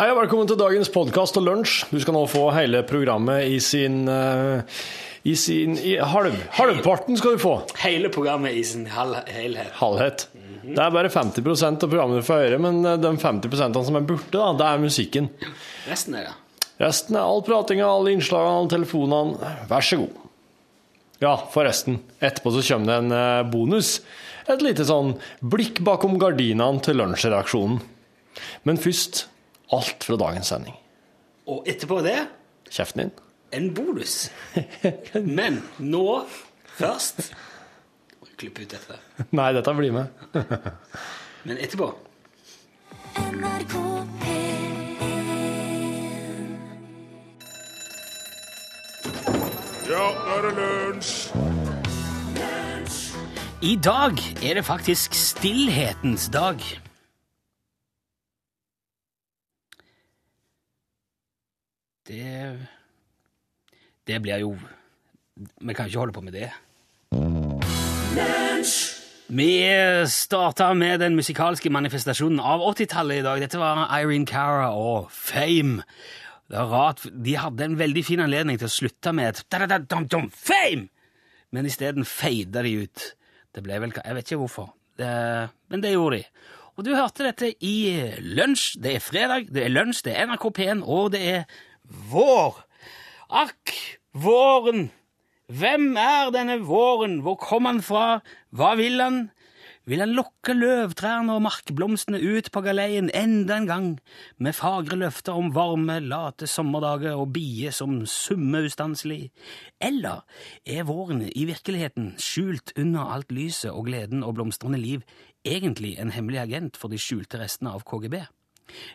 Hei 0.00 0.06
og 0.12 0.20
velkommen 0.20 0.46
til 0.48 0.56
dagens 0.56 0.88
podkast 0.94 1.34
og 1.36 1.44
lunsj. 1.44 1.72
Du 1.90 1.98
skal 2.00 2.14
nå 2.16 2.22
få 2.30 2.44
hele 2.54 2.84
programmet 2.88 3.50
i 3.50 3.58
sin 3.60 4.04
uh, 4.08 4.62
I 5.26 5.34
sin 5.36 5.74
i 5.76 5.96
halv, 5.98 6.36
Halvparten 6.56 7.18
skal 7.20 7.34
du 7.36 7.42
få. 7.42 7.56
Hele 7.82 8.08
programmet 8.14 8.56
i 8.56 8.62
sin 8.64 8.86
hal 8.88 9.16
helhet. 9.28 9.74
Halvhet. 9.80 10.24
Det 10.62 10.78
er 10.78 10.94
bare 10.94 11.10
50% 11.12 11.84
av 11.84 11.90
programmet 11.90 12.22
du 12.22 12.26
får 12.26 12.42
høre, 12.44 12.62
men 12.62 12.80
eh, 12.86 12.96
de 13.02 13.12
50% 13.18 13.78
som 13.90 13.98
er 13.98 14.08
borte, 14.08 14.32
da, 14.32 14.48
det 14.56 14.70
er 14.70 14.82
musikken. 14.86 15.28
Resten 15.90 16.16
er 16.16 16.30
det. 16.30 16.34
Resten 16.80 17.18
er 17.18 17.26
all 17.26 17.44
pratinga, 17.44 17.90
alle 17.90 18.14
innslagene, 18.14 18.56
alle 18.62 18.72
telefonene. 18.72 19.54
Vær 19.68 19.84
så 19.84 20.00
god. 20.00 20.26
Ja, 21.20 21.36
forresten. 21.52 22.00
Etterpå 22.20 22.54
så 22.56 22.64
kommer 22.70 22.94
det 22.94 22.98
en 23.02 23.16
eh, 23.20 23.46
bonus. 23.52 23.98
Et 24.48 24.64
lite 24.64 24.88
sånn 24.88 25.16
blikk 25.44 25.82
bakom 25.84 26.16
gardinene 26.22 26.80
til 26.86 27.02
lunsjreaksjonen. 27.02 27.82
Men 28.64 28.78
først 28.78 29.28
alt 29.72 30.04
fra 30.04 30.16
dagens 30.20 30.46
sending. 30.52 30.76
Og 31.50 31.64
etterpå 31.68 32.00
det 32.04 32.18
Kjeften 32.70 33.00
din. 33.02 33.12
en 33.52 33.74
bonus. 33.74 34.30
Men 35.38 35.62
nå 35.78 36.24
først 36.78 37.32
Klipp 38.40 38.56
ut 38.62 38.70
dette. 38.72 38.94
Nei, 39.36 39.50
dette 39.52 39.72
blir 39.76 39.92
med. 39.92 40.06
Men 41.44 41.58
etterpå 41.60 41.90
NRK 43.20 43.74
P1 44.22 44.60
Ja, 49.90 50.06
nå 50.14 50.36
er 50.36 50.46
det 50.46 50.52
lunsj! 50.56 51.14
I 53.60 53.74
dag 53.84 54.16
er 54.40 54.54
det 54.56 54.62
faktisk 54.64 55.12
stillhetens 55.18 56.30
dag. 56.32 56.62
Det 62.06 62.58
Det 64.06 64.22
blir 64.22 64.40
jo 64.40 64.56
Vi 65.60 65.74
kan 65.74 65.86
ikke 65.86 65.98
holde 65.98 66.12
på 66.12 66.20
med 66.20 66.32
det. 66.32 66.50
Vi 69.30 69.52
starta 70.10 70.74
med 70.74 71.00
den 71.00 71.14
musikalske 71.16 71.70
manifestasjonen 71.70 72.40
av 72.42 72.60
80-tallet 72.60 73.20
i 73.20 73.22
dag. 73.24 73.40
Dette 73.40 73.60
var 73.60 73.86
Irene 73.94 74.26
Cara 74.26 74.72
og 74.74 75.06
Fame. 75.14 75.84
Det 76.50 76.58
er 76.58 76.66
rart, 76.66 77.06
De 77.24 77.36
hadde 77.38 77.64
en 77.64 77.78
veldig 77.78 78.04
fin 78.04 78.20
anledning 78.20 78.58
til 78.58 78.66
å 78.66 78.74
slutte 78.74 79.12
med 79.14 79.28
et 79.28 80.34
Fame! 80.34 80.88
Men 81.50 81.66
isteden 81.66 82.04
feida 82.04 82.62
de 82.62 82.74
ut. 82.84 83.06
Det 83.54 83.62
ble 83.62 83.78
vel 83.80 83.92
Jeg 83.94 84.14
vet 84.14 84.26
ikke 84.26 84.42
hvorfor, 84.42 84.74
det, 84.98 85.08
men 85.68 85.80
det 85.80 85.92
gjorde 85.92 86.18
de. 86.18 86.24
Og 86.76 86.84
du 86.84 86.94
hørte 86.94 87.26
dette 87.26 87.52
i 87.66 87.76
lunsj. 88.22 88.78
Det 88.82 88.94
er 88.96 89.02
fredag, 89.04 89.48
det 89.52 89.64
er 89.64 89.72
lunsj, 89.72 90.04
det 90.06 90.14
er 90.16 90.30
NRK 90.30 90.46
P1, 90.58 90.84
og 90.86 91.10
det 91.14 91.22
er 91.28 91.42
vår. 91.90 92.62
Akk, 93.30 93.74
våren! 94.14 94.88
Hvem 95.50 95.96
er 95.98 96.30
denne 96.30 96.60
våren? 96.62 97.20
Hvor 97.26 97.34
kom 97.40 97.66
han 97.66 97.82
fra? 97.82 98.20
Hva 98.54 98.76
vil 98.78 99.02
han? 99.02 99.24
Vil 99.90 100.02
han 100.04 100.12
lokke 100.14 100.54
løvtrærne 100.54 101.34
og 101.34 101.42
markblomstene 101.42 102.20
ut 102.20 102.50
på 102.54 102.62
galeien 102.62 103.08
enda 103.16 103.56
en 103.56 103.66
gang, 103.66 103.88
med 104.38 104.54
fagre 104.54 104.98
løfter 105.00 105.34
om 105.34 105.48
varme, 105.56 105.96
late 106.04 106.46
sommerdager 106.46 107.18
og 107.18 107.32
bier 107.34 107.74
som 107.74 108.04
summer 108.06 108.68
ustanselig? 108.68 109.32
Eller 109.82 110.22
er 110.62 110.86
våren 110.86 111.24
i 111.26 111.46
virkeligheten, 111.48 112.12
skjult 112.22 112.70
under 112.78 113.16
alt 113.16 113.34
lyset 113.34 113.72
og 113.72 113.88
gleden 113.88 114.22
og 114.22 114.36
blomstrende 114.38 114.78
liv, 114.78 115.02
egentlig 115.42 115.96
en 115.98 116.14
hemmelig 116.14 116.44
agent 116.44 116.78
for 116.78 116.92
de 116.92 117.00
skjulte 117.00 117.40
restene 117.42 117.74
av 117.74 117.82
KGB? 117.88 118.20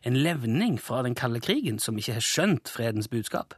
En 0.06 0.18
levning 0.18 0.80
fra 0.81 1.04
den 1.06 1.16
kalde 1.16 1.42
krigen 1.44 1.80
som 1.80 1.98
ikke 1.98 2.18
har 2.18 2.26
skjønt 2.26 2.72
fredens 2.72 3.08
budskap? 3.12 3.56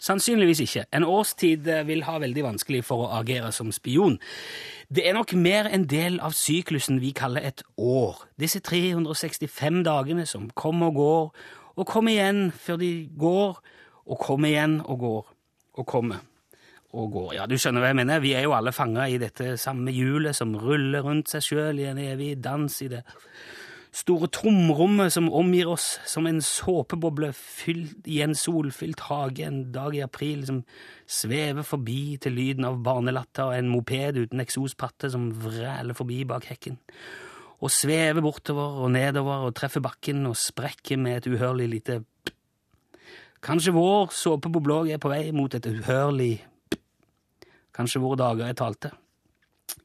Sannsynligvis 0.00 0.62
ikke. 0.64 0.86
En 0.96 1.04
årstid 1.04 1.66
eh, 1.68 1.86
vil 1.86 2.06
ha 2.06 2.16
veldig 2.22 2.44
vanskelig 2.46 2.80
for 2.88 3.04
å 3.04 3.10
agere 3.18 3.50
som 3.52 3.68
spion. 3.72 4.16
Det 4.88 5.04
er 5.04 5.12
nok 5.12 5.34
mer 5.36 5.68
en 5.68 5.84
del 5.90 6.16
av 6.24 6.32
syklusen 6.36 7.02
vi 7.02 7.12
kaller 7.16 7.44
et 7.44 7.60
år. 7.76 8.22
Disse 8.40 8.62
365 8.64 9.82
dagene 9.84 10.24
som 10.26 10.48
kommer 10.56 10.88
og 10.88 10.96
går, 10.96 11.28
og 11.76 11.86
kommer 11.86 12.16
igjen 12.16 12.48
før 12.56 12.80
de 12.80 12.90
går, 13.20 13.60
og 14.10 14.24
kommer 14.24 14.48
igjen 14.48 14.80
og 14.80 15.04
går, 15.04 15.30
og 15.76 15.86
kommer 15.86 16.24
og 16.96 17.12
går. 17.12 17.34
Ja, 17.36 17.46
du 17.46 17.58
skjønner 17.60 17.84
hva 17.84 17.92
jeg 17.92 18.00
mener. 18.00 18.24
Vi 18.24 18.32
er 18.34 18.48
jo 18.48 18.56
alle 18.56 18.72
fanga 18.74 19.04
i 19.06 19.20
dette 19.20 19.54
samme 19.60 19.92
hjulet 19.94 20.36
som 20.36 20.56
ruller 20.58 21.04
rundt 21.04 21.30
seg 21.30 21.44
sjøl 21.44 21.84
i 21.84 21.90
en 21.92 22.00
evig 22.00 22.38
dans 22.42 22.80
i 22.82 22.88
det 22.90 23.04
store 23.90 24.28
tomrommet 24.30 25.12
som 25.12 25.28
omgir 25.34 25.68
oss 25.70 25.98
som 26.06 26.26
en 26.28 26.38
såpeboble 26.44 27.32
i 28.06 28.20
en 28.22 28.36
solfylt 28.38 29.02
hage 29.08 29.46
en 29.46 29.64
dag 29.74 29.96
i 29.96 30.02
april, 30.04 30.44
som 30.46 30.60
svever 31.10 31.66
forbi 31.66 32.16
til 32.22 32.36
lyden 32.38 32.68
av 32.68 32.78
barnelatter 32.86 33.50
og 33.50 33.56
en 33.56 33.72
moped 33.72 34.20
uten 34.20 34.42
eksospatte 34.44 35.10
som 35.10 35.30
vræler 35.42 35.96
forbi 35.98 36.22
bak 36.28 36.46
hekken, 36.52 36.78
og 37.60 37.74
svever 37.74 38.22
bortover 38.24 38.78
og 38.84 38.94
nedover 38.94 39.48
og 39.48 39.56
treffer 39.58 39.82
bakken 39.84 40.22
og 40.30 40.38
sprekker 40.38 41.00
med 41.00 41.20
et 41.20 41.32
uhørlig 41.34 41.68
lite 41.74 42.00
p. 42.00 42.34
Kanskje 43.40 43.72
vår 43.72 44.10
såpeboble 44.12 44.82
òg 44.82 44.94
er 44.94 45.00
på 45.00 45.10
vei 45.10 45.30
mot 45.32 45.54
et 45.56 45.66
uhørlig 45.66 46.34
p. 46.70 46.78
Kanskje 47.74 48.02
våre 48.02 48.20
dager 48.20 48.50
er 48.50 48.58
talte. 48.58 48.90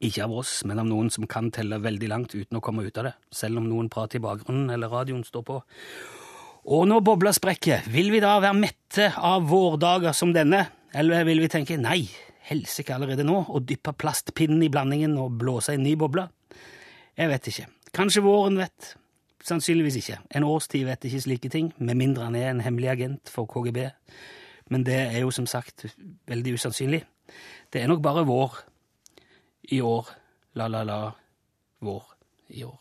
Ikke 0.04 0.26
av 0.26 0.34
oss, 0.36 0.58
men 0.68 0.80
av 0.82 0.88
noen 0.88 1.08
som 1.12 1.26
kan 1.30 1.50
telle 1.54 1.78
veldig 1.82 2.08
langt 2.12 2.34
uten 2.36 2.58
å 2.58 2.62
komme 2.64 2.84
ut 2.86 2.98
av 3.00 3.08
det, 3.08 3.14
selv 3.34 3.60
om 3.60 3.68
noen 3.68 3.90
prater 3.92 4.20
i 4.20 4.24
bakgrunnen 4.24 4.72
eller 4.74 4.92
radioen 4.92 5.24
står 5.26 5.44
på. 5.46 5.58
Og 6.66 6.86
når 6.90 7.04
bobla 7.06 7.32
sprekker, 7.34 7.86
vil 7.94 8.10
vi 8.10 8.20
da 8.22 8.34
være 8.42 8.58
mette 8.58 9.10
av 9.14 9.46
vårdager 9.46 10.16
som 10.16 10.32
denne, 10.34 10.64
eller 10.96 11.26
vil 11.28 11.44
vi 11.44 11.50
tenke 11.52 11.78
nei, 11.78 12.02
helsike 12.48 12.94
allerede 12.94 13.26
nå, 13.26 13.38
og 13.46 13.66
dyppe 13.68 13.94
plastpinnen 13.98 14.64
i 14.66 14.70
blandingen 14.72 15.16
og 15.22 15.36
blåse 15.40 15.76
en 15.76 15.84
ny 15.86 15.94
boble? 15.98 16.26
Jeg 17.16 17.30
vet 17.30 17.50
ikke. 17.52 17.68
Kanskje 17.96 18.24
våren 18.26 18.58
vet. 18.60 18.94
Sannsynligvis 19.46 20.00
ikke. 20.00 20.18
En 20.34 20.44
årstid 20.46 20.88
vet 20.88 21.06
ikke 21.06 21.22
slike 21.22 21.50
ting, 21.52 21.70
med 21.78 21.98
mindre 21.98 22.26
han 22.26 22.36
er 22.38 22.50
en 22.50 22.64
hemmelig 22.64 22.90
agent 22.96 23.30
for 23.30 23.46
KGB. 23.50 23.84
Men 24.74 24.82
det 24.86 24.98
er 25.04 25.20
jo 25.22 25.30
som 25.30 25.46
sagt 25.46 25.86
veldig 26.26 26.56
usannsynlig. 26.58 27.04
Det 27.70 27.82
er 27.82 27.90
nok 27.90 28.02
bare 28.02 28.26
vår 28.26 28.58
i 29.68 29.80
år. 29.80 30.08
La, 30.54 30.68
la, 30.68 30.82
la. 30.86 30.98
Vår 31.84 32.02
i 32.48 32.64
år. 32.64 32.76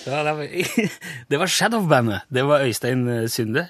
Det, 0.00 0.16
var, 0.24 0.46
det 1.30 1.48
Shadow-bandet. 1.48 2.20
Det 2.28 2.44
var 2.46 2.64
Øystein 2.64 3.08
eh, 3.08 3.28
Sunde. 3.28 3.66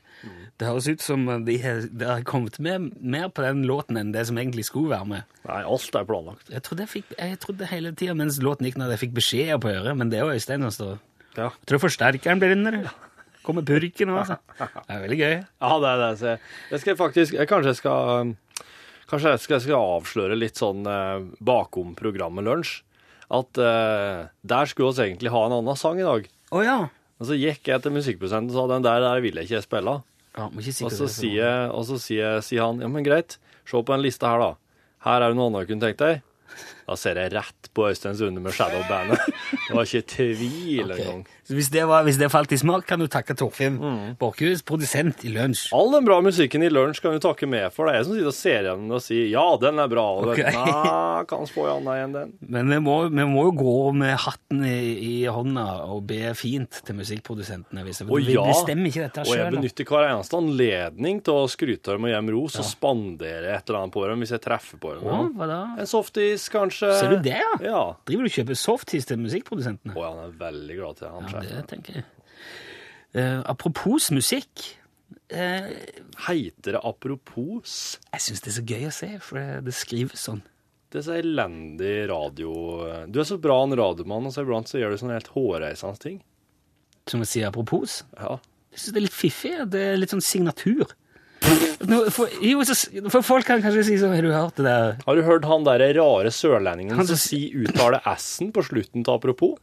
Det 0.60 0.68
høres 0.68 0.88
ut 0.88 1.02
som 1.02 1.24
de 1.46 1.56
har, 1.62 2.22
kommet 2.28 2.58
med 2.60 2.90
mer 3.00 3.30
på 3.32 3.42
den 3.42 3.62
låten 3.64 3.96
enn 3.96 4.12
det 4.12 4.26
som 4.28 4.38
egentlig 4.38 4.66
skulle 4.68 4.92
være 4.92 5.08
med. 5.08 5.36
Nei, 5.48 5.62
alt 5.64 5.94
er 5.96 6.04
planlagt. 6.04 6.50
Jeg 6.52 6.62
trodde, 6.66 6.84
jeg 6.84 6.92
fikk, 6.92 7.14
jeg 7.16 7.38
trodde 7.40 7.68
hele 7.70 7.94
tida 7.96 8.14
mens 8.14 8.36
låten 8.44 8.68
gikk, 8.68 8.76
når 8.76 8.92
jeg 8.94 9.02
fikk 9.06 9.14
beskjeder 9.16 9.60
på 9.62 9.72
øret, 9.72 9.96
men 9.96 10.12
det 10.12 10.20
er 10.20 10.28
jo 10.28 10.36
Øystein 10.36 10.66
som 10.68 10.76
står 10.76 10.98
Ja. 11.38 11.48
Tror 11.64 11.78
forsterkeren 11.78 12.40
blir 12.42 12.52
under. 12.52 12.90
Kommer 13.46 13.64
purken 13.66 14.12
òg, 14.12 14.20
altså. 14.22 14.36
Det 14.86 14.94
er 14.94 15.02
veldig 15.06 15.18
gøy. 15.20 15.34
Ja, 15.40 15.72
det 15.80 15.90
er 15.90 16.02
det. 16.02 16.12
Så 16.20 16.30
jeg, 16.34 16.82
skal 16.82 17.00
faktisk 17.00 17.36
jeg, 17.38 17.48
Kanskje 17.50 17.72
jeg 17.72 17.80
skal 17.80 18.32
Kanskje 19.10 19.32
jeg 19.34 19.42
skal, 19.42 19.56
jeg 19.56 19.64
skal 19.64 19.88
avsløre 19.96 20.38
litt 20.38 20.60
sånn 20.60 20.84
eh, 20.86 21.24
bakom 21.42 21.96
programmet 21.98 22.46
Lunsj. 22.46 22.76
At 23.30 23.58
eh, 23.58 24.28
der 24.46 24.70
skulle 24.70 24.92
vi 24.94 25.08
egentlig 25.08 25.32
ha 25.34 25.42
en 25.46 25.56
annen 25.56 25.78
sang 25.78 25.98
i 25.98 26.06
dag. 26.06 26.28
Oh, 26.50 26.62
ja. 26.62 26.78
Og 27.18 27.28
så 27.28 27.36
gikk 27.38 27.68
jeg 27.68 27.82
til 27.82 27.94
musikkprosenten 27.94 28.54
og 28.54 28.56
sa 28.56 28.66
den 28.70 28.86
der, 28.86 29.02
der 29.02 29.22
vil 29.24 29.36
jeg 29.40 29.48
ikke 29.50 29.64
spille. 29.66 29.96
ja 30.38 30.46
må 30.50 30.62
ikke 30.62 30.76
si 30.78 30.86
Og 30.86 30.94
så 30.94 31.04
det 31.04 31.10
er 31.10 31.16
sier, 31.16 31.74
og 31.74 31.84
så 31.88 31.98
sier, 32.00 32.40
sier 32.46 32.64
han 32.64 32.80
ja, 32.82 32.88
men 32.90 33.06
greit, 33.06 33.38
se 33.66 33.76
på 33.76 33.92
den 33.92 34.04
lista 34.06 34.30
her, 34.30 34.44
da. 34.44 34.50
Her 35.06 35.24
er 35.24 35.32
det 35.32 35.38
noe 35.38 35.50
annet 35.50 35.66
du 35.66 35.72
kunne 35.72 35.88
tenkt 35.88 36.02
deg. 36.02 36.22
Da 36.90 36.96
ser 36.98 37.20
jeg 37.22 37.30
rett 37.36 37.68
på 37.70 37.84
Øystein 37.86 38.16
Sunde 38.18 38.42
med 38.42 38.56
Shadow-bandet. 38.56 39.20
Det 39.70 39.76
var 39.76 39.86
ikke 39.86 40.08
tvil 40.10 40.88
okay. 40.88 41.04
engang. 41.04 41.20
Hvis 41.50 41.68
det, 41.70 41.82
var, 41.86 42.04
hvis 42.06 42.18
det 42.18 42.28
falt 42.30 42.52
i 42.54 42.58
smak, 42.58 42.84
kan 42.86 43.00
du 43.02 43.08
takke 43.10 43.34
Torfinn 43.38 43.76
Borchhus, 44.18 44.62
produsent 44.66 45.24
i 45.26 45.30
Lunsj. 45.34 45.68
All 45.74 45.90
den 45.94 46.06
bra 46.06 46.20
musikken 46.22 46.62
i 46.62 46.70
lunsj 46.70 47.00
kan 47.02 47.14
du 47.14 47.22
takke 47.22 47.46
med 47.50 47.70
for. 47.74 47.86
Det 47.86 47.94
er 47.94 47.98
jeg 48.00 48.06
som 48.06 48.14
sitter 48.14 48.30
og 48.30 48.36
ser 48.36 48.68
gjennom 48.68 48.94
og 48.94 49.02
sier 49.02 49.28
ja, 49.30 49.44
den 49.62 49.82
er 49.82 49.90
bra. 49.90 50.04
Og 50.18 50.30
okay. 50.30 50.54
Nei, 50.54 51.24
kan 51.30 51.46
spå 51.50 51.66
i 51.66 51.72
annet 51.72 52.04
enn 52.04 52.14
den. 52.14 52.32
Men 52.54 52.70
vi 52.74 52.78
må, 52.86 52.96
vi 53.10 53.26
må 53.30 53.46
jo 53.48 53.54
gå 53.60 53.76
med 53.98 54.14
hatten 54.24 54.62
i, 54.66 54.78
i 55.06 55.14
hånda 55.30 55.66
og 55.90 56.04
be 56.10 56.34
fint 56.38 56.82
til 56.86 56.98
musikkprodusentene. 57.00 57.86
Hvis 57.86 58.02
Å 58.06 58.08
vi 58.10 58.34
ja. 58.34 58.46
bestemmer 58.46 58.90
ikke 58.90 59.06
dette 59.08 59.26
Og 59.26 59.38
jeg 59.38 59.54
benytter 59.54 59.90
hver 59.90 60.08
eneste 60.08 60.38
anledning 60.38 61.22
til 61.26 61.42
å 61.44 61.50
skryte 61.50 61.94
dem 61.94 62.06
og 62.06 62.12
gi 62.12 62.18
dem 62.18 62.32
ros 62.34 62.58
og 62.62 62.66
spandere 62.66 63.54
et 63.56 63.66
eller 63.66 63.82
annet 63.82 63.94
på 63.94 64.06
dem 64.06 64.22
hvis 64.22 64.34
jeg 64.34 64.44
treffer 64.46 64.82
på 64.82 64.94
dem. 64.98 65.34
Hva 65.38 65.50
da? 65.50 65.60
En 65.78 65.90
softis, 65.90 66.46
kanskje. 66.52 66.79
Ser 66.80 67.12
du 67.14 67.18
det, 67.24 67.36
ja? 67.36 67.52
Ja. 67.64 67.80
Driver 68.08 68.26
du 68.26 68.30
og 68.30 68.36
kjøper 68.38 68.58
softis 68.58 69.06
til 69.08 69.20
musikkprodusentene? 69.22 69.94
Å, 69.94 70.04
han 70.08 70.20
er 70.24 70.36
veldig 70.40 70.76
glad 70.80 70.96
til 71.00 71.08
han 71.12 71.26
Ja, 71.26 71.32
sjefen. 71.34 71.56
det 71.56 71.66
tenker 71.74 71.98
jeg. 72.00 72.04
Eh, 73.14 73.40
apropos 73.54 74.10
musikk, 74.14 74.76
Eh, 75.30 75.66
Heiter 76.26 76.72
det 76.76 76.80
apropos? 76.86 77.98
jeg 78.12 78.20
syns 78.22 78.40
det 78.44 78.50
er 78.50 78.54
så 78.56 78.62
gøy 78.66 78.84
å 78.86 78.92
se, 78.94 79.08
for 79.22 79.38
det, 79.38 79.64
det 79.66 79.74
skrives 79.74 80.22
sånn. 80.26 80.40
Det 80.90 81.00
er 81.00 81.04
så 81.06 81.16
elendig 81.18 82.08
radio 82.10 82.52
Du 83.10 83.18
er 83.20 83.26
så 83.26 83.36
bra 83.42 83.60
en 83.62 83.74
radiomann, 83.78 84.26
og 84.26 84.32
så 84.34 84.42
iblant 84.46 84.70
så 84.70 84.78
gjør 84.78 84.90
du 84.94 84.98
sånne 85.02 85.16
helt 85.18 85.30
hårreisende 85.34 85.98
ting. 86.02 86.20
Som 87.10 87.22
å 87.22 87.26
si 87.26 87.42
apropos. 87.46 88.00
Ja. 88.18 88.38
Jeg 88.70 88.78
syns 88.84 88.94
det 88.94 89.00
er 89.02 89.06
litt 89.08 89.18
fiffig. 89.18 89.52
Det 89.70 89.82
er 89.92 89.96
litt 89.98 90.10
sånn 90.14 90.22
signatur. 90.22 90.86
For, 92.10 92.28
så, 92.68 92.76
for 93.10 93.24
folk 93.26 93.48
kan 93.48 93.62
kanskje 93.64 93.82
si 93.88 93.96
sånn 93.98 94.12
Har 94.14 94.22
du 94.22 94.30
hørt 94.30 94.58
det 94.60 94.66
der 94.66 94.98
Har 95.06 95.16
du 95.18 95.22
hørt 95.26 95.46
han 95.48 95.64
der 95.66 95.82
rare 95.96 96.30
sørlendingen 96.34 96.98
Han 96.98 97.08
som 97.08 97.18
sier 97.18 97.64
uttaler 97.64 98.04
S-en 98.12 98.52
på 98.54 98.62
slutten 98.66 99.06
til 99.06 99.16
apropos? 99.16 99.56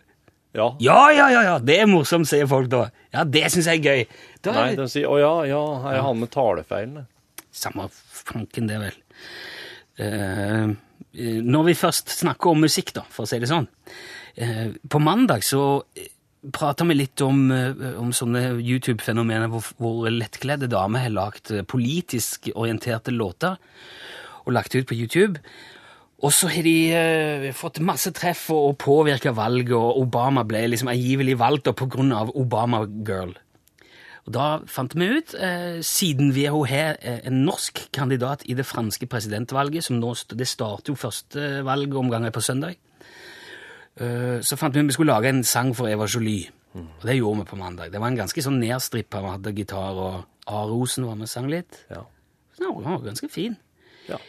Ja. 0.57 0.72
Ja, 0.81 1.12
ja, 1.13 1.28
ja, 1.30 1.44
ja, 1.45 1.56
det 1.62 1.75
er 1.84 1.89
morsomt, 1.89 2.25
sier 2.30 2.48
folk 2.50 2.69
da. 2.72 2.88
Ja, 3.13 3.22
det 3.30 3.44
syns 3.54 3.68
jeg 3.69 3.84
er 3.84 3.92
gøy. 3.92 4.06
Da 4.42 4.56
Nei, 4.56 4.72
de 4.80 4.88
sier 4.89 5.06
å 5.12 5.19
ja, 5.22 5.34
ja, 5.45 5.62
her 5.84 6.00
er 6.00 6.06
han 6.07 6.18
med 6.18 6.31
talefeilene? 6.34 7.04
Samme 7.54 7.86
fanken, 7.94 8.69
det, 8.72 8.80
vel. 8.81 8.98
Eh, 10.01 10.72
når 11.45 11.68
vi 11.69 11.78
først 11.78 12.16
snakker 12.19 12.56
om 12.56 12.66
musikk, 12.66 12.95
da, 12.98 13.06
for 13.13 13.28
å 13.28 13.30
si 13.30 13.40
det 13.42 13.50
sånn. 13.51 13.69
Uh, 14.38 14.74
på 14.86 15.00
mandag 15.01 15.42
så 15.45 15.62
prata 16.53 16.85
vi 16.88 16.97
litt 16.97 17.21
om, 17.25 17.47
eh, 17.51 17.95
om 17.99 18.11
sånne 18.15 18.57
YouTube-fenomener 18.57 19.49
hvor, 19.51 19.65
hvor 19.81 20.11
lettkledde 20.11 20.69
damer 20.71 21.05
har 21.05 21.15
lagt 21.15 21.51
eh, 21.51 21.65
politisk 21.67 22.51
orienterte 22.55 23.13
låter 23.13 23.57
og 24.45 24.53
lagt 24.55 24.75
ut 24.75 24.88
på 24.88 24.97
YouTube. 24.97 25.41
Og 26.17 26.31
så 26.33 26.47
har 26.49 26.65
de 26.65 26.77
uh, 26.97 27.44
fått 27.53 27.77
masse 27.85 28.09
treff 28.17 28.47
og, 28.49 28.71
og 28.71 28.77
påvirka 28.81 29.35
valget, 29.38 29.75
og 29.77 29.99
Obama 30.01 30.41
ble 30.49 30.63
liksom 30.71 30.89
angivelig 30.89 31.35
valgt 31.38 31.67
da 31.67 31.75
på 31.77 31.85
grunn 31.94 32.09
av 32.15 32.31
Obama-girl. 32.33 33.35
Og 34.25 34.33
da 34.33 34.47
fant 34.67 34.95
vi 34.97 35.11
ut, 35.13 35.35
eh, 35.38 35.77
siden 35.85 36.33
vi 36.35 36.47
har 36.49 36.97
en 37.05 37.38
norsk 37.45 37.85
kandidat 37.95 38.41
i 38.49 38.57
det 38.57 38.65
franske 38.67 39.07
presidentvalget, 39.07 39.85
som 39.85 40.01
nå, 40.01 40.15
det 40.33 40.49
starter 40.49 40.91
jo 40.91 40.97
første 40.99 41.61
valgomgang 41.67 42.25
på 42.33 42.44
søndag, 42.44 42.81
så 43.97 44.57
fant 44.59 44.75
vi 44.75 44.83
ut 44.83 44.89
vi 44.91 44.95
skulle 44.95 45.13
lage 45.13 45.31
en 45.31 45.44
sang 45.47 45.73
for 45.75 45.89
Eva 45.89 46.05
Jolie. 46.05 46.51
Og 46.77 47.05
det 47.07 47.17
gjorde 47.17 47.41
vi 47.41 47.49
på 47.49 47.57
mandag. 47.57 47.91
Det 47.91 48.01
var 48.01 48.11
en 48.11 48.19
ganske 48.19 48.44
sånn 48.44 48.59
nedstrippa, 48.61 49.21
vi 49.23 49.33
hadde 49.33 49.53
gitar, 49.57 49.97
og 49.97 50.25
A. 50.47 50.63
Rosen 50.69 51.07
var 51.07 51.17
med 51.17 51.27
og 51.27 51.31
sang 51.31 51.49
litt. 51.51 51.83
Ja. 51.91 52.03
Så 52.55 52.63
den 52.63 52.85
var 52.85 53.03
ganske 53.03 53.29
fin. 53.31 53.57
Ja. 54.07 54.19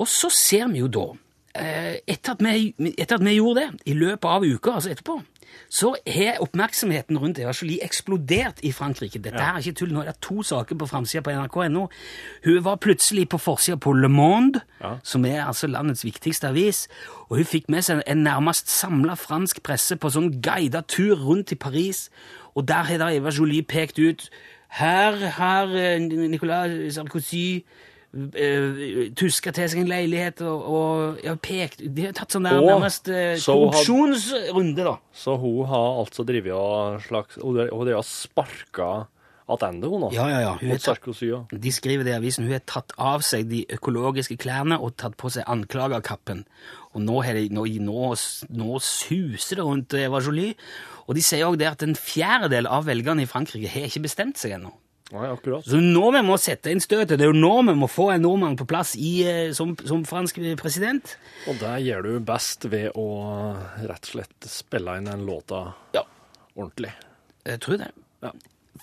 Og 0.00 0.08
så 0.10 0.30
ser 0.34 0.68
vi 0.72 0.82
jo 0.82 0.88
da, 0.92 1.06
eh, 1.54 2.00
etter 2.06 2.36
at 2.36 2.42
vi, 2.44 2.74
etter 2.96 3.18
at 3.18 3.24
vi 3.24 3.36
gjorde 3.36 3.60
det, 3.60 3.84
i 3.86 3.94
løpet 3.94 4.28
av 4.28 4.44
uka, 4.44 4.76
altså 4.78 4.92
etterpå, 4.92 5.20
så 5.70 5.92
har 6.06 6.40
oppmerksomheten 6.42 7.18
rundt 7.18 7.38
Eva 7.38 7.52
Jolie 7.54 7.84
eksplodert 7.86 8.58
i 8.66 8.72
Frankrike. 8.74 9.20
Dette 9.22 9.38
her 9.38 9.54
er 9.54 9.62
ikke 9.62 9.78
tull, 9.78 9.92
nå 9.94 10.02
er 10.02 10.10
det 10.10 10.18
to 10.24 10.42
saker 10.42 10.78
på 10.80 10.88
framsida 10.90 11.22
på 11.22 11.30
nrk.no. 11.30 11.86
Hun 12.44 12.60
var 12.66 12.80
plutselig 12.82 13.28
på 13.30 13.38
forsida 13.38 13.78
på 13.78 13.94
Le 13.94 14.10
Monde, 14.10 14.64
som 15.06 15.24
er 15.24 15.44
altså 15.44 15.70
landets 15.70 16.04
viktigste 16.04 16.50
avis, 16.50 16.88
og 17.28 17.38
hun 17.38 17.46
fikk 17.46 17.70
med 17.70 17.86
seg 17.86 18.02
en 18.06 18.24
nærmest 18.26 18.70
samla 18.70 19.14
fransk 19.14 19.62
presse 19.62 19.96
på 19.96 20.10
sånn 20.10 20.32
guida 20.42 20.82
tur 20.90 21.14
rundt 21.22 21.54
i 21.54 21.60
Paris, 21.60 22.08
og 22.58 22.66
der 22.68 22.90
har 22.90 22.98
da 22.98 23.12
Eva 23.14 23.30
Jolie 23.30 23.62
pekt 23.62 24.02
ut 24.02 24.30
her 24.70 25.16
har 25.34 25.72
eh, 25.74 25.98
Nicolas 26.00 26.94
Sarkozy 26.94 27.64
eh, 28.12 29.12
tuska 29.18 29.52
til 29.54 29.70
seg 29.70 29.84
en 29.84 29.90
leilighet 29.90 30.42
og, 30.46 30.66
og 30.66 31.22
ja, 31.24 31.36
pekt 31.38 31.84
De 31.84 32.08
har 32.08 32.16
tatt 32.16 32.34
sånn 32.34 32.48
der 32.48 32.58
Og 32.58 32.68
nærmest 32.72 33.10
uh, 33.12 33.36
så 33.38 33.54
korrupsjonsrunde, 33.54 34.84
da. 34.86 34.96
Så 35.14 35.36
hun 35.40 35.70
har 35.70 36.02
altså 36.02 36.26
drevet 36.26 36.56
og 36.56 37.00
slags 37.06 37.40
Hun 37.40 37.62
har 37.62 38.04
sparka 38.06 38.90
attende, 39.50 39.88
hun, 39.90 40.06
da. 40.06 40.10
Ja, 40.14 40.26
ja, 40.30 40.40
ja. 40.44 40.52
Hun 40.60 41.18
ja. 41.26 41.40
De 41.50 41.72
skriver 41.74 42.06
det 42.06 42.12
i 42.14 42.18
avisen. 42.18 42.46
Hun 42.46 42.54
har 42.54 42.62
tatt 42.70 42.94
av 42.98 43.24
seg 43.26 43.48
de 43.50 43.64
økologiske 43.74 44.36
klærne 44.40 44.78
og 44.78 44.94
tatt 45.00 45.16
på 45.20 45.30
seg 45.32 45.48
anklagerkappen. 45.50 46.44
Og 46.94 47.02
nå, 47.02 47.20
har 47.26 47.38
de, 47.38 47.48
nå, 47.54 47.66
nå, 47.82 48.12
nå 48.60 48.78
suser 48.84 49.60
det 49.60 49.66
rundt 49.66 49.96
Eva 49.98 50.22
Jolie. 50.22 50.54
Og 51.08 51.18
de 51.18 51.24
sier 51.26 51.48
òg 51.48 51.58
det 51.60 51.70
at 51.70 51.82
en 51.86 51.98
fjerdedel 51.98 52.70
av 52.70 52.86
velgerne 52.86 53.26
i 53.26 53.30
Frankrike 53.30 53.72
har 53.72 53.90
ikke 53.90 54.06
bestemt 54.06 54.38
seg 54.40 54.58
ennå. 54.58 54.72
Nei, 55.10 55.26
akkurat. 55.26 55.64
Så 55.66 55.80
nå 55.82 56.04
vi 56.14 56.20
må 56.22 56.36
sette 56.38 56.70
inn 56.70 56.78
støtet. 56.82 57.16
Det 57.18 57.24
er 57.26 57.32
jo 57.32 57.38
nå 57.38 57.52
vi 57.66 57.74
må 57.80 57.88
få 57.90 58.10
en 58.14 58.22
nordmann 58.22 58.54
på 58.60 58.66
plass 58.70 58.92
i, 58.94 59.12
eh, 59.26 59.50
som, 59.56 59.72
som 59.86 60.04
fransk 60.06 60.38
president. 60.60 61.16
Og 61.50 61.58
det 61.58 61.72
gjør 61.88 62.06
du 62.06 62.12
best 62.28 62.68
ved 62.70 62.92
å 62.94 63.08
rett 63.82 64.06
og 64.06 64.12
slett 64.12 64.46
spille 64.52 64.94
inn 65.00 65.10
den 65.10 65.26
låta 65.26 65.64
Ja. 65.96 66.04
ordentlig. 66.56 66.92
Jeg 67.48 67.60
tror 67.64 67.78
det. 67.82 67.90
Ja. 68.22 68.30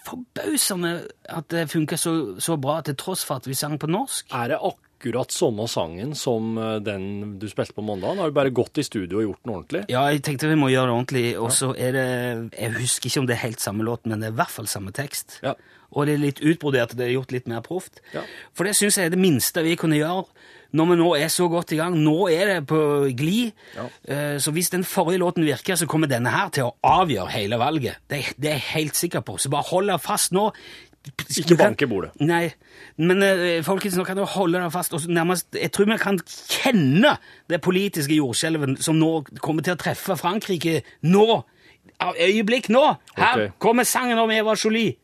Forbausende 0.08 0.92
at 1.30 1.48
det 1.52 1.68
funker 1.72 2.00
så, 2.00 2.14
så 2.44 2.58
bra 2.60 2.80
til 2.86 2.96
tross 3.00 3.24
for 3.28 3.40
at 3.42 3.48
vi 3.48 3.56
sang 3.58 3.78
på 3.80 3.88
norsk. 3.92 4.28
Er 4.36 4.52
det 4.54 4.60
akkurat 4.60 4.84
samme 5.30 5.68
sangen 5.68 6.16
som 6.16 6.58
eh, 6.58 6.80
den 6.80 7.38
du 7.40 7.48
spilte 7.50 7.74
på 7.74 7.82
mandag? 7.86 8.18
Har 8.18 8.30
du 8.30 8.34
bare 8.34 8.50
gått 8.50 8.78
i 8.78 8.84
studio 8.84 9.18
og 9.20 9.24
gjort 9.28 9.44
den 9.46 9.54
ordentlig? 9.56 9.86
Ja, 9.90 10.08
jeg 10.12 10.24
tenkte 10.24 10.48
vi 10.50 10.56
må 10.56 10.70
gjøre 10.70 10.88
det 10.88 10.96
ordentlig, 10.98 11.38
og 11.40 11.52
så 11.52 11.74
er 11.78 11.92
det 11.94 12.08
Jeg 12.60 12.74
husker 12.80 13.08
ikke 13.10 13.20
om 13.20 13.28
det 13.28 13.36
er 13.38 13.46
helt 13.48 13.60
samme 13.62 13.84
låt, 13.84 14.06
men 14.06 14.20
det 14.20 14.28
er 14.30 14.34
i 14.34 14.40
hvert 14.42 14.50
fall 14.52 14.68
samme 14.68 14.92
tekst. 14.92 15.40
Ja. 15.44 15.54
Og 15.96 16.06
det 16.06 16.16
er 16.18 16.20
litt 16.26 16.42
utbrodert, 16.44 16.98
det 16.98 17.06
er 17.08 17.14
gjort 17.16 17.32
litt 17.32 17.48
mer 17.48 17.62
proft. 17.62 18.02
Ja. 18.14 18.22
For 18.54 18.66
det 18.68 18.76
syns 18.76 18.98
jeg 18.98 19.08
er 19.08 19.14
det 19.14 19.22
minste 19.22 19.64
vi 19.64 19.78
kunne 19.80 19.96
gjøre 20.00 20.26
når 20.76 20.86
vi 20.90 20.96
nå 21.00 21.06
er 21.16 21.30
så 21.32 21.46
godt 21.48 21.72
i 21.72 21.78
gang. 21.80 21.94
Nå 22.04 22.28
er 22.28 22.50
det 22.50 22.58
på 22.68 23.08
glid. 23.16 23.54
Ja. 23.78 23.86
Eh, 24.04 24.38
Så 24.44 24.52
hvis 24.52 24.70
den 24.70 24.84
forrige 24.84 25.22
låten 25.22 25.46
virker, 25.48 25.76
så 25.80 25.88
kommer 25.88 26.08
denne 26.12 26.28
her 26.34 26.50
til 26.52 26.68
å 26.68 26.74
avgjøre 26.84 27.32
hele 27.32 27.56
valget. 27.58 28.02
Det, 28.12 28.20
det 28.36 28.50
er 28.52 28.58
jeg 28.60 28.66
helt 28.74 28.96
sikker 29.00 29.24
på. 29.24 29.38
Så 29.40 29.50
bare 29.50 29.64
hold 29.72 29.88
deg 29.88 30.02
fast 30.04 30.34
nå. 30.36 30.50
Ikke 31.38 31.58
bank 31.60 31.82
i 31.82 31.90
bordet. 31.90 32.12
Nei, 32.24 32.52
men 32.98 33.24
uh, 33.24 33.64
folkens, 33.66 33.98
nå 33.98 34.06
kan 34.08 34.20
du 34.20 34.26
holde 34.28 34.62
deg 34.62 34.74
fast. 34.74 34.96
Og 34.98 35.08
nærmest, 35.10 35.50
jeg 35.56 35.72
tror 35.76 35.90
vi 35.90 36.00
kan 36.02 36.20
kjenne 36.28 37.16
det 37.52 37.62
politiske 37.66 38.18
jordskjelvet 38.18 38.82
som 38.84 39.00
nå 39.00 39.12
kommer 39.42 39.66
til 39.66 39.78
å 39.78 39.82
treffe 39.82 40.18
Frankrike 40.20 40.82
nå. 41.08 41.42
Av 42.04 42.18
øyeblikk 42.20 42.72
nå. 42.74 42.84
Her 43.18 43.44
okay. 43.48 43.52
kommer 43.64 43.88
sangen 43.88 44.20
om 44.22 44.32
Eva 44.32 44.58
Jolie. 44.60 44.98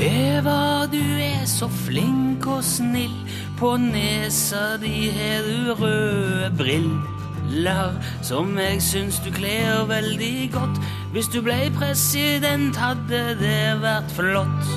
Eva, 0.00 0.86
du 0.86 1.02
er 1.20 1.44
så 1.44 1.66
flink 1.68 2.46
og 2.48 2.62
snill. 2.64 3.29
På 3.60 3.76
nesa 3.76 4.76
di 4.80 5.10
har 5.10 5.42
du 5.44 5.74
røde 5.74 6.50
briller 6.56 7.92
som 8.22 8.58
jeg 8.58 8.78
syns 8.82 9.18
du 9.20 9.28
kler 9.30 9.84
veldig 9.84 10.50
godt. 10.52 10.78
Hvis 11.12 11.28
du 11.28 11.42
ble 11.44 11.68
president, 11.76 12.76
hadde 12.76 13.20
det 13.36 13.82
vært 13.82 14.14
flott. 14.16 14.70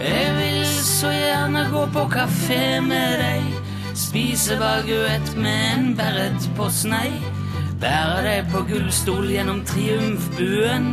Jeg 0.00 0.32
vil 0.40 0.66
så 0.66 1.12
gjerne 1.14 1.62
gå 1.70 1.84
på 1.94 2.04
kafé 2.16 2.80
med 2.82 3.22
deg, 3.22 3.46
spise 3.94 4.58
baguett 4.58 5.36
med 5.38 5.62
en 5.76 5.94
beret 5.94 6.50
på 6.58 6.66
snei. 6.66 7.12
Bære 7.78 8.26
deg 8.26 8.50
på 8.50 8.64
gullstol 8.72 9.30
gjennom 9.30 9.62
triumfbuen, 9.70 10.90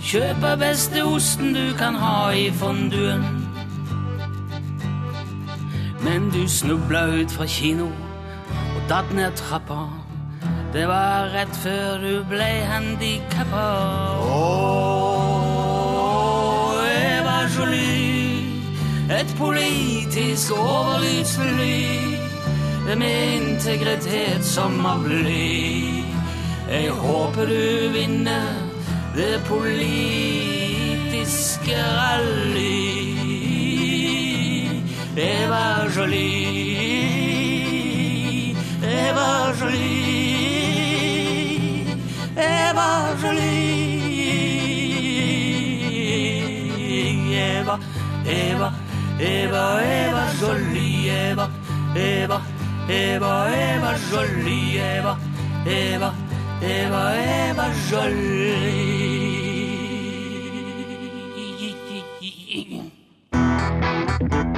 kjøpe 0.00 0.56
beste 0.64 1.04
osten 1.04 1.52
du 1.52 1.76
kan 1.76 2.00
ha 2.00 2.30
i 2.32 2.48
fonduen. 2.56 3.39
Men 6.10 6.30
du 6.30 6.48
snubla 6.48 7.06
ut 7.06 7.30
fra 7.30 7.46
kino 7.46 7.84
og 8.50 8.80
datt 8.90 9.12
ned 9.14 9.30
trappa. 9.38 9.86
Det 10.74 10.88
var 10.90 11.30
rett 11.30 11.56
før 11.62 11.98
du 12.02 12.24
ble 12.26 12.66
handikappa. 12.66 13.66
Åh, 14.18 15.60
Eva 16.90 17.46
Jolie, 17.54 18.42
et 19.20 19.30
politisk 19.38 20.50
overlydsfly 20.58 21.78
med 22.90 23.34
integritet 23.38 24.44
som 24.44 24.86
av 24.86 25.06
bly. 25.06 25.94
Jeg 26.72 26.90
håper 26.90 27.46
du 27.46 27.88
vinner 27.94 28.50
det 29.14 29.38
politiske 29.46 30.58
rally. 31.78 32.89
Eva 35.16 35.88
Jolie, 35.90 36.86
Eva 38.80 39.52
Jolie, 39.58 40.66
Eva 42.36 43.16
Jolie. 43.20 43.70
Eva, 47.32 47.78
Eva, 48.24 48.72
Eva, 49.18 49.80
Eva 49.82 50.32
Jolie, 50.38 51.10
Eva, 51.10 51.50
Eva, 51.94 52.40
Eva, 52.88 53.48
Eva 53.50 53.98
Jolie, 54.10 54.78
Eva, 54.78 55.18
Eva, 55.66 56.14
Eva, 56.62 57.14
Eva 57.16 57.72
Jolie. 57.88 59.10
Han 64.20 64.32
er 64.32 64.49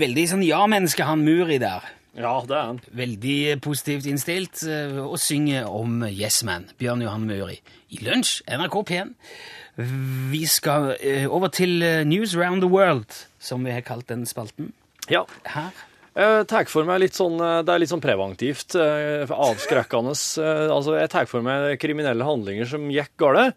veldig 0.00 0.24
sånn 0.32 0.44
ja-menneske, 0.46 1.04
han 1.06 1.24
Muri 1.26 1.58
der. 1.62 1.84
Ja, 2.16 2.38
det 2.48 2.56
er 2.56 2.62
han. 2.70 2.78
Veldig 2.96 3.60
positivt 3.64 4.06
innstilt, 4.08 4.62
eh, 4.64 4.96
og 5.02 5.18
synger 5.20 5.66
om 5.68 6.00
Yes 6.08 6.42
Man, 6.48 6.64
Bjørn 6.80 7.02
Johan 7.04 7.26
Muri. 7.28 7.58
I 7.92 7.98
lunsj, 8.06 8.38
NRK 8.48 8.78
P1. 8.88 9.10
Vi 10.32 10.44
skal 10.48 10.94
eh, 10.96 11.26
over 11.28 11.52
til 11.52 11.82
eh, 11.84 12.04
News 12.08 12.32
Round 12.38 12.64
the 12.64 12.70
World, 12.72 13.12
som 13.38 13.64
vi 13.66 13.74
har 13.76 13.84
kalt 13.84 14.08
den 14.08 14.24
spalten. 14.28 14.72
Ja. 15.12 15.26
Her. 15.44 15.74
Jeg 16.16 16.46
tar 16.48 16.64
for 16.72 16.88
meg 16.88 17.02
litt 17.02 17.12
sånn, 17.18 17.36
Det 17.36 17.68
er 17.68 17.78
litt 17.82 17.90
sånn 17.92 18.00
preventivt, 18.00 18.72
eh, 18.80 19.28
avskrekkende. 19.28 20.14
eh, 20.40 20.72
Altså, 20.72 20.96
jeg 20.96 21.10
tar 21.12 21.28
for 21.28 21.44
meg 21.44 21.76
kriminelle 21.78 22.24
handlinger 22.24 22.64
som 22.70 22.88
gikk 22.88 23.12
galt, 23.20 23.52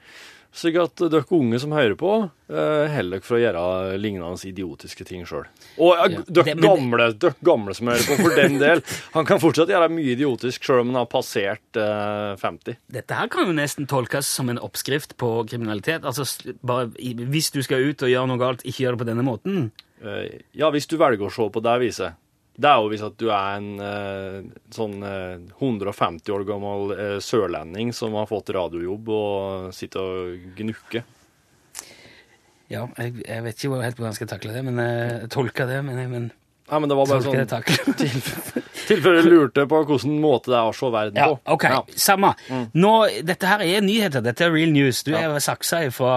slik 0.55 0.77
at 0.81 1.01
dere 1.11 1.25
unge 1.35 1.59
som 1.61 1.73
hører 1.75 1.95
på, 1.99 2.11
heller 2.49 2.89
holder 2.89 3.11
dere 3.19 3.25
for 3.27 3.37
å 3.37 3.41
gjøre 3.41 3.97
lignende 4.01 4.49
idiotiske 4.49 5.05
ting 5.07 5.25
sjøl. 5.29 5.45
Og 5.77 5.91
eh, 5.93 6.15
Ja, 6.15 6.23
dere 6.39 6.55
gamle, 6.57 7.09
gamle 7.45 7.75
som 7.77 7.91
hører 7.91 8.05
på, 8.07 8.17
for 8.23 8.35
den 8.37 8.57
del. 8.61 8.81
Han 9.13 9.27
kan 9.29 9.41
fortsatt 9.41 9.69
gjøre 9.71 9.91
mye 9.93 10.15
idiotisk 10.15 10.65
sjøl 10.65 10.81
om 10.83 10.93
han 10.93 11.01
har 11.03 11.09
passert 11.11 11.79
eh, 11.79 12.33
50. 12.41 12.79
Dette 12.99 13.19
her 13.19 13.29
kan 13.31 13.49
jo 13.49 13.57
nesten 13.57 13.87
tolkes 13.89 14.29
som 14.39 14.49
en 14.49 14.61
oppskrift 14.61 15.15
på 15.21 15.33
kriminalitet. 15.49 16.07
Altså, 16.07 16.25
bare, 16.65 16.89
Hvis 16.97 17.51
du 17.53 17.61
skal 17.65 17.85
ut 17.91 18.01
og 18.05 18.11
gjøre 18.11 18.31
noe 18.31 18.41
galt, 18.41 18.65
ikke 18.65 18.85
gjør 18.87 18.97
det 18.97 19.03
på 19.05 19.09
denne 19.11 19.27
måten. 19.27 19.69
Eh, 20.01 20.39
Ja, 20.57 20.71
hvis 20.73 20.89
du 20.89 20.97
velger 20.97 21.29
å 21.29 21.33
se 21.33 21.49
på 21.53 21.61
det 21.63 21.77
viset. 21.85 22.17
Det 22.59 22.67
er 22.67 22.81
jo 22.81 22.89
hvis 22.91 23.03
at 23.05 23.15
du 23.21 23.29
er 23.31 23.53
en 23.55 23.69
eh, 23.79 24.49
sånn 24.75 24.97
eh, 25.05 25.37
150 25.61 26.33
år 26.35 26.43
gammel 26.47 26.91
eh, 26.95 27.15
sørlending 27.23 27.93
som 27.95 28.17
har 28.19 28.27
fått 28.27 28.51
radiojobb 28.55 29.11
og 29.15 29.69
sitter 29.75 30.03
og 30.03 30.57
gnukker. 30.57 31.05
Ja, 32.69 32.83
jeg, 32.99 33.15
jeg 33.23 33.45
vet 33.45 33.63
ikke 33.63 33.79
helt 33.81 33.97
hvordan 33.97 34.11
jeg 34.11 34.19
skal 34.19 34.31
takle 34.33 34.57
det, 34.57 34.65
men 34.67 34.81
eh, 34.83 35.21
jeg 35.23 35.31
tolker 35.33 35.69
det. 35.71 35.79
Men, 35.87 36.03
men 36.11 36.27
Nei, 36.69 36.79
men 36.79 36.89
det 36.91 36.95
var 36.99 37.07
bare 37.09 37.23
sånn 37.25 37.35
tilfelle 38.89 39.21
lurte 39.25 39.63
på 39.69 39.79
hvilken 39.85 40.15
måte 40.21 40.51
det 40.51 40.57
er 40.59 40.69
å 40.69 40.73
se 40.73 40.89
verden 40.93 41.17
Ja, 41.19 41.27
på. 41.33 41.55
ok, 41.55 41.65
samme. 41.99 42.31
Nå, 42.73 42.93
dette 43.25 43.49
her 43.49 43.63
er 43.65 43.81
nyheter, 43.85 44.23
dette 44.25 44.45
er 44.47 44.53
real 44.53 44.71
news. 44.73 45.01
Du 45.05 45.11
er 45.17 45.35
saksa 45.43 45.81
fra 45.93 46.13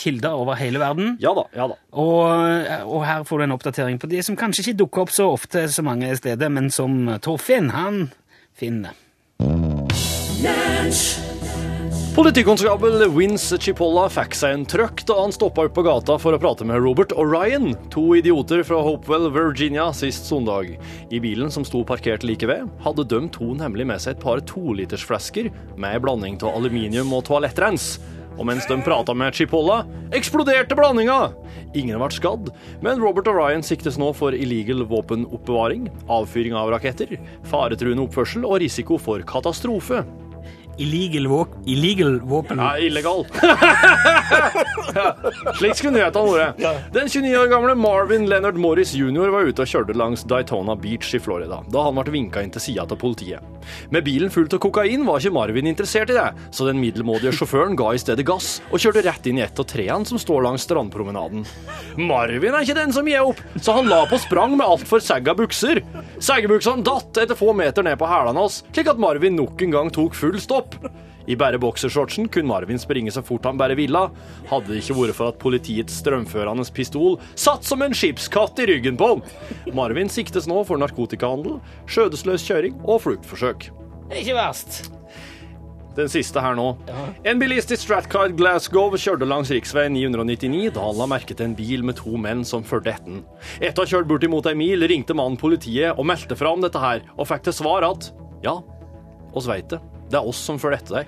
kilder 0.00 0.36
over 0.40 0.58
hele 0.60 0.80
verden. 0.82 1.14
Ja 1.22 1.32
da, 1.36 1.46
ja 1.56 1.68
da. 1.72 1.78
Og, 1.92 2.24
og 2.86 3.04
her 3.08 3.24
får 3.28 3.40
du 3.42 3.46
en 3.48 3.56
oppdatering 3.56 4.00
på 4.02 4.10
de 4.12 4.22
som 4.26 4.36
kanskje 4.40 4.66
ikke 4.66 4.78
dukker 4.84 5.06
opp 5.06 5.14
så 5.16 5.30
ofte 5.32 5.66
så 5.72 5.84
mange 5.86 6.12
steder, 6.20 6.52
men 6.52 6.70
som 6.74 6.96
Torfinn, 7.24 7.70
han 7.76 8.06
finner. 8.60 8.96
Politikonstabel 12.10 13.04
Vince 13.14 13.54
Chipolla 13.62 14.08
fikk 14.10 14.32
seg 14.34 14.56
en 14.56 14.64
trøkk 14.66 15.04
da 15.06 15.14
han 15.20 15.30
stoppa 15.30 15.68
opp 15.68 15.76
på 15.76 15.84
gata 15.86 16.16
for 16.18 16.34
å 16.34 16.40
prate 16.42 16.66
med 16.66 16.82
Robert 16.82 17.12
og 17.14 17.30
Ryan, 17.30 17.68
to 17.94 18.02
idioter 18.18 18.64
fra 18.66 18.80
Hopewell, 18.82 19.28
Virginia, 19.30 19.86
sist 19.94 20.26
søndag. 20.26 20.72
I 21.14 21.20
bilen 21.22 21.54
som 21.54 21.62
sto 21.64 21.84
parkert 21.86 22.26
like 22.26 22.48
ved, 22.50 22.66
hadde 22.82 23.04
de 23.12 23.20
to 23.30 23.52
nemlig 23.54 23.86
med 23.86 24.02
seg 24.02 24.16
et 24.16 24.24
par 24.24 24.42
tolitersflasker 24.42 25.52
med 25.78 26.00
en 26.00 26.02
blanding 26.02 26.40
av 26.42 26.58
aluminium 26.58 27.14
og 27.14 27.28
toalettrens. 27.28 28.00
Og 28.40 28.48
mens 28.48 28.66
de 28.66 28.80
prata 28.82 29.14
med 29.14 29.36
Chipolla, 29.38 29.84
eksploderte 30.16 30.74
blandinga! 30.78 31.20
Ingen 31.78 32.02
ble 32.02 32.10
skadd, 32.16 32.50
men 32.82 32.98
Robert 32.98 33.30
og 33.30 33.38
Ryan 33.38 33.62
siktes 33.62 34.00
nå 34.02 34.10
for 34.18 34.34
illegal 34.34 34.82
våpenoppbevaring, 34.90 35.86
avfyring 36.10 36.58
av 36.58 36.74
raketter, 36.74 37.14
faretruende 37.46 38.08
oppførsel 38.08 38.48
og 38.48 38.58
risiko 38.64 38.98
for 38.98 39.22
katastrofe. 39.22 40.02
Illegal, 40.80 41.26
våp 41.28 41.48
illegal 41.68 42.20
våpen. 42.20 42.58
Ja, 42.58 42.78
illegal. 42.78 43.26
ja, 44.94 45.16
slik 45.58 45.76
skulle 45.76 45.98
nyhetene 45.98 46.32
vært. 46.32 46.62
Den 46.94 47.10
29 47.12 47.34
år 47.36 47.50
gamle 47.52 47.74
Marvin 47.76 48.24
Leonard 48.30 48.56
Morris 48.56 48.94
jr. 48.96 49.28
var 49.34 49.44
ute 49.44 49.66
og 49.66 49.68
kjørte 49.68 49.96
langs 49.98 50.24
Daytona 50.24 50.76
Beach 50.80 51.12
i 51.14 51.20
Florida 51.20 51.60
da 51.68 51.84
han 51.84 52.00
ble 52.00 52.14
vinka 52.14 52.40
inn 52.44 52.52
til 52.54 52.64
sida 52.64 52.86
av 52.88 52.96
politiet. 53.00 53.44
Med 53.94 54.04
bilen 54.06 54.32
fullt 54.32 54.54
av 54.56 54.62
kokain 54.62 55.04
var 55.06 55.20
ikke 55.20 55.34
Marvin 55.34 55.68
interessert 55.70 56.12
i 56.12 56.16
det, 56.16 56.26
så 56.54 56.66
den 56.68 56.80
middelmådige 56.82 57.34
sjåføren 57.36 57.76
ga 57.78 57.92
i 57.94 58.00
stedet 58.02 58.26
gass 58.28 58.58
og 58.70 58.82
kjørte 58.82 59.04
rett 59.06 59.28
inn 59.30 59.40
i 59.40 59.44
et 59.46 59.62
av 59.62 59.68
trærne 59.68 60.08
som 60.08 60.20
står 60.20 60.44
langs 60.46 60.66
strandpromenaden. 60.68 61.44
Marvin 62.00 62.54
er 62.54 62.66
ikke 62.66 62.78
den 62.80 62.94
som 62.96 63.08
gir 63.08 63.26
opp, 63.32 63.42
så 63.60 63.76
han 63.78 63.90
la 63.90 64.02
på 64.10 64.20
sprang 64.22 64.56
med 64.56 64.66
altfor 64.66 65.02
sagga 65.04 65.34
bukser. 65.38 65.82
Seggebuksene 66.22 66.86
datt 66.86 67.22
etter 67.22 67.38
få 67.38 67.54
meter 67.56 67.86
ned 67.86 67.98
på 68.00 68.08
hælene 68.10 68.44
hans, 68.44 68.62
slik 68.72 68.90
at 68.92 69.00
Marvin 69.00 69.38
nok 69.38 69.62
en 69.64 69.78
gang 69.78 69.94
tok 69.94 70.16
full 70.18 70.40
stopp. 70.42 70.76
I 71.26 71.36
bare 71.36 71.60
boksershortsen 71.60 72.28
kunne 72.32 72.50
Marvin 72.50 72.80
springe 72.80 73.12
så 73.12 73.22
fort 73.24 73.44
han 73.48 73.58
bare 73.60 73.76
ville. 73.78 74.06
Hadde 74.50 74.72
det 74.72 74.82
ikke 74.82 74.98
vært 75.00 75.18
for 75.18 75.32
at 75.32 75.40
politiets 75.42 76.00
strømførende 76.00 76.64
pistol 76.74 77.18
satt 77.38 77.66
som 77.66 77.82
en 77.84 77.96
skipskatt 77.96 78.60
i 78.62 78.68
ryggen 78.70 79.00
på 79.00 79.14
ham. 79.14 79.26
Marvin 79.76 80.10
siktes 80.12 80.48
nå 80.50 80.62
for 80.68 80.80
narkotikahandel, 80.80 81.60
skjødesløs 81.90 82.46
kjøring 82.46 82.80
og 82.86 83.04
fluktforsøk. 83.06 83.70
Ikke 84.10 84.34
verst. 84.38 84.88
Den 85.96 86.08
siste 86.10 86.40
her 86.42 86.54
nå. 86.54 86.68
En 87.26 87.40
bilist 87.42 87.72
i 87.74 87.78
Stratcard 87.78 88.36
Glasgow 88.38 88.94
kjørte 88.94 89.26
langs 89.28 89.50
rv. 89.50 89.80
999 89.90 90.70
da 90.76 90.84
han 90.86 90.98
la 91.00 91.08
merke 91.10 91.34
til 91.34 91.50
en 91.50 91.56
bil 91.58 91.84
med 91.86 91.98
to 91.98 92.14
menn 92.20 92.44
som 92.46 92.64
fulgte 92.66 92.94
etter 92.94 93.10
den. 93.10 93.24
Etter 93.58 93.82
å 93.82 93.86
ha 93.86 93.92
kjørt 93.96 94.10
bortimot 94.10 94.46
ei 94.46 94.56
mil, 94.58 94.86
ringte 94.86 95.16
mannen 95.18 95.38
politiet 95.40 95.98
og 95.98 96.06
meldte 96.08 96.38
fra 96.38 96.54
om 96.54 96.62
dette 96.62 96.80
her, 96.80 97.02
og 97.18 97.28
fikk 97.30 97.48
til 97.48 97.58
svar 97.58 97.86
at 97.90 98.12
ja, 98.46 98.60
oss 99.34 99.50
veit 99.50 99.68
det. 99.74 99.82
Det 100.10 100.18
er 100.18 100.26
oss 100.26 100.40
som 100.42 100.58
følger 100.58 100.80
etter 100.82 101.00
deg. 101.00 101.06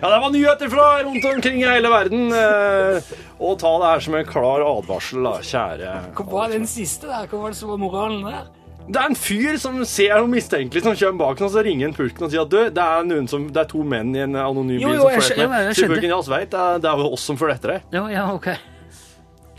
Ja, 0.00 0.08
det 0.08 0.20
var 0.22 0.30
nyheter 0.32 0.70
fra 0.72 0.84
rundt 1.04 1.24
omkring 1.28 1.58
i 1.60 1.66
hele 1.68 1.90
verden. 1.92 2.30
eh, 2.32 3.02
Og 3.38 3.58
ta 3.60 3.72
det 3.82 3.90
her 3.90 4.00
som 4.00 4.14
en 4.16 4.24
klar 4.28 4.64
advarsel, 4.64 5.20
da, 5.26 5.34
kjære 5.44 5.90
Hva 6.16 6.24
var 6.30 6.48
den 6.54 6.64
siste 6.68 7.06
der? 7.10 7.28
Hva 7.28 7.42
var 7.42 7.52
det 7.52 7.58
som 7.60 7.68
var 7.68 7.80
moralen 7.82 8.24
der? 8.24 8.48
Det 8.90 8.96
er 8.96 9.10
en 9.12 9.14
fyr 9.14 9.58
som 9.60 9.76
ser 9.84 10.16
noe 10.16 10.30
mistenkelig 10.32 10.82
som 10.82 10.96
kommer 10.96 11.20
bak 11.20 11.42
og 11.44 11.52
så 11.52 11.62
ringer 11.62 11.90
han 11.90 11.94
pulken 11.94 12.26
og 12.26 12.32
sier 12.32 12.42
at 12.42 12.50
du, 12.50 12.56
det 12.74 12.86
er, 12.86 13.26
som, 13.30 13.44
det 13.52 13.60
er 13.62 13.68
to 13.70 13.84
menn 13.86 14.16
i 14.16 14.24
en 14.24 14.34
anonym 14.40 14.80
bil 14.80 14.96
jo, 14.96 15.04
som 15.04 15.10
følger 15.20 15.36
etter 15.36 15.52
meg. 15.52 15.70
Sier 15.76 15.92
pulken, 15.92 16.10
ja, 16.10 16.20
vi 16.24 16.34
vet, 16.34 16.56
det 16.56 16.90
er, 16.90 17.04
jo 17.04 17.12
oss 17.14 17.28
som 17.28 17.38
følger 17.38 17.60
etter 17.60 17.74
deg. 17.76 17.86
Ja, 17.94 18.02
ja, 18.10 18.24
ok. 18.34 18.48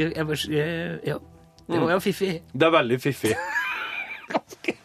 Jeg, 0.01 0.11
jeg, 0.17 0.41
jeg, 0.57 0.99
ja. 1.13 1.19
Det 1.69 1.79
var 1.85 1.93
jo 1.93 2.01
fiffig. 2.03 2.33
Det 2.51 2.67
er 2.67 2.75
veldig 2.81 2.99
fiffig. 3.05 3.37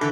Du 0.00 0.06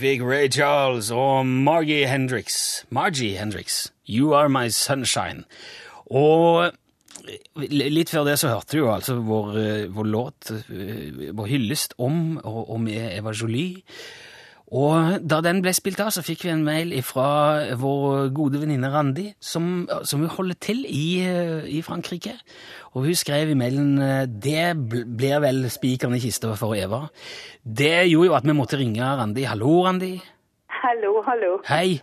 fikk 0.00 0.22
Ray 0.24 0.48
Charles 0.48 1.10
og 1.12 1.44
Margie 1.46 2.06
Hendrix. 2.08 2.84
Margie 2.88 3.36
Hendrix. 3.36 3.92
You 4.08 4.32
Are 4.32 4.48
My 4.48 4.68
Sunshine. 4.68 5.44
Og 6.08 6.72
litt 7.68 8.08
før 8.08 8.24
det 8.24 8.38
så 8.40 8.54
hørte 8.54 8.72
du 8.72 8.78
jo 8.78 8.88
altså 8.94 9.18
vår, 9.20 9.58
eh, 9.60 9.92
vår 9.92 10.08
låt, 10.08 10.50
eh, 10.56 11.32
vår 11.36 11.52
hyllest 11.52 11.94
om 11.98 12.38
og, 12.38 12.70
og 12.70 12.80
med 12.80 13.12
Eva 13.18 13.36
Jolie. 13.36 13.82
Og 14.70 15.24
da 15.26 15.40
den 15.42 15.62
ble 15.64 15.72
spilt 15.74 15.98
av, 16.02 16.12
så 16.14 16.22
fikk 16.22 16.44
vi 16.46 16.52
en 16.52 16.62
mail 16.62 16.92
fra 17.02 17.74
vår 17.78 18.28
gode 18.34 18.60
venninne 18.62 18.90
Randi, 18.92 19.32
som, 19.42 19.88
som 20.06 20.22
hun 20.22 20.30
holder 20.30 20.58
til 20.62 20.84
i, 20.86 21.22
i 21.66 21.80
Frankrike. 21.82 22.36
Og 22.94 23.08
hun 23.08 23.18
skrev 23.18 23.50
i 23.50 23.58
mailen 23.58 23.98
det 24.30 24.76
blir 24.78 25.42
vel 25.42 25.64
spikeren 25.74 26.14
i 26.14 26.22
kista 26.22 26.52
for 26.58 26.78
Eva. 26.78 27.08
Det 27.62 28.06
gjorde 28.12 28.30
jo 28.30 28.36
at 28.38 28.46
vi 28.46 28.54
måtte 28.54 28.78
ringe 28.78 29.02
Randi. 29.02 29.48
Hallo, 29.50 29.80
Randi. 29.88 30.14
Hallo, 30.80 31.18
hallo. 31.26 31.58
Hei. 31.68 31.98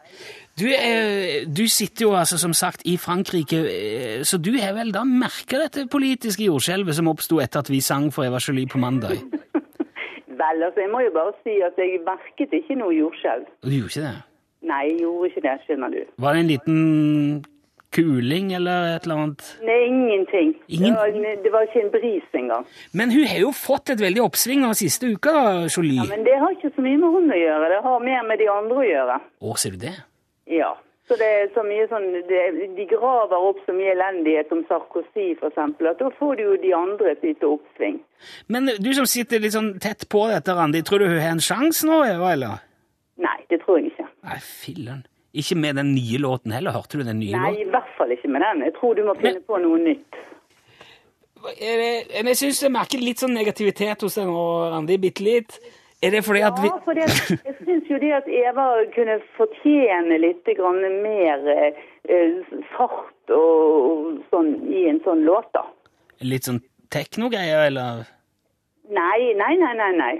Du, 0.59 0.65
eh, 0.73 1.45
du 1.47 1.67
sitter 1.67 2.05
jo 2.05 2.15
altså 2.17 2.37
som 2.37 2.53
sagt 2.53 2.81
i 2.85 2.97
Frankrike, 2.97 3.57
eh, 3.57 4.23
så 4.25 4.37
du 4.41 4.51
har 4.57 4.73
vel 4.73 4.91
da 4.91 5.03
merka 5.05 5.59
dette 5.61 5.85
politiske 5.87 6.47
jordskjelvet 6.49 6.97
som 6.97 7.09
oppsto 7.11 7.37
etter 7.39 7.61
at 7.61 7.69
vi 7.69 7.81
sang 7.81 8.09
for 8.13 8.25
Eva 8.25 8.41
Jolie 8.41 8.67
på 8.67 8.81
mandag? 8.81 9.21
Vel, 10.37 10.63
altså, 10.67 10.79
jeg 10.83 10.91
må 10.93 10.99
jo 11.05 11.11
bare 11.15 11.33
si 11.43 11.57
at 11.65 11.77
jeg 11.81 12.01
merket 12.05 12.51
ikke 12.53 12.75
noe 12.77 12.93
jordskjelv. 12.93 13.45
Du 13.65 13.69
gjorde 13.73 13.93
ikke 13.93 14.07
det? 14.07 14.15
Nei, 14.67 14.81
jeg 14.91 14.99
gjorde 15.03 15.29
ikke 15.31 15.41
det, 15.47 15.53
skjønner 15.65 15.93
du. 15.93 16.01
Var 16.23 16.33
det 16.33 16.39
en 16.43 16.51
liten 16.51 17.45
kuling 17.95 18.51
eller 18.57 18.95
et 18.95 19.05
eller 19.07 19.15
annet? 19.23 19.43
Nei, 19.65 19.77
ingenting. 19.87 20.49
Ingen- 20.67 20.93
Det, 20.93 20.99
var, 20.99 21.37
det 21.43 21.51
var 21.53 21.61
ikke 21.67 21.81
en 21.85 21.91
bris 21.91 22.27
engang. 22.33 22.65
Men 22.93 23.11
hun 23.11 23.23
har 23.31 23.39
jo 23.39 23.51
fått 23.51 23.89
et 23.93 24.01
veldig 24.01 24.21
oppsving 24.25 24.65
av 24.67 24.73
siste 24.77 25.07
uka, 25.13 25.33
Jolie. 25.75 26.01
Ja, 26.03 26.09
men 26.09 26.25
det 26.27 26.35
har 26.41 26.51
ikke 26.57 26.73
så 26.75 26.81
mye 26.83 26.97
med 26.97 27.09
hun 27.15 27.31
å 27.31 27.39
gjøre, 27.39 27.69
det 27.73 27.79
har 27.83 27.99
mer 28.03 28.27
med 28.27 28.37
de 28.43 28.49
andre 28.51 28.77
å 28.83 28.87
gjøre. 28.91 29.19
Å, 29.41 29.55
ser 29.57 29.71
du 29.71 29.77
det? 29.87 29.95
Ja. 30.51 30.73
Så 31.07 31.15
det 31.15 31.27
er 31.39 31.45
så 31.55 31.63
mye 31.63 31.85
sånn, 31.87 32.07
det, 32.27 32.39
de 32.75 32.85
graver 32.89 33.39
opp 33.49 33.61
så 33.63 33.71
mye 33.75 33.93
elendighet 33.93 34.49
om 34.51 34.65
Sarkozy 34.67 35.29
eksempel, 35.39 35.87
at 35.93 36.01
da 36.01 36.09
får 36.17 36.35
du 36.35 36.41
jo 36.43 36.55
de 36.59 36.73
andre 36.75 37.13
et 37.13 37.23
lite 37.23 37.47
oppsving. 37.47 38.01
Men 38.51 38.67
du 38.83 38.89
som 38.97 39.07
sitter 39.07 39.39
litt 39.39 39.55
sånn 39.55 39.77
tett 39.79 40.03
på 40.11 40.25
dette, 40.27 40.51
Randi, 40.57 40.81
tror 40.83 40.99
du 40.99 41.07
hun 41.07 41.21
har 41.21 41.31
en 41.37 41.43
sjanse 41.43 41.87
nå, 41.87 42.01
Eva, 42.09 42.33
eller? 42.35 42.59
Nei, 43.23 43.37
det 43.49 43.61
tror 43.63 43.79
jeg 43.79 43.93
ikke. 43.93 44.09
Nei, 44.27 44.41
filler'n. 44.43 45.05
Ikke 45.37 45.55
med 45.59 45.77
den 45.79 45.93
nye 45.95 46.19
låten 46.19 46.51
heller, 46.55 46.75
hørte 46.75 46.99
du 46.99 47.05
den 47.07 47.19
nye 47.21 47.37
Nei, 47.39 47.53
låten? 47.53 47.63
i 47.63 47.71
hvert 47.71 47.95
fall 47.97 48.11
ikke 48.15 48.33
med 48.35 48.43
den. 48.43 48.65
Jeg 48.67 48.75
tror 48.79 48.95
du 48.99 49.03
må 49.07 49.15
finne 49.21 49.43
på 49.47 49.59
noe 49.63 49.79
nytt. 49.87 50.21
Jeg, 51.61 52.05
Men 52.17 52.31
jeg 52.33 52.39
syns 52.41 52.63
jeg 52.65 52.73
merker 52.73 52.99
litt 53.03 53.21
sånn 53.21 53.35
negativitet 53.37 54.01
hos 54.03 54.17
deg 54.17 54.27
nå, 54.27 54.45
Randi. 54.73 54.97
Bitte 54.99 55.23
litt. 55.23 55.59
Er 56.03 56.13
det 56.13 56.23
fordi 56.25 56.41
at 56.45 56.59
vi 56.61 56.69
Ja, 56.69 56.77
for 56.85 56.93
det, 56.93 57.07
jeg 57.47 57.55
syns 57.65 57.89
jo 57.89 57.97
det 57.97 58.11
at 58.19 58.27
Eva 58.29 58.65
kunne 58.93 59.17
fortjene 59.37 60.19
litt 60.21 60.45
grann 60.59 60.83
mer 61.01 61.47
eh, 61.53 61.79
eh, 62.05 62.51
fart 62.75 63.33
og, 63.33 63.63
og 63.89 64.19
sånn 64.29 64.51
i 64.69 64.85
en 64.91 65.01
sånn 65.07 65.25
låt, 65.25 65.49
da. 65.57 65.65
Litt 66.21 66.45
sånn 66.49 66.61
teknogreier, 66.93 67.65
eller? 67.71 68.05
Nei, 68.93 69.33
nei, 69.41 69.53
nei, 69.57 69.73
nei. 69.81 69.93
nei. 69.97 70.15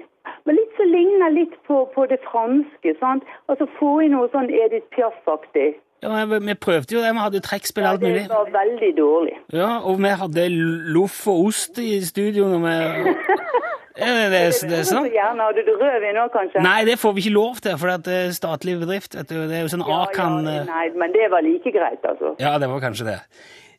Men 0.46 0.58
litt 0.58 0.74
som 0.80 0.90
ligner 0.92 1.32
litt 1.32 1.54
på, 1.68 1.86
på 1.94 2.06
det 2.10 2.20
franske. 2.26 2.96
sant? 3.00 3.28
Altså 3.52 3.68
Få 3.78 4.00
inn 4.04 4.16
noe 4.18 4.32
sånn 4.34 4.50
Edith 4.50 4.90
Piaf-aktig. 4.96 5.78
Ja, 6.04 6.26
men 6.30 6.46
vi 6.46 6.54
prøvde 6.54 6.94
jo 6.94 7.02
det, 7.02 7.10
vi 7.16 7.24
hadde 7.26 7.42
trekkspill 7.42 7.86
og 7.86 7.90
alt 7.96 8.04
mulig. 8.06 8.26
det 8.28 8.30
var 8.30 8.52
veldig 8.54 8.92
dårlig. 8.98 9.38
Ja, 9.54 9.70
og 9.82 9.98
vi 10.04 10.12
hadde 10.22 10.50
loff 10.94 11.24
og 11.28 11.48
ost 11.50 11.80
i 11.82 11.98
studio 12.06 12.52
når 12.52 12.66
vi 12.68 12.76
Ja, 13.98 14.06
det, 14.06 14.26
det, 14.32 14.70
det, 14.70 14.80
er 14.80 14.84
Så 14.86 15.00
gjerne 15.10 15.46
hadde 15.48 15.64
du 15.66 15.72
rødvin 15.82 16.20
òg, 16.22 16.28
kanskje? 16.34 16.62
Nei, 16.62 16.84
det 16.86 17.00
får 17.02 17.16
vi 17.18 17.24
ikke 17.26 17.34
lov 17.34 17.62
til, 17.66 17.78
for 17.82 17.94
det 18.06 18.18
er 18.18 18.36
statlig 18.36 18.76
bedrift. 18.78 19.16
Vet 19.18 19.32
du. 19.32 19.40
Det 19.50 19.58
er 19.58 19.64
jo 19.66 19.72
sånn 19.74 19.86
Ja, 19.88 20.04
Akan 20.06 20.46
ja, 20.46 20.60
eh, 20.60 20.68
nei, 20.70 20.84
men 21.02 21.16
det 21.16 21.32
var 21.34 21.42
like 21.46 21.74
greit, 21.74 22.06
altså. 22.06 22.36
Ja, 22.42 22.54
det 22.62 22.70
var 22.70 22.84
kanskje 22.84 23.08
det. 23.10 23.18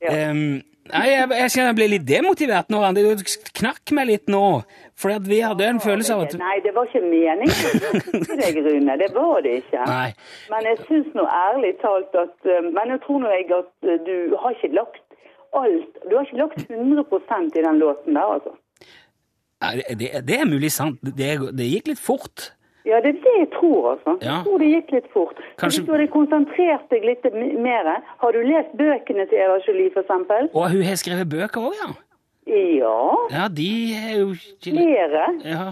Ja. 0.03 0.17
Um, 0.31 0.59
nei, 0.91 1.05
jeg, 1.13 1.31
jeg 1.39 1.55
jeg 1.61 1.79
ble 1.79 1.89
litt 1.95 2.09
demotivert 2.09 2.75
nå, 2.75 2.83
Randi. 2.83 3.07
Du 3.07 3.23
knakk 3.61 3.95
meg 3.95 4.11
litt 4.11 4.33
nå. 4.33 4.43
For 4.99 5.13
at 5.15 5.27
vi 5.31 5.39
hadde 5.47 5.63
en 5.71 5.79
følelse 5.81 6.15
av 6.15 6.23
at 6.27 6.33
Nei, 6.41 6.57
det 6.65 6.73
var 6.75 6.89
ikke 6.91 7.03
meningen 7.07 7.55
til 8.27 8.39
deg, 8.41 8.57
Rune. 8.67 8.97
Det 8.99 9.11
var 9.15 9.45
det 9.47 9.53
ikke. 9.63 9.85
Nei. 9.87 10.09
Men 10.51 10.67
jeg 10.73 10.81
syns 10.89 11.13
nå 11.15 11.27
ærlig 11.41 11.71
talt 11.83 12.17
at 12.19 12.49
eh, 12.51 12.67
Men 12.75 12.95
jeg 12.97 13.01
tror 13.07 13.23
nå 13.23 13.31
jeg 13.37 13.47
at 13.61 13.71
eh, 13.93 14.01
du 14.09 14.35
har 14.43 14.57
ikke 14.57 14.73
lagt 14.75 15.05
alt 15.59 16.03
Du 16.11 16.17
har 16.19 16.27
ikke 16.27 16.41
lagt 16.43 16.67
100% 16.67 17.59
i 17.61 17.63
den 17.69 17.79
låten 17.85 18.19
der, 18.19 18.33
altså. 18.39 18.57
Nei, 19.63 19.73
det, 20.01 20.11
det 20.29 20.37
er 20.41 20.47
mulig 20.51 20.71
sant. 20.75 20.99
Det, 21.03 21.31
det 21.59 21.67
gikk 21.73 21.89
litt 21.95 22.03
fort. 22.03 22.51
Ja, 22.87 23.01
det 23.05 23.11
er 23.15 23.23
det 23.25 23.33
jeg 23.39 23.49
tror, 23.57 23.89
altså. 23.95 24.13
Ja. 24.23 24.37
Jeg 24.39 24.45
tror 24.47 24.61
det 24.63 24.69
gikk 24.75 24.93
litt 24.97 25.09
fort. 25.15 25.41
Kanskje- 25.61 25.83
Hvis 25.83 25.89
du 25.89 25.95
hadde 25.95 26.07
konsentrert 26.15 26.87
deg 26.93 27.05
litt 27.05 27.25
mer 27.63 27.89
Har 28.23 28.33
du 28.37 28.39
lest 28.47 28.75
bøkene 28.79 29.27
til 29.31 29.41
Eva 29.47 29.59
Jolie, 29.67 29.91
eksempel? 29.95 30.51
Og 30.55 30.71
hun 30.75 30.83
har 30.87 30.99
skrevet 31.01 31.29
bøker 31.33 31.71
òg, 31.71 31.75
ja. 31.83 31.91
Ja. 32.49 32.95
Ja, 33.35 33.49
de 33.53 33.69
er 33.99 34.17
jo 34.23 34.33
ikke 34.35 34.73
Flere. 34.73 35.27
Ja. 35.45 35.67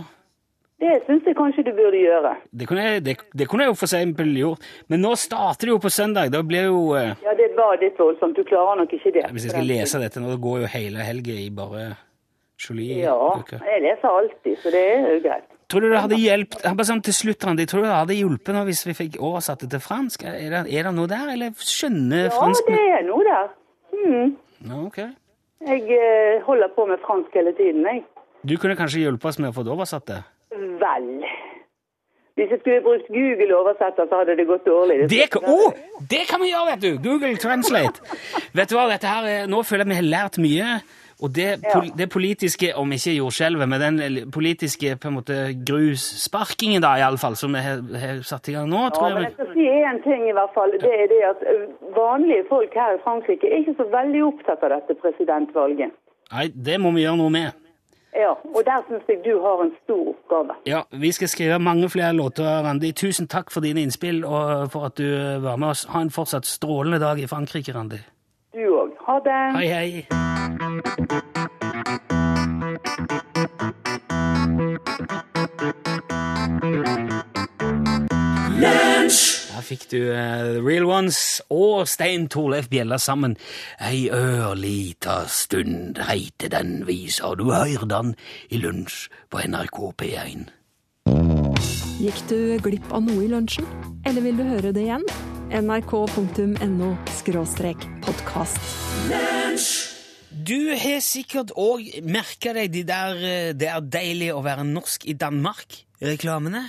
Det 0.77 0.91
syns 1.07 1.25
jeg 1.25 1.37
kanskje 1.39 1.63
du 1.65 1.71
burde 1.73 1.97
gjøre. 1.97 2.35
Det 2.53 2.67
kunne, 2.69 2.83
jeg, 2.85 3.05
det, 3.07 3.15
det 3.33 3.47
kunne 3.49 3.65
jeg 3.65 3.73
jo 3.73 3.77
for 3.81 3.89
eksempel 3.89 4.29
gjort. 4.37 4.67
Men 4.93 5.01
nå 5.01 5.15
starter 5.17 5.71
det 5.71 5.73
jo 5.73 5.79
på 5.81 5.89
søndag. 5.95 6.29
Da 6.35 6.43
blir 6.45 6.69
jo 6.69 6.83
eh, 6.99 7.15
Ja, 7.25 7.33
det 7.39 7.49
var 7.57 7.79
litt 7.81 7.97
voldsomt. 7.97 8.37
Du 8.37 8.45
klarer 8.45 8.83
nok 8.83 8.93
ikke 8.93 9.15
det. 9.15 9.25
Hvis 9.33 9.49
jeg 9.49 9.55
skal 9.57 9.65
lese 9.71 10.03
dette 10.03 10.21
nå, 10.21 10.35
det 10.35 10.43
går 10.45 10.67
jo 10.67 10.71
hele 10.75 11.07
helga 11.09 11.39
i 11.41 11.49
bare 11.49 11.87
Ja, 11.87 11.97
Jolie-bøker. 12.69 13.65
jeg 13.73 13.83
leser 13.89 14.09
alltid, 14.21 14.55
så 14.61 14.71
det 14.77 14.85
er 14.93 15.11
jo 15.15 15.19
greit. 15.25 15.49
Tror 15.67 15.83
du 15.83 15.89
det 15.91 15.99
hadde 15.99 16.21
hjulpet 16.21 16.87
sånn 16.87 17.01
til 17.03 17.15
slutt, 17.17 17.45
Randi, 17.49 17.65
tror 17.67 17.83
du 17.83 17.89
det 17.89 17.97
hadde 17.97 18.15
hjulpet 18.21 18.55
nå 18.55 18.61
hvis 18.69 18.85
vi 18.87 18.95
fikk 18.95 19.17
oversatt 19.19 19.65
det 19.65 19.73
til 19.73 19.83
fransk? 19.83 20.23
Er 20.29 20.53
det, 20.53 20.61
er 20.71 20.87
det 20.87 20.93
noe 20.95 21.11
der, 21.11 21.33
eller 21.33 21.57
skjønner 21.59 22.29
Ja, 22.29 22.35
fransk 22.37 22.69
det 22.71 22.83
er 23.01 23.03
noe 23.09 23.25
der. 23.27 23.49
Mm. 23.97 24.37
Ja, 24.69 24.79
ok. 24.85 25.01
Jeg 25.65 25.83
eh, 25.89 26.43
holder 26.45 26.69
på 26.77 26.85
med 26.87 27.01
fransk 27.07 27.33
hele 27.35 27.53
tiden, 27.57 27.85
jeg. 27.89 28.03
Du 28.47 28.57
kunne 28.61 28.77
kanskje 28.77 29.01
hjulpet 29.07 29.31
oss 29.33 29.39
med 29.41 29.51
å 29.51 29.57
få 29.57 29.65
det 29.67 29.73
oversatt 29.73 30.07
det? 30.11 30.19
Vel 30.53 31.07
Hvis 32.37 32.51
jeg 32.53 32.61
skulle 32.61 32.83
brukt 32.85 33.09
Google-oversetter, 33.09 34.07
så 34.11 34.19
hadde 34.21 34.35
det 34.37 34.45
gått 34.47 34.67
dårlig. 34.69 34.99
Det 35.09 35.31
kan, 35.33 35.47
oh, 35.49 35.73
det 36.11 36.27
kan 36.29 36.43
vi 36.45 36.51
gjøre, 36.53 36.75
vet 36.75 36.83
du! 36.85 36.91
Google 37.09 37.33
Translate. 37.41 38.05
vet 38.53 38.69
du 38.69 38.77
hva, 38.77 38.85
dette 38.93 39.09
her, 39.09 39.25
er- 39.33 39.49
Nå 39.49 39.63
føler 39.65 39.87
jeg 39.87 39.95
vi 39.95 40.01
har 40.03 40.11
lært 40.13 40.37
mye. 40.45 40.69
Og 41.25 41.33
det, 41.33 41.47
pol, 41.73 41.87
det 41.97 42.11
politiske, 42.13 42.75
om 42.77 42.91
ikke 42.93 43.15
jordskjelvet, 43.17 43.69
men 43.69 43.81
den 43.81 44.31
politiske 44.31 44.97
på 45.01 45.09
en 45.09 45.15
måte 45.17 45.37
grussparkingen, 45.69 46.83
da, 46.85 46.91
iallfall, 47.01 47.39
som 47.41 47.57
vi 47.57 47.63
har, 47.65 47.81
har 48.03 48.21
satt 48.29 48.51
i 48.53 48.57
gang 48.57 48.69
nå, 48.69 48.83
tror 48.93 49.09
Ja, 49.09 49.15
men 49.15 49.25
jeg 49.25 49.33
jeg 49.33 49.39
skal 49.39 49.53
si 49.55 49.69
én 49.91 50.01
ting 50.05 50.27
i 50.29 50.35
hvert 50.37 50.53
fall. 50.57 50.75
Det 50.83 50.93
er 50.93 51.07
det 51.13 51.23
at 51.33 51.41
vanlige 51.97 52.45
folk 52.51 52.75
her 52.77 52.99
i 52.99 53.01
Frankrike 53.05 53.49
er 53.49 53.63
ikke 53.63 53.79
så 53.81 53.87
veldig 53.95 54.25
opptatt 54.29 54.67
av 54.67 54.75
dette 54.77 54.99
presidentvalget. 55.05 55.95
Nei, 56.33 56.51
det 56.69 56.77
må 56.83 56.93
vi 56.93 57.07
gjøre 57.07 57.21
noe 57.23 57.33
med. 57.33 57.63
Ja, 58.17 58.33
og 58.57 58.63
der 58.65 58.85
syns 58.89 59.09
jeg 59.09 59.21
du 59.25 59.35
har 59.45 59.63
en 59.65 59.73
stor 59.85 60.13
oppgave. 60.13 60.57
Ja, 60.67 60.83
Vi 60.91 61.13
skal 61.13 61.29
skrive 61.29 61.59
mange 61.59 61.89
flere 61.93 62.13
låter, 62.17 62.45
Randi. 62.65 62.93
Tusen 62.93 63.29
takk 63.29 63.51
for 63.53 63.61
dine 63.61 63.85
innspill 63.85 64.25
og 64.25 64.71
for 64.73 64.89
at 64.89 64.97
du 64.97 65.09
var 65.45 65.57
med 65.57 65.69
oss. 65.69 65.85
Ha 65.93 66.01
en 66.01 66.13
fortsatt 66.13 66.49
strålende 66.49 67.01
dag 67.01 67.21
i 67.21 67.27
Frankrike, 67.27 67.75
Randi. 67.77 68.01
Ha 69.17 69.21
det. 69.25 69.53
Hei, 69.57 69.67
hei. 69.73 70.05
Da 79.55 79.63
fikk 79.65 79.87
du 79.89 80.03
uh, 80.13 80.53
The 80.53 80.61
Real 80.61 80.85
Ones 80.85 81.41
og 81.49 81.89
Stein 81.89 82.29
Torleif 82.29 82.69
Bjella 82.69 82.99
sammen. 83.01 83.39
Ei 83.81 84.11
ørlita 84.13 85.23
stund 85.33 86.03
heiter 86.11 86.53
den 86.53 86.83
visa, 86.85 87.31
og 87.31 87.39
du 87.41 87.55
høyr, 87.55 87.87
den 87.89 88.13
i 88.53 88.61
lunsj 88.61 89.07
på 89.33 89.41
NRK 89.49 89.81
P1. 90.03 90.45
Gikk 92.05 92.21
du 92.29 92.39
glipp 92.61 92.93
av 92.93 93.09
noe 93.09 93.25
i 93.25 93.33
lunsjen? 93.33 93.65
Eller 94.05 94.29
vil 94.29 94.37
du 94.37 94.45
høre 94.45 94.77
det 94.77 94.85
igjen? 94.85 95.09
nrk.no 95.51 96.97
podkast. 98.03 98.59
Du 100.47 100.59
har 100.75 101.01
sikkert 101.05 101.53
òg 101.57 101.87
merka 102.07 102.53
deg 102.57 102.73
de 102.75 102.83
der 102.87 103.15
eh, 103.17 103.53
'Det 103.55 103.69
er 103.69 103.81
deilig 103.81 104.33
å 104.35 104.43
være 104.43 104.65
norsk 104.65 105.07
i 105.07 105.15
Danmark'-reklamene. 105.15 106.65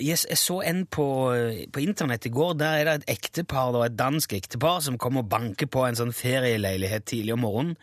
Jeg, 0.00 0.18
jeg 0.28 0.38
så 0.38 0.60
en 0.60 0.86
på, 0.86 1.32
eh, 1.32 1.66
på 1.72 1.80
internett 1.80 2.26
i 2.26 2.32
går. 2.34 2.58
Der 2.58 2.76
er 2.76 2.84
det 2.84 2.94
et 2.94 3.16
ektepar, 3.16 3.84
et 3.84 3.98
dansk 3.98 4.32
ektepar 4.32 4.80
som 4.80 4.98
kommer 4.98 5.22
og 5.22 5.28
banker 5.28 5.66
på 5.66 5.86
en 5.86 5.96
sånn 5.96 6.12
ferieleilighet 6.12 7.04
tidlig 7.04 7.32
om 7.32 7.40
morgenen. 7.40 7.76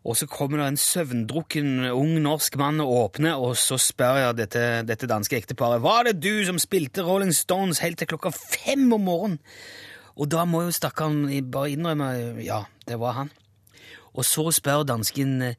Og 0.00 0.16
så 0.16 0.24
kommer 0.30 0.62
det 0.62 0.66
en 0.70 0.80
søvndrukken 0.80 1.90
ung 1.92 2.14
norsk 2.24 2.56
mann 2.56 2.80
og 2.80 2.92
åpner, 2.96 3.36
og 3.36 3.52
så 3.60 3.76
spør 3.76 4.16
jeg 4.16 4.38
dette, 4.38 4.62
dette 4.88 5.08
danske 5.10 5.36
ekteparet 5.36 5.82
var 5.84 6.08
det 6.08 6.22
du 6.22 6.40
som 6.48 6.60
spilte 6.60 7.04
Rolling 7.04 7.34
Stones 7.36 7.82
helt 7.84 8.00
til 8.00 8.08
klokka 8.08 8.32
fem 8.32 8.88
om 8.96 9.04
morgenen. 9.04 9.42
Og 10.16 10.30
da 10.32 10.46
må 10.48 10.64
jo 10.64 10.72
stakkaren 10.74 11.28
bare 11.52 11.74
innrømme 11.74 12.40
ja, 12.44 12.64
det 12.88 12.96
var 13.00 13.18
han. 13.18 13.30
Og 14.16 14.24
så 14.26 14.48
spør 14.52 14.88
dansken 14.88 15.52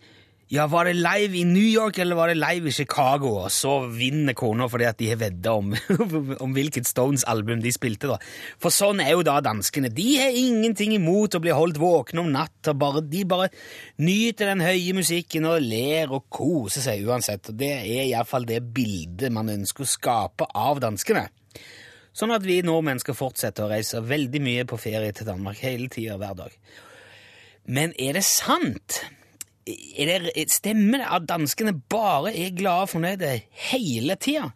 ja, 0.51 0.65
var 0.67 0.83
det 0.83 0.97
live 0.99 1.37
i 1.39 1.45
New 1.47 1.63
York 1.63 1.95
eller 2.03 2.17
var 2.19 2.27
det 2.27 2.35
live 2.35 2.67
i 2.67 2.73
Chicago? 2.75 3.29
Og 3.45 3.53
så 3.55 3.77
vinner 3.87 4.35
kona 4.35 4.65
fordi 4.67 4.83
at 4.89 4.97
de 4.99 5.07
har 5.07 5.19
vedda 5.21 5.53
om, 5.55 5.69
om 6.43 6.55
hvilket 6.57 6.89
Stones-album 6.89 7.61
de 7.63 7.71
spilte. 7.71 8.09
da. 8.11 8.17
For 8.59 8.75
sånn 8.75 8.99
er 8.99 9.13
jo 9.13 9.23
da 9.23 9.37
danskene. 9.45 9.87
De 9.95 10.07
har 10.19 10.35
ingenting 10.35 10.97
imot 10.97 11.37
å 11.37 11.41
bli 11.43 11.53
holdt 11.55 11.79
våkne 11.79 12.25
om 12.25 12.33
natta. 12.33 12.73
De 12.99 13.21
bare 13.23 13.47
nyter 14.03 14.51
den 14.51 14.65
høye 14.65 14.97
musikken 14.97 15.47
og 15.47 15.63
ler 15.63 16.11
og 16.11 16.27
koser 16.27 16.83
seg 16.83 17.07
uansett. 17.07 17.47
Og 17.47 17.55
Det 17.63 17.71
er 17.77 18.09
iallfall 18.09 18.49
det 18.49 18.59
bildet 18.75 19.31
man 19.31 19.53
ønsker 19.55 19.87
å 19.87 19.93
skape 19.93 20.49
av 20.51 20.83
danskene. 20.83 21.29
Sånn 22.11 22.35
at 22.35 22.43
vi 22.43 22.59
nordmenn 22.59 22.99
skal 22.99 23.15
fortsette 23.15 23.63
å 23.63 23.71
reise 23.71 24.03
veldig 24.03 24.43
mye 24.43 24.67
på 24.67 24.83
ferie 24.83 25.15
til 25.15 25.31
Danmark 25.31 25.63
hele 25.63 25.87
tida 25.87 26.19
hver 26.19 26.35
dag. 26.43 26.61
Men 27.71 27.95
er 27.95 28.19
det 28.19 28.27
sant? 28.27 28.99
Er 29.97 30.25
det, 30.29 30.47
stemmer 30.51 31.03
det 31.03 31.09
at 31.17 31.27
danskene 31.29 31.73
bare 31.89 32.33
er 32.35 32.55
glade 32.57 32.87
og 32.87 32.93
fornøyde 32.95 33.35
hele 33.71 34.15
tida? 34.21 34.51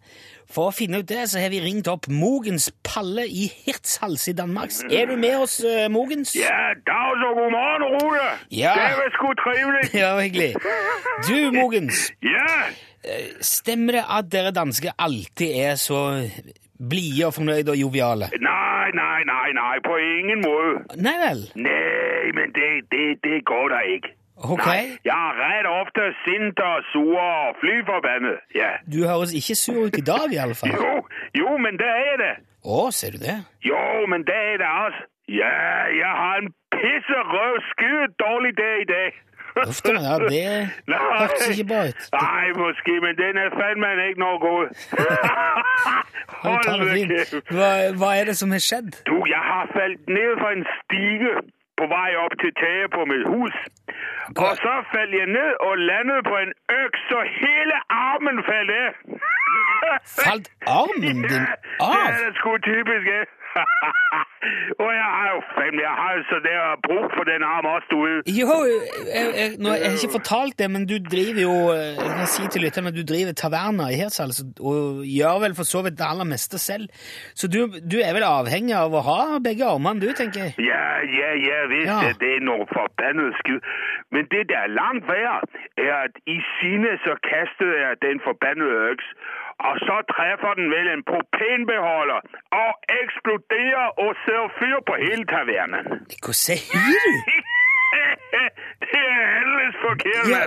For 0.52 0.70
å 0.70 0.74
finne 0.76 1.00
ut 1.02 1.08
det, 1.10 1.24
så 1.32 1.40
har 1.42 1.50
vi 1.50 1.60
ringt 1.64 1.88
opp 1.90 2.06
Mogens 2.12 2.68
Palle 2.86 3.26
i 3.26 3.48
Hirtshals 3.66 4.28
i 4.30 4.36
Danmark. 4.38 4.72
Er 4.94 5.10
du 5.10 5.16
med 5.18 5.40
oss, 5.42 5.58
eh, 5.66 5.88
Mogens? 5.90 6.36
Ja, 6.38 6.76
dag 6.86 7.24
og 7.26 7.40
god 7.40 7.52
morgen, 7.56 7.86
Rode! 7.96 8.28
Ja. 8.54 8.76
Det 8.78 9.00
var 9.00 9.16
sgu 9.18 9.32
trivelig. 9.42 9.90
Ja, 10.02 10.12
hyggelig. 10.22 10.54
Du, 11.28 11.52
Mogens, 11.56 12.12
Ja, 12.24 12.70
stemmer 13.42 14.00
det 14.00 14.06
at 14.20 14.30
dere 14.34 14.54
dansker 14.56 14.94
alltid 15.02 15.58
er 15.66 15.76
så 15.82 16.00
blide 16.80 17.28
og 17.28 17.34
fornøyde 17.40 17.74
og 17.74 17.78
joviale? 17.82 18.30
Nei, 18.42 18.92
nei, 18.98 19.20
nei, 19.28 19.50
nei, 19.58 19.76
på 19.86 19.98
ingen 20.02 20.46
måte. 20.46 20.98
Nei 21.02 21.16
vel? 21.22 21.44
Nei, 21.58 22.32
men 22.38 22.54
det, 22.56 22.70
det, 22.94 23.06
det 23.26 23.42
går 23.50 23.74
da 23.74 23.82
ikke. 23.98 24.15
Ok. 24.44 24.66
Nei, 24.68 24.98
jeg 25.08 25.16
er 25.16 25.38
ret 25.40 25.68
ofte 25.72 26.06
sint 26.26 26.60
og 26.60 26.84
sur 26.92 27.16
og 27.16 27.56
flyforbannet. 27.62 28.38
Ja. 28.56 28.72
Du 28.94 29.08
høres 29.08 29.32
ikke 29.34 29.56
sur 29.56 29.86
ut 29.88 29.98
i 29.98 30.04
dag, 30.04 30.28
i 30.32 30.40
alle 30.44 30.56
fall. 30.60 30.74
Jo, 30.76 30.94
jo, 31.42 31.58
men 31.58 31.80
det 31.80 31.92
er 32.12 32.18
det. 32.24 32.34
Å, 32.66 32.90
ser 32.92 33.16
du 33.16 33.22
det? 33.24 33.38
Jo, 33.64 33.80
men 34.12 34.26
det 34.28 34.36
er 34.36 34.58
det 34.64 34.68
altså. 34.68 35.04
Ja, 35.30 35.54
jeg 36.02 36.12
har 36.22 36.36
en 36.44 36.52
pisserød 36.76 37.56
skudd 37.72 38.12
dårlig 38.22 38.52
dag 38.58 38.82
i 38.84 38.90
dag. 38.92 39.22
Uff 39.64 39.80
da, 39.86 39.94
ja, 40.04 40.16
det 40.20 40.70
hørtes 41.20 41.48
ikke 41.54 41.68
bra 41.72 41.82
ut. 41.90 42.02
Nei, 42.14 42.48
måske, 42.60 42.96
men 43.06 43.16
den 43.22 43.40
er 43.40 43.50
fandme 43.56 43.92
ikke 44.10 44.20
noe 44.26 44.40
god. 44.44 44.68
Hold 46.44 46.68
kæft. 46.68 47.36
Hva, 47.56 47.70
hva 48.00 48.10
er 48.20 48.30
det 48.30 48.36
som 48.38 48.52
har 48.52 48.62
skjedd? 48.68 48.92
Du, 49.08 49.16
jeg 49.32 49.44
har 49.52 49.72
falt 49.74 50.12
ned 50.12 50.36
fra 50.42 50.52
en 50.58 50.66
stige 50.76 51.34
på 51.80 51.86
vei 51.96 52.12
opp 52.24 52.34
til 52.42 52.52
taget 52.62 52.90
på 52.98 53.02
mitt 53.12 53.26
hus. 53.34 53.56
Og 54.46 54.54
så 54.64 54.74
falt 54.92 55.14
jeg 55.22 55.28
ned 55.40 55.52
og 55.68 55.74
landet 55.90 56.20
på 56.30 56.36
en 56.46 56.54
øks, 56.82 57.00
så 57.12 57.20
hele 57.42 57.76
armen 58.06 58.38
falt 58.50 58.72
af. 58.84 58.90
Falt 60.26 60.48
armen 60.80 60.98
din 61.06 61.20
Ja, 61.94 62.02
det 62.18 62.26
er 62.30 62.34
sgu 62.40 62.52
typisk, 62.72 63.06
jeg. 63.16 63.26
Og 64.84 64.90
jeg 65.00 65.10
har 65.18 65.28
jo 65.36 65.40
fem, 65.58 65.76
jeg 65.88 65.94
har 66.02 66.18
så 66.30 66.38
det 66.46 66.54
er 66.54 66.76
brug 66.88 67.06
for 67.16 67.24
den 67.30 67.44
armen 67.54 67.70
også, 67.78 67.88
du. 67.92 68.32
Jo, 68.40 68.56
jeg, 69.16 69.24
jeg, 69.40 69.48
nå, 69.64 69.70
jeg 69.80 69.88
har 69.90 69.98
ikke 70.00 70.18
fortalt 70.18 70.56
det, 70.62 70.68
men 70.76 70.86
du 70.92 70.96
driver 71.12 71.42
jo 71.42 71.56
Jeg 71.74 72.12
kan 72.20 72.30
si 72.34 72.44
til 72.54 72.62
lytterne 72.66 72.92
at 72.94 72.98
du 73.00 73.04
driver 73.14 73.34
taverner 73.44 73.90
i 73.94 73.98
Hirtshals 74.02 74.42
og 74.60 75.02
gjør 75.18 75.40
vel 75.46 75.56
for 75.60 75.68
så 75.72 75.82
vidt 75.86 75.98
det 76.00 76.06
aller 76.12 76.28
meste 76.34 76.60
selv. 76.62 76.86
Så 77.40 77.48
du, 77.54 77.60
du 77.92 77.98
er 78.06 78.14
vel 78.18 78.28
avhengig 78.28 78.76
av 78.78 78.94
å 78.94 79.02
ha 79.10 79.20
begge 79.48 79.66
armene, 79.76 80.04
du, 80.04 80.12
tenker 80.20 80.46
jeg? 80.46 80.54
Ja, 80.72 80.84
ja, 81.20 81.32
ja, 81.48 81.60
visst, 81.74 81.90
Ja. 81.90 82.00
ja. 82.10 82.14
det 82.22 82.32
er 82.38 82.46
noe 82.52 82.68
forbannet 82.74 83.34
skid. 83.42 83.60
Men 84.14 84.30
det 84.34 84.44
der 84.52 84.68
er 84.68 84.76
langt 84.82 85.08
verre, 85.10 85.40
er 85.82 85.92
at 86.06 86.22
i 86.30 86.38
sinne 86.60 86.94
så 87.08 87.18
kastet 87.26 87.74
jeg 87.82 88.02
den 88.06 88.22
forbannede 88.28 88.78
øks, 88.92 89.08
og 89.68 89.74
så 89.86 89.96
treffer 90.14 90.54
den 90.60 90.68
vel 90.76 90.88
en 90.96 91.04
propenbeholder 91.12 92.20
og 92.64 92.72
eksploderer 93.02 93.88
og 94.04 94.12
ser 94.26 94.44
fyr 94.60 94.80
på 94.90 94.94
hele 95.06 95.26
tavernen. 95.34 95.86
Hva 96.24 96.34
sier 96.46 96.66
du? 97.06 97.44
det 98.92 99.00
er 99.02 99.28
heldigvis 99.38 99.76
forkert, 99.88 100.26
Ja. 100.34 100.44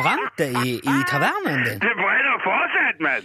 Brant 0.00 0.32
det 0.40 0.48
i, 0.66 0.70
i 0.94 0.96
tavernen 1.12 1.58
din? 1.66 1.78
Det 1.86 1.94
brenner 2.02 2.36
fortsatt, 2.48 2.98
men. 3.06 3.22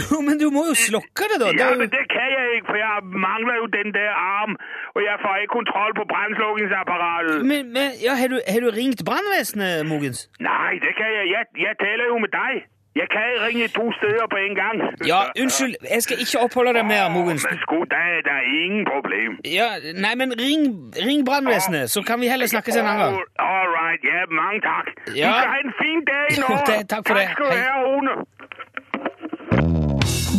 Jo, 0.00 0.16
men 0.26 0.34
du 0.42 0.46
må 0.56 0.62
jo 0.70 0.74
slokke 0.88 1.24
det, 1.30 1.38
da. 1.42 1.48
Ja, 1.62 1.68
men 1.80 1.88
det 1.96 2.04
kan 2.14 2.28
jeg 2.36 2.46
ikke, 2.56 2.66
for 2.70 2.78
jeg 2.84 2.96
mangler 3.26 3.54
jo 3.62 3.66
den 3.78 3.88
der 3.98 4.12
arm, 4.38 4.52
og 4.94 5.00
jeg 5.08 5.16
får 5.24 5.34
ikke 5.42 5.54
kontroll 5.58 5.92
på 6.00 6.04
Brannslukkingsapparatet 6.12 7.36
Men, 7.50 7.62
men 7.76 7.88
ja, 8.06 8.12
har, 8.20 8.28
du, 8.32 8.38
har 8.52 8.60
du 8.64 8.68
ringt 8.80 9.00
brannvesenet, 9.08 9.86
Mogens? 9.92 10.18
Nei, 10.50 10.72
det 10.84 10.92
kan 10.98 11.08
jeg. 11.18 11.24
jeg. 11.34 11.44
Jeg 11.66 11.74
taler 11.84 12.04
jo 12.12 12.16
med 12.24 12.32
dig. 12.40 12.54
Jeg 13.00 13.06
kan 13.14 13.26
ringe 13.46 13.66
to 13.78 13.84
steder 13.98 14.24
på 14.34 14.38
en 14.46 14.54
gang. 14.62 14.76
Ja, 15.12 15.20
unnskyld, 15.42 15.74
jeg 15.94 16.00
skal 16.02 16.16
ikke 16.24 16.36
oppholde 16.44 16.72
deg 16.78 16.84
mer, 16.92 17.02
Mogens. 17.16 17.42
Men 17.50 17.58
sgu, 17.64 17.78
det 17.92 18.00
er 18.12 18.20
der 18.30 18.40
ingen 18.64 18.82
problem. 18.92 19.30
Ja, 19.58 19.68
nei, 20.04 20.14
men 20.20 20.28
ring, 20.44 20.62
ring 21.06 21.20
brannvesenet, 21.28 21.84
så 21.94 21.98
kan 22.08 22.16
vi 22.20 22.26
heller 22.32 22.46
snakkes 22.54 22.74
en 22.76 22.80
annen 22.86 23.00
gang. 23.04 23.14
All, 23.50 23.68
right, 23.80 24.00
ja, 24.12 24.18
mange 24.40 24.60
takk. 24.70 24.86
Ja. 25.22 25.26
Du 25.28 25.32
skal 25.38 25.50
ha 25.54 25.58
en 25.66 25.72
fin 25.82 26.00
dag 26.12 26.28
nå. 26.42 26.48
Det- 26.70 26.86
takk 26.94 27.04
for 27.08 27.14
det. 27.20 27.26
Tak 27.26 27.32
skal 27.36 27.46
du 27.52 27.56
ha, 27.68 27.74
Rune. 27.88 28.14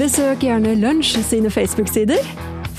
Besøk 0.02 0.38
gjerne 0.46 0.76
Lunsj 0.82 1.18
sine 1.26 1.50
Facebook-sider. 1.52 2.22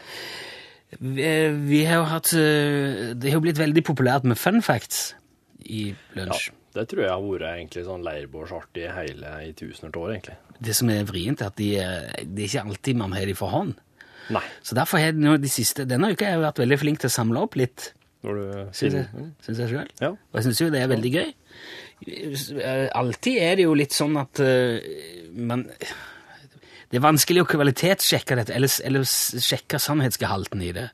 Vi, 0.99 1.29
vi 1.71 1.85
har 1.89 2.03
jo 2.03 2.09
hatt 2.11 2.33
eh, 2.37 3.13
Det 3.17 3.31
har 3.31 3.39
jo 3.39 3.45
blitt 3.47 3.61
veldig 3.63 3.85
populært 3.87 4.27
med 4.29 4.37
fun 4.37 4.59
facts 4.65 5.13
i 5.65 5.87
lunsj. 6.19 6.51
Ja, 6.51 6.81
det 6.81 6.89
tror 6.91 7.07
jeg 7.07 7.15
har 7.15 7.23
vært 7.31 7.47
egentlig 7.53 7.87
sånn 7.87 8.03
leirbålsartig 8.11 8.91
hele 8.97 9.37
i 9.47 9.53
tusener 9.55 9.95
av 9.95 10.03
år, 10.03 10.17
egentlig. 10.17 10.41
Det 10.63 10.75
som 10.79 10.91
er 10.93 11.07
vrient, 11.09 11.43
er 11.43 11.51
at 11.51 11.59
de, 11.59 11.71
det 12.23 12.45
er 12.45 12.51
ikke 12.51 12.67
alltid 12.69 13.01
man 13.01 13.17
har 13.17 13.27
de 13.27 13.35
for 13.39 13.53
hånd. 13.53 13.75
Nei. 14.33 14.45
Så 14.63 14.77
derfor 14.79 15.01
har 15.03 15.11
jeg 15.11 15.43
de 15.43 15.51
siste, 15.51 15.87
denne 15.89 16.13
uka 16.13 16.29
har 16.29 16.37
jeg 16.37 16.45
vært 16.45 16.63
veldig 16.63 16.79
flink 16.81 17.03
til 17.03 17.11
å 17.11 17.17
samle 17.17 17.43
opp 17.43 17.59
litt, 17.59 17.93
Når 18.23 18.39
du 18.39 18.73
syns 18.79 18.95
jeg, 18.95 19.27
synes 19.43 19.59
jeg 19.59 19.69
selv. 19.73 19.95
Ja. 19.99 20.13
Og 20.15 20.39
jeg 20.39 20.47
synes 20.47 20.61
jo 20.63 20.71
det 20.71 20.83
er 20.83 20.91
veldig 20.93 21.13
gøy. 21.13 21.29
Alltid 22.95 23.39
er 23.43 23.59
det 23.59 23.67
jo 23.67 23.75
litt 23.79 23.95
sånn 23.95 24.17
at 24.19 24.41
eh, 24.43 24.83
man 25.39 25.69
Det 26.91 26.99
er 26.99 27.05
vanskelig 27.05 27.43
å 27.43 27.49
kvalitetssjekke 27.51 28.37
dette, 28.39 28.55
eller, 28.55 28.71
eller 28.85 29.07
sjekke 29.07 29.81
sannhetsgehalten 29.81 30.63
i 30.63 30.73
det. 30.77 30.91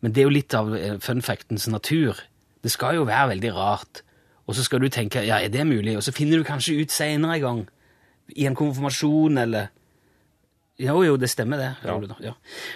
Men 0.00 0.14
det 0.14 0.22
er 0.22 0.28
jo 0.28 0.34
litt 0.34 0.56
av 0.56 0.72
eh, 0.76 0.96
fun 1.04 1.22
factens 1.22 1.68
natur. 1.70 2.18
Det 2.64 2.72
skal 2.72 2.98
jo 2.98 3.06
være 3.06 3.34
veldig 3.34 3.54
rart. 3.54 4.02
Og 4.48 4.56
så 4.56 4.64
skal 4.64 4.82
du 4.82 4.90
tenke 4.92 5.22
ja, 5.24 5.38
er 5.40 5.52
det 5.52 5.66
mulig? 5.68 5.96
Og 5.98 6.04
så 6.04 6.14
finner 6.16 6.40
du 6.40 6.48
kanskje 6.48 6.78
ut 6.80 6.92
senere 6.92 7.38
en 7.38 7.44
gang. 7.44 7.62
I 8.32 8.46
en 8.48 8.56
konfirmasjon 8.56 9.38
eller 9.38 9.72
Jo, 10.80 11.04
jo, 11.06 11.14
det 11.16 11.28
stemmer 11.30 11.60
det. 11.60 11.72
Ja. 11.84 11.94
Ole. 11.94 12.14
Ja. 12.18 12.32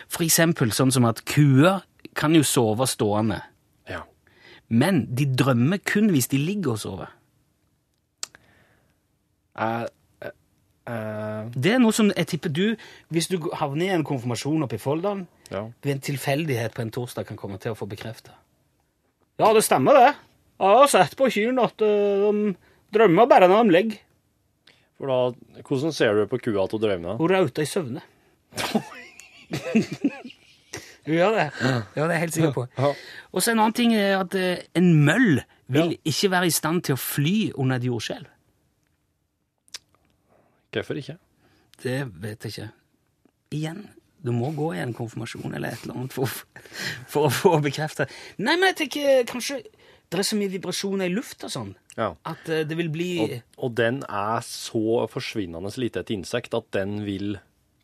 For 0.07 0.23
eksempel 0.23 0.71
sånn 0.71 0.93
som 0.95 1.07
at 1.09 1.25
kuer 1.27 1.81
kan 2.15 2.35
jo 2.37 2.45
sove 2.47 2.87
stående. 2.87 3.41
Ja. 3.91 4.05
Men 4.69 5.07
de 5.19 5.27
drømmer 5.27 5.81
kun 5.83 6.13
hvis 6.15 6.31
de 6.31 6.39
ligger 6.39 6.77
og 6.77 6.79
sover. 6.79 7.11
Uh, 9.59 9.89
uh, 10.23 10.31
uh. 10.87 11.51
Det 11.51 11.75
er 11.75 11.83
noe 11.83 11.97
som 11.97 12.13
jeg 12.15 12.31
tipper 12.31 12.55
du, 12.55 12.65
hvis 13.11 13.27
du 13.33 13.41
havner 13.59 13.89
i 13.89 13.95
en 13.97 14.07
konfirmasjon 14.07 14.63
oppe 14.69 14.79
i 14.79 14.83
Folldalen, 14.83 15.27
ja. 15.51 15.65
ved 15.83 15.97
en 15.97 16.07
tilfeldighet 16.13 16.77
på 16.77 16.85
en 16.85 16.95
torsdag 16.95 17.27
kan 17.27 17.41
komme 17.41 17.59
til 17.59 17.75
å 17.75 17.79
få 17.79 17.91
bekreftet. 17.91 18.31
Ja, 19.39 19.51
det 19.55 19.67
stemmer 19.67 19.99
det. 19.99 20.13
Jeg 20.59 20.79
har 20.83 20.91
sett 20.91 21.19
på 21.19 21.31
kyrne 21.31 21.67
at 21.67 21.79
de 21.79 22.55
drømmer 22.95 23.29
bare 23.31 23.51
når 23.51 23.67
de 23.67 23.75
ligger. 23.75 24.05
For 24.99 25.11
da, 25.11 25.63
hvordan 25.63 25.95
ser 25.95 26.17
du 26.19 26.25
på 26.31 26.41
kua 26.43 26.67
hun 26.67 26.83
drømmer? 26.83 27.19
Hun 27.21 27.31
rauter 27.31 27.63
i 27.63 27.71
søvne. 27.71 28.03
Hun 31.09 31.15
gjør 31.15 31.37
det. 31.37 31.45
Ja, 31.63 31.77
det 31.95 32.03
er 32.03 32.11
jeg 32.17 32.25
helt 32.25 32.35
sikker 32.35 32.57
på. 32.57 32.67
Og 33.33 33.43
så 33.43 33.53
en 33.55 33.63
annen 33.63 33.77
ting 33.79 33.95
er 33.97 34.19
at 34.19 34.35
eh, 34.37 34.65
en 34.77 34.91
møll 35.07 35.39
vil 35.73 35.95
ikke 36.05 36.31
være 36.35 36.51
i 36.51 36.53
stand 36.53 36.83
til 36.85 36.97
å 36.99 37.01
fly 37.01 37.37
under 37.55 37.79
et 37.79 37.87
jordskjelv. 37.89 38.27
Hvorfor 40.75 41.01
ikke? 41.01 41.17
Det 41.83 42.03
vet 42.21 42.45
jeg 42.45 42.53
ikke. 42.53 42.69
Igjen, 43.57 43.81
du 44.21 44.35
må 44.37 44.51
gå 44.57 44.73
i 44.75 44.83
en 44.83 44.93
konfirmasjon 44.97 45.55
eller 45.55 45.73
et 45.73 45.87
eller 45.87 45.97
annet 45.97 46.17
for, 46.17 46.29
for 47.09 47.29
å 47.29 47.33
få 47.33 47.55
bekreftet. 47.65 48.13
Nei, 48.43 48.59
men 48.59 48.73
jeg 48.73 48.81
tenker 48.83 49.23
kanskje 49.31 49.63
det 50.09 50.23
er 50.23 50.27
så 50.27 50.39
mye 50.39 50.53
vibrasjoner 50.53 51.09
i 51.11 51.13
lufta 51.13 51.51
sånn, 51.53 51.75
Ja. 51.99 52.15
at 52.25 52.49
eh, 52.49 52.65
det 52.65 52.77
vil 52.79 52.89
bli 52.89 53.11
Og, 53.25 53.35
og 53.59 53.75
den 53.77 54.03
er 54.09 54.41
så 54.47 55.05
forsvinnende 55.11 55.73
lite 55.77 56.01
et 56.01 56.11
insekt 56.15 56.55
at 56.55 56.71
den 56.73 57.05
vil 57.05 57.39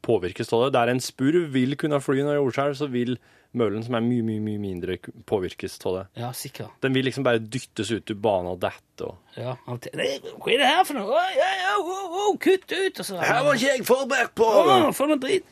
påvirkes 0.05 0.53
av 0.53 0.67
det. 0.67 0.75
Der 0.77 0.93
en 0.93 1.01
spurv 1.01 1.53
vil 1.55 1.77
kunne 1.81 2.01
fly 2.01 2.21
under 2.21 2.37
jordskjelv, 2.37 2.77
så 2.77 2.89
vil 2.93 3.17
møllen, 3.55 3.85
som 3.87 3.95
er 3.95 4.03
mye, 4.05 4.23
mye, 4.27 4.43
mye 4.43 4.61
mindre, 4.61 4.97
påvirkes 5.29 5.77
av 5.87 5.97
det. 5.97 6.05
Ja, 6.21 6.31
sikkert. 6.35 6.75
Den 6.83 6.95
vil 6.97 7.07
liksom 7.07 7.25
bare 7.27 7.39
dyttes 7.39 7.93
ut 7.95 8.11
i 8.11 8.17
banen 8.19 8.51
og 8.55 8.59
dette. 8.65 9.07
Og... 9.07 9.15
Ja, 9.39 9.55
av. 9.71 9.79
Nei, 9.95 10.09
Hva 10.43 10.51
er 10.53 10.61
det 10.63 10.71
her 10.71 10.83
for 10.89 10.99
noe? 10.99 11.15
Å, 11.15 11.23
ja, 11.39 11.77
å, 11.79 11.99
å, 12.25 12.25
kutt 12.43 12.67
ut! 12.75 13.01
Og 13.01 13.07
så, 13.07 13.21
ikke 13.21 13.69
jeg 13.69 13.87
forberedt 13.87 14.35
på! 14.39 14.49
Å, 14.49 14.81
for 14.97 15.13
noe 15.13 15.23
dritt! 15.23 15.47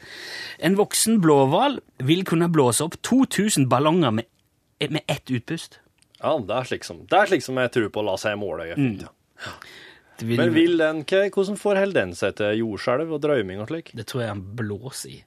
En 0.62 0.76
voksen 0.78 1.20
blåhval 1.22 1.78
vil 2.02 2.26
kunne 2.28 2.50
blåse 2.52 2.84
opp 2.84 2.98
2000 3.06 3.68
ballonger 3.72 4.18
med, 4.18 4.28
med 4.90 5.02
ett 5.06 5.30
utpust. 5.30 5.78
Ja, 6.22 6.32
det 6.38 6.54
er 6.56 6.68
slik 6.70 6.84
som, 6.86 7.00
det 7.10 7.18
er 7.18 7.26
slik 7.32 7.42
som 7.42 7.56
jeg 7.58 7.72
tror 7.74 7.88
på 7.90 8.00
å 8.02 8.06
la 8.12 8.16
seg 8.20 8.36
måle. 8.38 8.68
Ja. 8.70 9.10
Vil, 10.22 10.36
Men 10.38 10.52
vil 10.54 10.76
den, 10.78 11.00
hva- 11.08 11.28
hvordan 11.34 11.56
forholder 11.58 11.96
den 12.04 12.12
seg 12.14 12.36
til 12.38 12.60
jordskjelv 12.60 13.10
og 13.16 13.22
drømming 13.24 13.60
og 13.64 13.68
slik? 13.72 13.90
det 13.98 14.04
tror 14.06 14.22
jeg 14.22 14.28
han 14.30 14.42
blåser 14.56 15.16
i. 15.16 15.22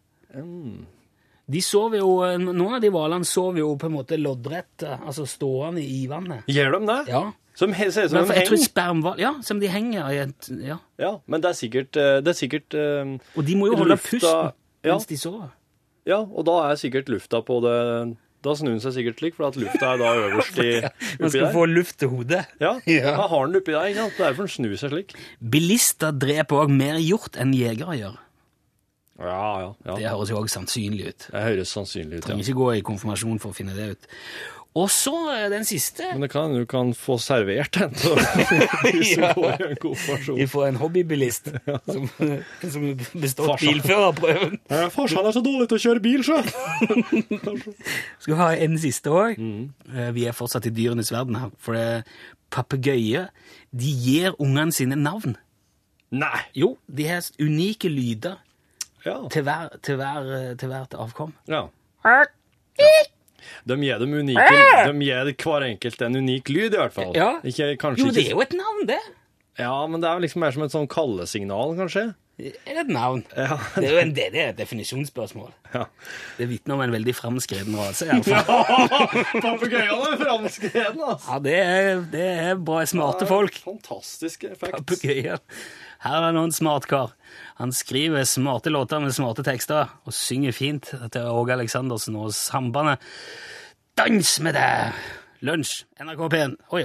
De 1.45 1.61
sover 1.61 1.99
jo, 2.01 2.13
Noen 2.41 2.77
av 2.77 2.81
de 2.81 2.89
hvalene 2.93 3.27
sover 3.27 3.59
jo 3.61 3.73
på 3.77 3.89
en 3.89 3.93
måte 3.99 4.17
loddrett, 4.17 4.85
altså 4.95 5.27
stående 5.29 5.83
i 5.83 6.05
vannet. 6.09 6.47
Gjør 6.49 6.79
de 6.79 6.85
det? 6.89 6.99
Ja. 7.11 7.25
Som 7.55 7.71
he- 7.77 7.91
ser 7.91 8.07
ut 8.07 8.11
som 8.11 8.17
Men 8.19 8.27
de 8.27 8.39
henger? 8.41 8.57
Spermval, 8.65 9.19
Ja, 9.21 9.33
som 9.41 9.59
de 9.61 9.67
henger 9.71 10.09
i 10.11 10.17
et 10.25 10.49
Ja. 10.59 10.77
Ja, 10.99 11.19
men 11.27 11.41
det 11.41 11.49
er 11.51 11.53
sikkert, 11.59 11.95
eh, 11.95 12.19
det 12.21 12.27
er 12.33 12.39
sikkert 12.39 12.73
um, 12.75 13.13
Og 13.37 13.45
de 13.45 13.55
må 13.55 13.67
jo 13.69 13.75
holde 13.77 13.93
Lufta- 13.95 14.09
pusten 14.09 14.51
ja. 14.83 14.91
mens 14.93 15.05
de 15.07 15.15
sover. 15.17 15.51
Ja, 16.05 16.17
og 16.19 16.45
da 16.45 16.57
er 16.71 16.75
sikkert 16.75 17.07
lufta 17.09 17.39
på 17.41 17.61
det 17.63 18.17
Da 18.45 18.53
snur 18.55 18.75
den 18.75 18.81
seg 18.83 18.93
sikkert 18.99 19.17
slik, 19.23 19.35
for 19.37 19.47
at 19.49 19.55
lufta 19.57 19.93
er 19.95 20.01
da 20.03 20.11
øverst 20.21 20.59
i 20.61 20.67
Man 20.83 20.91
oppi 21.25 21.31
skal 21.33 21.47
der. 21.47 21.53
få 21.55 21.63
luft 21.71 21.97
til 22.03 22.11
hodet. 22.13 22.43
Ja, 22.61 22.75
Ja. 22.95 23.15
da 23.17 23.25
har 23.31 23.47
den 23.49 23.57
oppi 23.61 23.73
der, 23.73 23.87
ikke 23.89 24.03
sant? 24.05 24.19
Derfor 24.21 24.45
den 24.45 24.53
snur 24.55 24.75
seg 24.83 24.93
slik. 24.93 25.15
Bilister 25.55 26.13
dreper 26.13 26.61
òg 26.65 26.73
mer 26.77 27.01
hjort 27.01 27.39
enn 27.41 27.55
jegere 27.57 27.97
gjør. 27.99 28.21
Ja, 29.15 29.43
ja. 29.63 29.69
Det 29.95 30.01
ja. 30.03 30.11
høres 30.11 30.29
jo 30.33 30.41
òg 30.41 30.49
sannsynlig 30.51 31.07
ut. 31.13 31.27
Det 31.31 31.43
høres 31.45 31.69
sannsynlig 31.71 32.17
ut, 32.17 32.21
ja. 32.21 32.27
Trenger 32.27 32.43
ikke 32.49 32.57
gå 32.59 32.65
i 32.75 32.81
konfirmasjon 32.83 33.37
for 33.39 33.53
å 33.53 33.55
finne 33.55 33.75
det 33.77 33.85
ut. 33.95 34.09
Og 34.75 34.89
så 34.91 35.13
eh, 35.31 35.45
den 35.53 35.63
siste. 35.63 36.03
Men 36.11 36.25
det 36.25 36.29
kan, 36.33 36.51
du 36.51 36.65
kan 36.67 36.89
få 36.99 37.15
servert 37.23 37.77
den 37.77 37.93
til 37.95 38.17
hvis 38.91 39.13
du 39.15 39.23
går 39.37 39.53
i 39.53 39.69
en 39.69 39.77
konfirmasjon. 39.79 40.41
får 40.51 40.65
en 40.67 40.79
hobbybilist 40.81 41.47
som, 41.93 42.09
som 42.73 42.87
består 43.23 43.55
bilførerprøven. 43.61 44.57
Farsan 44.91 45.29
er 45.29 45.37
så 45.37 45.43
dårlig 45.45 45.69
til 45.71 45.79
å 45.79 45.83
kjøre 45.85 46.03
bil, 46.03 46.25
så! 46.27 46.41
Skal 48.19 48.33
vi 48.33 48.39
ha 48.41 48.49
en 48.67 48.75
siste 48.83 49.13
òg? 49.15 49.39
Vi 50.17 50.27
er 50.27 50.35
fortsatt 50.35 50.67
i 50.67 50.73
dyrenes 50.75 51.13
verden 51.15 51.39
her. 51.39 51.55
For 51.61 51.79
papegøyer 52.55 53.31
de 53.75 53.95
gir 54.05 54.35
ungene 54.43 54.75
sine 54.75 54.99
navn. 54.99 55.37
Nei! 56.15 56.43
Jo, 56.55 56.75
de 56.87 57.07
har 57.09 57.23
unike 57.41 57.89
lyder 57.91 58.41
Ja. 59.05 59.19
til, 59.29 59.43
hver, 59.45 59.69
til, 59.85 59.95
hver, 60.01 60.55
til 60.59 60.67
hvert 60.71 60.95
avkom. 60.99 61.33
ja. 61.47 61.67
De 63.67 63.77
gir 63.81 64.01
dem 64.01 64.13
unike 64.13 64.49
De 64.89 65.05
gir 65.05 65.31
hver 65.43 65.67
enkelt 65.69 66.01
en 66.07 66.19
unik 66.21 66.51
lyd, 66.53 66.73
i 66.73 66.81
hvert 66.81 66.95
fall. 66.95 67.13
Ja. 67.17 67.31
Ikke, 67.43 67.73
Jo, 67.99 68.11
det 68.11 68.27
er 68.27 68.35
jo 68.35 68.43
et 68.45 68.53
navn, 68.57 68.85
det. 68.89 69.01
Ja, 69.59 69.75
men 69.87 70.03
det 70.03 70.09
er 70.11 70.19
liksom 70.23 70.43
mer 70.43 70.51
som 70.55 70.65
et 70.65 70.73
sånn 70.73 70.87
kallesignal, 70.91 71.75
kanskje. 71.79 72.09
Eller 72.35 72.81
et 72.81 72.89
navn? 72.91 73.21
Ja. 73.31 73.55
Det 73.79 73.85
er 73.87 73.93
jo 73.93 73.99
en, 74.01 74.09
det, 74.11 74.25
det 74.33 74.41
er 74.41 74.49
et 74.51 74.57
definisjonsspørsmål. 74.59 75.53
Ja. 75.71 75.85
Det 76.35 76.49
vitner 76.49 76.75
om 76.75 76.81
en 76.83 76.91
veldig 76.91 77.13
framskreden 77.15 77.77
rase. 77.79 78.09
fall. 78.27 79.21
Papegøyene 79.39 80.09
er 80.11 80.19
framskredne, 80.19 81.13
altså. 81.13 81.29
Ja, 81.29 81.39
det 81.45 81.55
er, 81.61 82.03
det 82.11 82.25
er 82.49 82.59
bra 82.59 82.83
smarte 82.91 83.27
folk. 83.29 83.61
Fantastisk 83.63 84.43
effekt. 84.49 84.75
Papegøyer. 84.75 85.39
Her 86.03 86.27
er 86.27 86.35
noen 86.35 86.51
smartkar. 86.55 87.15
Han 87.55 87.71
skriver 87.71 88.23
smarte 88.27 88.69
låter 88.69 88.99
med 88.99 89.13
smarte 89.15 89.43
tekster 89.47 89.87
og 90.05 90.13
synger 90.13 90.51
fint 90.51 90.89
til 91.11 91.21
Åge 91.31 91.53
Aleksandersen 91.55 92.15
og 92.19 92.33
Sambandet. 92.35 92.99
Dans 93.95 94.33
med 94.43 94.57
deg! 94.57 94.91
Lunsj, 95.45 95.83
NRK 96.01 96.21
P1. 96.33 96.55
Oi. 96.73 96.83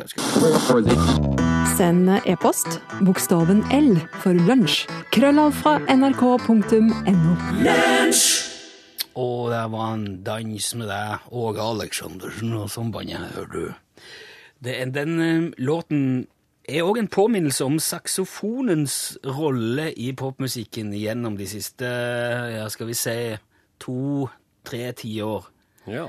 Send 1.78 2.11
e-post 2.28 2.78
bokstaven 3.06 3.62
L 3.72 3.94
for 4.22 4.37
lunsj. 4.46 4.85
Krøllav 5.14 5.54
fra 5.59 5.78
nrk.no. 5.90 7.37
Og 9.20 9.50
der 9.50 9.66
var 9.72 9.87
han 9.90 10.04
dans 10.26 10.68
med 10.78 10.90
deg, 10.90 11.24
Åge 11.35 11.62
Aleksandersen 11.66 12.52
og 12.61 12.70
Sambandet, 12.70 13.26
hører 13.35 13.50
du. 13.54 13.64
Det, 14.62 14.76
er- 14.85 14.92
den 14.94 15.16
eh, 15.24 15.50
låten 15.59 16.26
er 16.68 16.85
òg 16.87 16.99
en 17.01 17.09
påminnelse 17.11 17.64
om 17.66 17.79
saksofonens 17.83 19.16
rolle 19.25 19.88
i 19.96 20.11
popmusikken 20.16 20.92
gjennom 20.94 21.37
de 21.38 21.46
siste, 21.51 21.88
ja, 22.55 22.66
skal 22.70 22.90
vi 22.90 22.94
si, 22.99 23.16
to-tre 23.81 24.92
tiår. 25.01 25.49
Ja. 25.90 26.07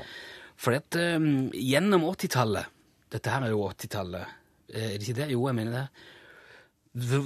For 0.62 0.76
at, 0.76 0.94
eh, 0.94 1.18
gjennom 1.56 2.04
80-tallet 2.12 2.68
Dette 3.12 3.28
her 3.32 3.42
er 3.44 3.50
jo 3.52 3.64
80-tallet. 3.68 4.26
eh, 4.72 4.94
Er 4.94 4.98
det 4.98 5.02
ikke 5.08 5.18
det? 5.20 5.30
Jo, 5.32 5.46
jeg 5.48 5.54
mener 5.56 5.72
det. 5.72 5.88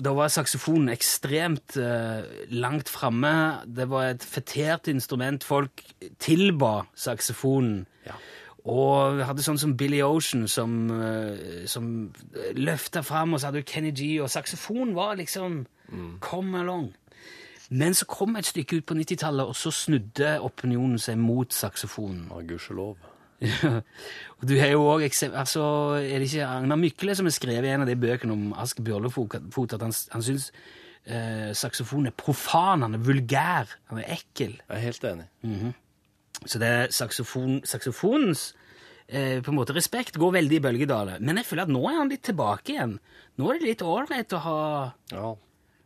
Da 0.02 0.12
var 0.14 0.28
saksofonen 0.30 0.88
ekstremt 0.90 1.76
eh, 1.76 2.22
langt 2.54 2.88
framme. 2.88 3.62
Det 3.66 3.88
var 3.90 4.12
et 4.12 4.22
fetert 4.22 4.86
instrument. 4.88 5.42
Folk 5.44 5.82
tilba 6.22 6.86
saksofonen. 6.94 7.86
Og 8.66 9.20
vi 9.20 9.26
hadde 9.28 9.44
sånn 9.46 9.60
som 9.62 9.76
Billy 9.78 10.00
Ocean 10.02 10.48
som, 10.50 10.90
uh, 10.90 11.66
som 11.70 12.10
løfta 12.58 13.04
fram, 13.06 13.34
og 13.34 13.40
så 13.40 13.50
hadde 13.50 13.62
du 13.62 13.70
Kenny 13.70 13.92
G, 13.94 14.16
og 14.22 14.30
saksofon 14.32 14.94
var 14.96 15.18
liksom 15.20 15.64
Come 16.20 16.58
along. 16.58 16.88
Men 17.70 17.94
så 17.94 18.06
kom 18.10 18.36
et 18.38 18.46
stykke 18.46 18.80
ut 18.80 18.86
på 18.86 18.94
90-tallet, 18.94 19.46
og 19.46 19.56
så 19.58 19.70
snudde 19.74 20.36
opinionen 20.42 20.98
seg 21.02 21.18
mot 21.18 21.52
saksofonen. 21.54 22.26
Ja, 22.30 22.42
Gudskjelov. 22.46 22.96
og 24.38 24.48
du 24.48 24.54
har 24.56 24.70
jo 24.72 24.86
også 24.86 25.28
altså, 25.36 25.62
Er 26.00 26.22
det 26.22 26.30
ikke 26.30 26.46
Agnar 26.48 26.78
Mykle 26.80 27.14
som 27.14 27.26
har 27.28 27.34
skrevet 27.36 27.68
i 27.68 27.72
en 27.74 27.84
av 27.84 27.90
de 27.90 27.96
bøkene 28.00 28.32
om 28.32 28.54
Ask 28.56 28.80
Bjørlefot 28.80 29.74
at 29.76 29.82
han, 29.84 29.92
han 29.92 30.24
syns 30.24 30.46
eh, 31.04 31.50
saksofonen 31.52 32.08
er 32.08 32.16
profan, 32.16 32.86
han 32.86 32.96
er 32.96 33.02
vulgær, 33.04 33.74
han 33.90 34.00
er 34.00 34.14
ekkel. 34.16 34.56
Jeg 34.56 34.78
er 34.78 34.86
helt 34.86 35.04
enig. 35.10 35.28
Så 36.46 36.60
det 36.62 36.72
saksofon, 36.94 37.60
saksofonens 37.66 38.52
eh, 39.08 39.42
på 39.42 39.52
en 39.52 39.58
måte 39.58 39.74
respekt 39.76 40.18
går 40.20 40.36
veldig 40.38 40.60
i 40.60 40.62
bølgedaler. 40.68 41.24
Men 41.24 41.40
jeg 41.40 41.48
føler 41.48 41.66
at 41.66 41.74
nå 41.74 41.82
er 41.90 41.98
han 42.00 42.12
litt 42.12 42.24
tilbake 42.26 42.76
igjen. 42.76 42.96
Nå 43.40 43.50
er 43.50 43.60
det 43.60 43.72
litt 43.72 43.84
ålreit 43.86 44.36
å 44.38 44.44
ha 44.46 44.60
Ja. 45.12 45.34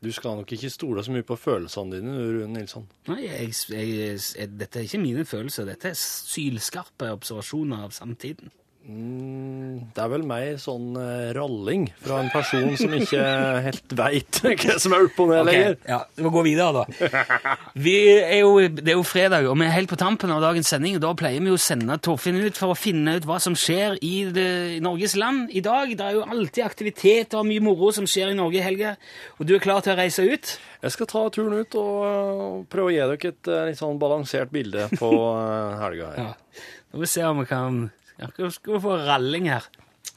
Du 0.01 0.09
skal 0.16 0.38
nok 0.38 0.49
ikke 0.57 0.70
stole 0.73 1.03
så 1.05 1.12
mye 1.12 1.25
på 1.29 1.37
følelsene 1.37 1.99
dine, 1.99 2.14
Rune 2.16 2.55
Nilsson. 2.55 2.87
Nei, 3.11 3.18
jeg, 3.27 3.51
jeg, 3.68 4.14
jeg, 4.16 4.49
dette 4.57 4.81
er 4.81 4.87
ikke 4.87 5.01
mine 5.03 5.27
følelser. 5.29 5.66
Dette 5.68 5.90
er 5.90 5.99
sylskarpe 6.01 7.11
observasjoner 7.12 7.83
av 7.85 7.92
samtiden. 7.92 8.49
Mm, 8.81 9.90
det 9.95 10.03
er 10.03 10.09
vel 10.11 10.23
mer 10.27 10.55
sånn 10.59 10.95
rolling 11.37 11.51
ralling 11.61 11.85
fra 12.01 12.21
en 12.23 12.31
person 12.33 12.77
som 12.79 12.95
ikke 12.97 13.21
helt 13.66 13.95
veit 13.97 14.40
hva 14.64 14.77
som 14.81 14.95
er 14.97 15.07
opp 15.07 15.21
og 15.23 15.31
ned 15.31 15.49
lenger. 15.49 15.77
ja, 15.88 15.99
vi 16.16 16.25
må 16.25 16.33
gå 16.35 16.43
videre, 16.47 16.83
da. 16.83 17.11
Vi 17.87 17.95
er 18.19 18.40
jo, 18.43 18.57
det 18.61 18.93
er 18.93 18.99
jo 18.99 19.05
fredag, 19.07 19.47
og 19.49 19.57
vi 19.61 19.66
er 19.66 19.75
helt 19.75 19.90
på 19.90 19.99
tampen 19.99 20.33
av 20.35 20.43
dagens 20.43 20.69
sending. 20.73 20.97
og 20.99 21.05
Da 21.05 21.12
pleier 21.16 21.43
vi 21.43 21.53
å 21.53 21.61
sende 21.61 21.97
Torfinn 22.03 22.40
ut 22.40 22.59
for 22.59 22.75
å 22.75 22.79
finne 22.79 23.16
ut 23.19 23.27
hva 23.29 23.38
som 23.43 23.55
skjer 23.59 23.97
i, 24.05 24.25
det, 24.35 24.49
i 24.77 24.81
Norges 24.85 25.14
land 25.21 25.53
i 25.55 25.62
dag. 25.64 25.93
Det 25.97 26.07
er 26.07 26.19
jo 26.19 26.27
alltid 26.27 26.66
aktivitet 26.66 27.37
og 27.38 27.47
mye 27.49 27.62
moro 27.64 27.93
som 27.95 28.09
skjer 28.11 28.33
i 28.33 28.38
Norge 28.38 28.61
i 28.61 28.64
helga. 28.64 28.97
Og 29.38 29.49
du 29.49 29.55
er 29.57 29.62
klar 29.64 29.85
til 29.85 29.95
å 29.95 30.01
reise 30.01 30.27
ut? 30.27 30.57
Jeg 30.83 30.97
skal 30.97 31.11
ta 31.11 31.25
turen 31.33 31.61
ut 31.61 31.79
og 31.79 31.95
eh, 32.09 32.59
prøve 32.73 32.90
å 32.90 32.95
gi 32.95 33.01
dere 33.01 33.33
et 33.33 33.53
eh, 33.53 33.64
litt 33.71 33.81
sånn 33.81 34.01
balansert 34.03 34.53
bilde 34.53 34.88
på 34.97 35.11
eh, 35.14 35.81
helga 35.85 36.12
her. 36.12 36.21
Ja. 36.25 36.61
Da 36.90 36.99
får 36.99 37.07
vi 37.07 37.11
se 37.12 37.27
om 37.29 37.43
vi 37.43 37.49
kan 37.51 37.83
ja, 38.20 38.50
Skal 38.50 38.74
vi 38.76 38.80
få 38.85 38.96
ralling 39.06 39.48
her? 39.50 39.66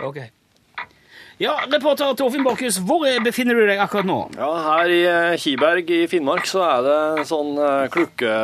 Ok. 0.04 0.18
Ja, 1.42 1.56
reporter 1.72 2.14
Torfinn 2.16 2.44
Borchhus, 2.46 2.78
hvor 2.86 3.06
er- 3.10 3.24
befinner 3.26 3.58
du 3.58 3.66
deg 3.68 3.80
akkurat 3.82 4.06
nå? 4.06 4.18
Ja, 4.38 4.50
her 4.68 4.92
i 4.94 5.00
eh, 5.10 5.38
Kiberg 5.42 5.90
i 5.90 6.04
Finnmark 6.08 6.46
så 6.48 6.62
er 6.68 6.84
det 6.86 7.26
sånn 7.28 7.56
eh, 7.58 7.88
klukke 7.92 8.36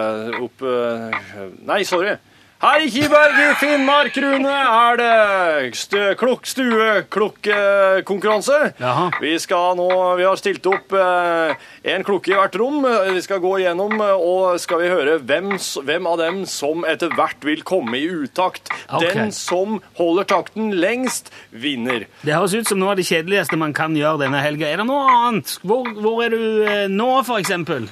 opp 0.41 0.63
eh, 0.65 1.45
Nei, 1.69 1.83
sorry. 1.87 2.15
Her 2.59 2.83
i 2.83 2.89
Kiberg 2.91 3.37
i 3.39 3.53
Finnmark, 3.55 4.11
Rune, 4.19 4.51
er 4.51 4.97
det 4.99 5.71
klokk, 6.19 6.43
stueklokkekonkurranse. 6.43 8.75
Jaha. 8.81 9.05
Vi 9.23 9.39
skal 9.39 9.77
nå 9.79 9.87
Vi 10.19 10.25
har 10.27 10.35
stilt 10.35 10.67
opp 10.67 10.91
eh, 10.91 11.55
en 11.93 12.03
klokke 12.03 12.33
i 12.33 12.35
hvert 12.35 12.51
rom. 12.59 12.83
Vi 12.83 13.21
skal 13.23 13.39
gå 13.39 13.59
igjennom, 13.61 13.95
eh, 14.03 14.11
og 14.11 14.59
skal 14.59 14.83
vi 14.83 14.91
høre 14.91 15.23
hvem, 15.23 15.55
hvem 15.55 16.03
av 16.11 16.19
dem 16.19 16.43
som 16.51 16.83
etter 16.83 17.07
hvert 17.15 17.39
vil 17.47 17.63
komme 17.63 17.95
i 17.95 18.11
utakt. 18.25 18.67
Okay. 18.89 19.07
Den 19.07 19.31
som 19.31 19.79
holder 19.95 20.27
takten 20.27 20.75
lengst, 20.83 21.31
vinner. 21.55 22.11
Det 22.27 22.35
høres 22.35 22.59
ut 22.59 22.67
som 22.67 22.75
noe 22.83 22.91
av 22.91 22.99
det 22.99 23.07
kjedeligste 23.07 23.55
man 23.55 23.71
kan 23.71 23.95
gjøre 23.95 24.19
denne 24.25 24.43
helga. 24.43 24.67
Er 24.67 24.83
det 24.83 24.91
noe 24.91 25.07
annet? 25.07 25.63
Hvor, 25.63 25.87
hvor 25.95 26.19
er 26.27 26.35
du 26.35 26.67
eh, 26.67 26.91
nå, 26.91 27.23
for 27.23 27.39
eksempel? 27.39 27.87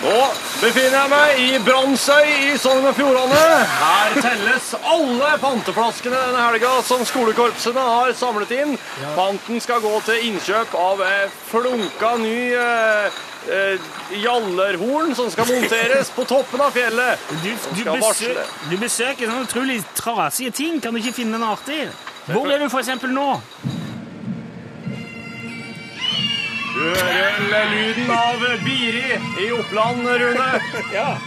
Nå 0.00 0.20
befinner 0.62 0.94
jeg 0.96 1.10
meg 1.12 1.40
i 1.44 1.48
Brandsøy 1.60 2.28
i 2.46 2.52
Sogn 2.60 2.86
og 2.88 2.94
Fjordane. 2.96 3.40
Her 3.68 4.14
telles 4.16 4.70
alle 4.80 5.32
panteflaskene 5.42 6.16
denne 6.16 6.44
helga 6.46 6.70
som 6.88 7.04
skolekorpsene 7.04 7.84
har 7.84 8.14
samlet 8.16 8.54
inn. 8.56 8.72
Panten 9.16 9.60
skal 9.60 9.82
gå 9.84 9.92
til 10.06 10.30
innkjøp 10.30 10.72
av 10.80 11.02
flunka 11.50 12.14
ny 12.22 12.38
eh, 12.56 13.20
eh, 13.52 13.90
jallerhorn 14.22 15.12
som 15.18 15.28
skal 15.34 15.50
monteres 15.52 16.12
på 16.16 16.24
toppen 16.32 16.64
av 16.64 16.72
fjellet. 16.72 17.28
Du, 17.44 17.50
du, 17.76 17.84
besøk, 17.92 18.40
du 18.72 18.78
besøker 18.80 19.28
sånne 19.28 19.44
utrolig 19.50 19.82
trasige 20.00 20.56
ting. 20.62 20.80
Kan 20.80 20.96
du 20.96 21.02
ikke 21.04 21.18
finne 21.20 21.36
noe 21.36 21.58
artig? 21.58 21.82
Hvor 22.30 22.48
er 22.48 22.64
du 22.64 22.70
eksempel 22.72 23.12
nå? 23.12 23.34
Hører 26.80 27.66
lyden 27.68 28.08
av 28.14 28.40
Biri 28.64 29.10
i 29.44 29.50
Oppland, 29.52 30.06
Rune. 30.22 30.46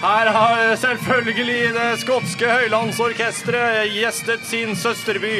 Her 0.02 0.30
har 0.34 0.62
selvfølgelig 0.82 1.60
det 1.76 1.90
skotske 2.02 2.50
høylandsorkesteret 2.50 3.92
gjestet 3.94 4.48
sin 4.50 4.74
søsterby. 4.76 5.36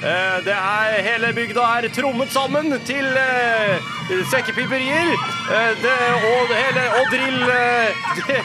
Eh, 0.00 0.38
Det 0.46 0.56
er, 0.56 0.96
hele 1.04 1.34
bygda 1.36 1.66
er 1.76 1.90
trommet 1.92 2.32
sammen 2.32 2.72
til 2.88 3.04
eh, 3.20 3.90
sekkepiperier. 4.32 5.12
Eh, 5.12 5.72
det, 5.84 5.96
og, 6.32 6.56
hele, 6.56 6.86
og 6.96 7.12
drill... 7.12 7.40
Det- 8.30 8.44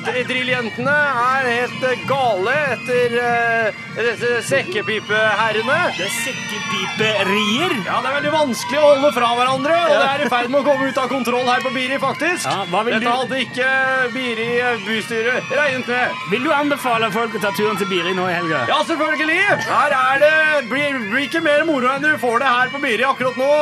Drilljentene 0.00 0.92
er 0.92 1.48
helt 1.50 1.82
eh, 1.84 2.00
gale 2.08 2.54
etter 2.72 3.16
eh, 3.20 3.80
disse 3.98 4.30
sekkepipeherrene. 4.48 5.78
Det 5.98 6.06
er 6.06 6.14
sekkepiperier. 6.22 7.74
Ja, 7.86 7.98
det 8.00 8.10
er 8.10 8.16
veldig 8.16 8.32
vanskelig 8.34 8.80
å 8.80 8.86
holde 8.88 9.10
fra 9.16 9.30
hverandre, 9.36 9.76
og 9.90 9.94
det 10.00 10.08
er 10.08 10.24
i 10.26 10.30
ferd 10.32 10.50
med 10.52 10.60
å 10.62 10.64
komme 10.66 10.88
ut 10.88 11.00
av 11.02 11.10
kontroll 11.12 11.48
her 11.50 11.64
på 11.64 11.72
Biri, 11.76 11.98
faktisk. 12.02 12.48
Ja, 12.48 12.64
hva 12.72 12.82
vil 12.86 12.96
Dette 12.96 13.04
du- 13.04 13.12
hadde 13.12 13.40
ikke 13.44 13.70
Biri 14.16 14.48
bystyre 14.86 15.36
regnet 15.52 15.88
med. 15.92 16.18
Vil 16.32 16.44
du 16.48 16.52
anbefale 16.56 17.10
folk 17.14 17.36
å 17.36 17.42
ta 17.44 17.52
turen 17.56 17.76
til 17.80 17.90
Biri 17.92 18.14
nå 18.16 18.28
i 18.30 18.36
helga? 18.38 18.64
Ja, 18.72 18.80
selvfølgelig! 18.88 19.40
Her 19.68 19.96
er 20.00 20.22
det 20.24 20.68
blir, 20.70 20.98
blir 21.12 21.26
ikke 21.28 21.42
mer 21.44 21.64
moro 21.68 21.92
enn 21.92 22.02
du 22.02 22.12
får 22.18 22.38
det 22.40 22.48
her 22.48 22.72
på 22.72 22.80
Biri 22.82 23.04
akkurat 23.08 23.36
nå. 23.36 23.52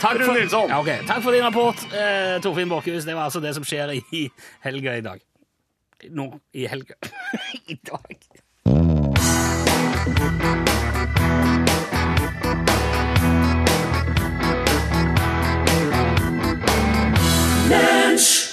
Takk 0.00 0.22
for, 0.24 0.38
ja, 0.40 0.78
okay. 0.80 1.02
Takk 1.04 1.20
for 1.22 1.32
din 1.36 1.44
rapport, 1.44 1.76
eh, 1.92 2.38
Torfinn 2.40 2.70
Borchhus. 2.70 3.04
Det 3.04 3.14
var 3.14 3.28
altså 3.28 3.42
det 3.42 3.52
som 3.54 3.64
skjer 3.64 3.92
i 4.00 4.30
helga 4.64 4.96
i 4.96 5.02
dag. 5.04 5.20
Nå 6.08 6.40
i 6.52 6.66
helga. 6.66 6.94
I 7.66 7.74
dag. 7.74 8.16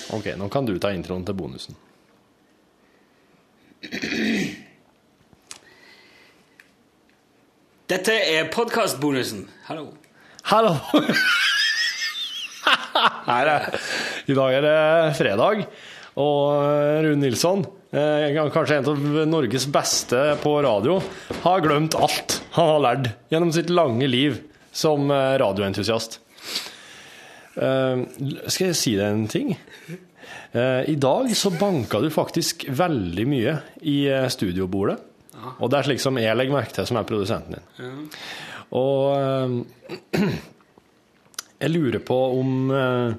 Ok, 0.09 0.31
nå 0.37 0.49
kan 0.49 0.65
du 0.65 0.77
ta 0.79 0.91
introen 0.95 1.25
til 1.25 1.35
bonusen. 1.37 1.75
Dette 7.87 8.13
er 8.13 8.49
podkastbonusen. 8.51 9.45
Hallo. 9.69 9.91
Hallo! 10.47 10.73
Her 13.27 13.51
er, 13.51 13.67
I 14.27 14.35
dag 14.35 14.55
er 14.57 14.65
det 14.65 15.15
fredag, 15.19 15.67
Og 16.17 16.43
eh, 16.57 16.99
Rune 17.05 17.21
Nilsson, 17.21 17.63
eh, 17.93 18.33
kanskje 18.53 18.79
en 18.79 18.89
av 18.89 19.07
Norges 19.29 19.67
beste 19.69 20.21
på 20.41 20.55
radio, 20.65 20.97
har 21.43 21.63
glemt 21.65 21.97
alt 21.97 22.39
han 22.57 22.71
har 22.73 22.83
lært 22.85 23.11
gjennom 23.33 23.53
sitt 23.53 23.69
lange 23.69 24.09
liv 24.09 24.39
som 24.73 25.11
eh, 25.11 25.35
radioentusiast. 25.41 26.23
Skal 27.57 28.67
jeg 28.67 28.77
si 28.77 28.91
deg 28.93 29.07
en 29.07 29.23
ting? 29.25 29.47
I 30.53 30.93
dag 31.01 31.31
så 31.33 31.49
banka 31.57 31.97
du 32.03 32.11
faktisk 32.13 32.67
veldig 32.69 33.25
mye 33.25 33.55
i 33.81 33.95
studiobordet. 34.29 34.99
Og 35.57 35.71
det 35.73 35.79
er 35.79 35.87
slik 35.87 36.03
som 36.03 36.19
jeg 36.21 36.37
legger 36.37 36.53
merke 36.53 36.75
til, 36.75 36.85
som 36.85 36.99
er 37.01 37.07
produsenten 37.09 37.57
din. 37.57 38.05
Og 38.77 39.65
jeg 41.57 41.71
lurer 41.73 42.01
på 42.05 42.15
om 42.37 42.69
eh, 42.69 43.13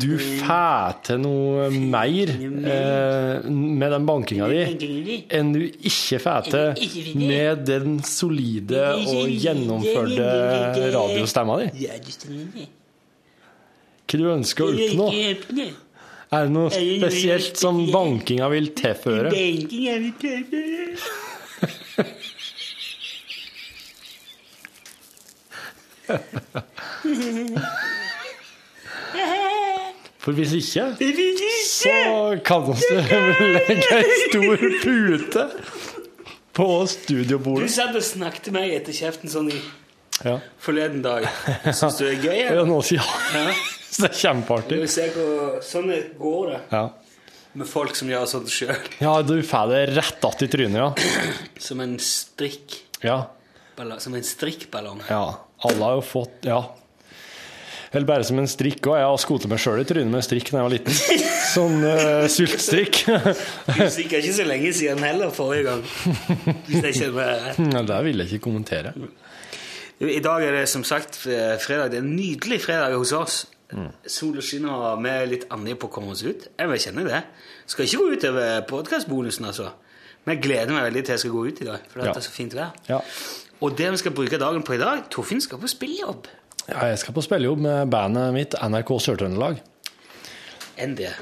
du 0.00 0.14
får 0.16 0.94
til 1.04 1.18
noe 1.20 1.66
mer 1.76 2.30
eh, 2.32 3.48
med 3.50 3.92
den 3.92 4.06
bankinga 4.08 4.48
di 4.48 5.18
enn 5.36 5.50
du 5.52 5.60
ikke 5.66 6.20
får 6.24 6.48
til 6.54 7.20
med 7.20 7.66
den 7.68 7.98
solide 8.06 8.86
og 9.02 9.28
gjennomførte 9.28 10.88
radiostemma 10.96 11.58
di. 11.66 11.86
Hva 14.06 14.22
du 14.22 14.26
ønsker 14.32 14.64
å 14.64 14.72
oppnå? 14.72 15.10
Er 16.32 16.48
det 16.48 16.52
noe 16.56 16.72
spesielt 16.72 17.60
som 17.60 17.84
bankinga 17.92 18.48
vil 18.54 18.72
tilføre? 18.78 19.28
For 30.18 30.34
hvis 30.34 30.52
ikke, 30.58 30.86
så 31.70 31.96
kan 32.46 32.64
vi 32.66 32.76
legge 33.54 33.98
ei 34.00 34.16
stor 34.24 34.64
pute 34.82 35.44
på 36.56 36.66
studiobordet. 36.90 37.68
Du 37.68 37.74
satt 37.76 37.94
og 37.98 38.02
snakket 38.04 38.50
meg 38.56 38.72
etter 38.80 38.96
kjeften 38.96 39.30
sånn 39.32 39.52
i 39.54 39.60
Ja. 40.24 40.38
forleden 40.64 41.02
dag. 41.04 41.26
Syns 41.76 41.98
du 42.00 42.06
det 42.08 42.14
er 42.16 42.22
gøy? 42.24 42.38
Ja, 42.56 42.62
nå 42.66 42.78
sier 42.86 43.02
jeg 43.04 43.56
Så 43.92 44.02
det 44.06 44.10
er 44.10 44.18
kjempeartig. 44.22 44.78
Sånn 45.64 45.92
går 46.18 46.50
det 46.54 46.60
Ja. 46.72 46.82
med 47.56 47.68
folk 47.70 47.94
som 47.96 48.08
gjør 48.10 48.26
sånt 48.28 48.50
sjøl. 48.52 48.74
ja, 49.00 49.14
du 49.22 49.36
får 49.46 49.70
det 49.70 49.82
rett 49.96 50.24
att 50.24 50.42
i 50.42 50.48
trynet, 50.48 50.76
ja. 50.76 50.90
Som 51.58 51.80
en 51.80 51.98
strikk. 52.02 52.80
Ja. 53.04 53.22
Som 54.00 54.14
en 54.18 54.24
strikkballong. 54.24 55.02
ja. 55.08 55.45
Alle 55.66 55.88
har 55.90 56.00
jo 56.00 56.04
fått 56.06 56.46
Ja. 56.48 56.60
Eller 57.92 58.06
bare 58.08 58.24
som 58.26 58.38
en 58.40 58.48
strikk 58.50 58.84
òg. 58.90 58.96
Jeg 58.98 59.06
har 59.08 59.20
skutt 59.22 59.46
meg 59.48 59.60
sjøl 59.62 59.80
i 59.80 59.86
trynet 59.88 60.10
med 60.12 60.24
strikk 60.26 60.50
da 60.50 60.58
jeg 60.58 60.66
var 60.66 60.72
liten. 60.74 60.96
Sånn 61.56 61.76
uh, 61.86 62.26
syltstrikk. 62.28 62.98
er 63.08 63.86
ikke 64.02 64.34
så 64.36 64.44
lenge 64.44 64.72
siden 64.76 65.00
heller, 65.06 65.30
forrige 65.32 65.68
gang. 65.70 65.84
Hvis 66.66 66.82
jeg 66.82 66.96
ikke 66.98 67.24
er 67.24 67.60
Ja, 67.72 67.84
det 67.88 68.00
vil 68.08 68.20
jeg 68.24 68.34
ikke 68.34 68.48
kommentere. 68.50 68.92
I 70.02 70.20
dag 70.20 70.44
er 70.44 70.58
det 70.58 70.66
som 70.68 70.82
sagt 70.84 71.22
eh, 71.24 71.54
fredag. 71.62 71.94
Det 71.94 72.02
er 72.02 72.04
en 72.04 72.16
nydelig 72.18 72.58
fredag 72.66 72.98
hos 72.98 73.14
oss. 73.16 73.38
Sola 74.06 74.42
skinner, 74.44 74.74
og 74.92 75.00
vi 75.06 75.10
er 75.14 75.30
litt 75.30 75.46
andre 75.54 75.78
på 75.80 75.88
å 75.88 75.94
komme 75.94 76.12
oss 76.12 76.20
ut. 76.26 76.50
Jeg 76.52 76.68
vil 76.70 76.82
kjenne 76.82 77.06
det. 77.06 77.22
Skal 77.70 77.88
ikke 77.88 78.02
gå 78.02 78.12
ut 78.12 78.26
over 78.28 78.60
podkastbonusen, 78.68 79.48
altså. 79.48 79.70
Men 80.26 80.36
jeg 80.36 80.44
gleder 80.44 80.74
meg 80.74 80.88
veldig 80.88 81.02
til 81.06 81.14
jeg 81.14 81.22
skal 81.22 81.34
gå 81.38 81.42
ut 81.46 81.60
i 81.62 81.68
dag, 81.70 81.88
for 81.88 82.02
det 82.02 82.10
Ja. 82.10 82.14
er 82.18 82.26
så 82.28 82.34
fint 82.34 82.54
vær. 82.58 82.76
Ja. 82.90 83.00
Og 83.64 83.76
det 83.78 83.88
vi 83.94 84.00
skal 84.02 84.12
bruke 84.16 84.38
dagen 84.40 84.64
på 84.66 84.74
i 84.76 84.80
dag 84.80 85.06
Torfinn 85.12 85.40
skal 85.40 85.60
på 85.62 85.70
spillejobb. 85.70 86.28
ja, 86.68 86.82
jeg 86.90 86.98
skal 87.00 87.14
på 87.16 87.24
spillejobb 87.24 87.62
med 87.64 87.90
bandet 87.92 88.34
mitt 88.36 88.56
NRK 88.60 88.90
Sør-Trøndelag. 89.06 89.60
Enn 90.82 90.96
det. 90.98 91.12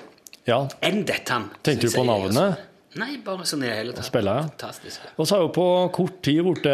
Ja. 0.49 0.65
Enn 0.85 1.05
dette 1.07 1.31
han. 1.33 1.51
Tenkte 1.63 1.89
du 1.89 1.95
på 1.95 2.05
navnet? 2.09 2.65
Nei, 2.99 3.17
bare 3.27 3.47
sånn 3.47 3.63
i 3.65 3.69
det 3.69 3.77
hele 3.79 3.95
tatt. 3.95 4.07
Spiller, 4.07 4.43
ja. 4.43 4.49
Fantastisk. 4.51 5.07
Og 5.19 5.27
så 5.27 5.37
har 5.37 5.45
jo 5.47 5.53
på 5.55 5.67
kort 5.95 6.21
tid 6.27 6.43
blitt 6.47 6.67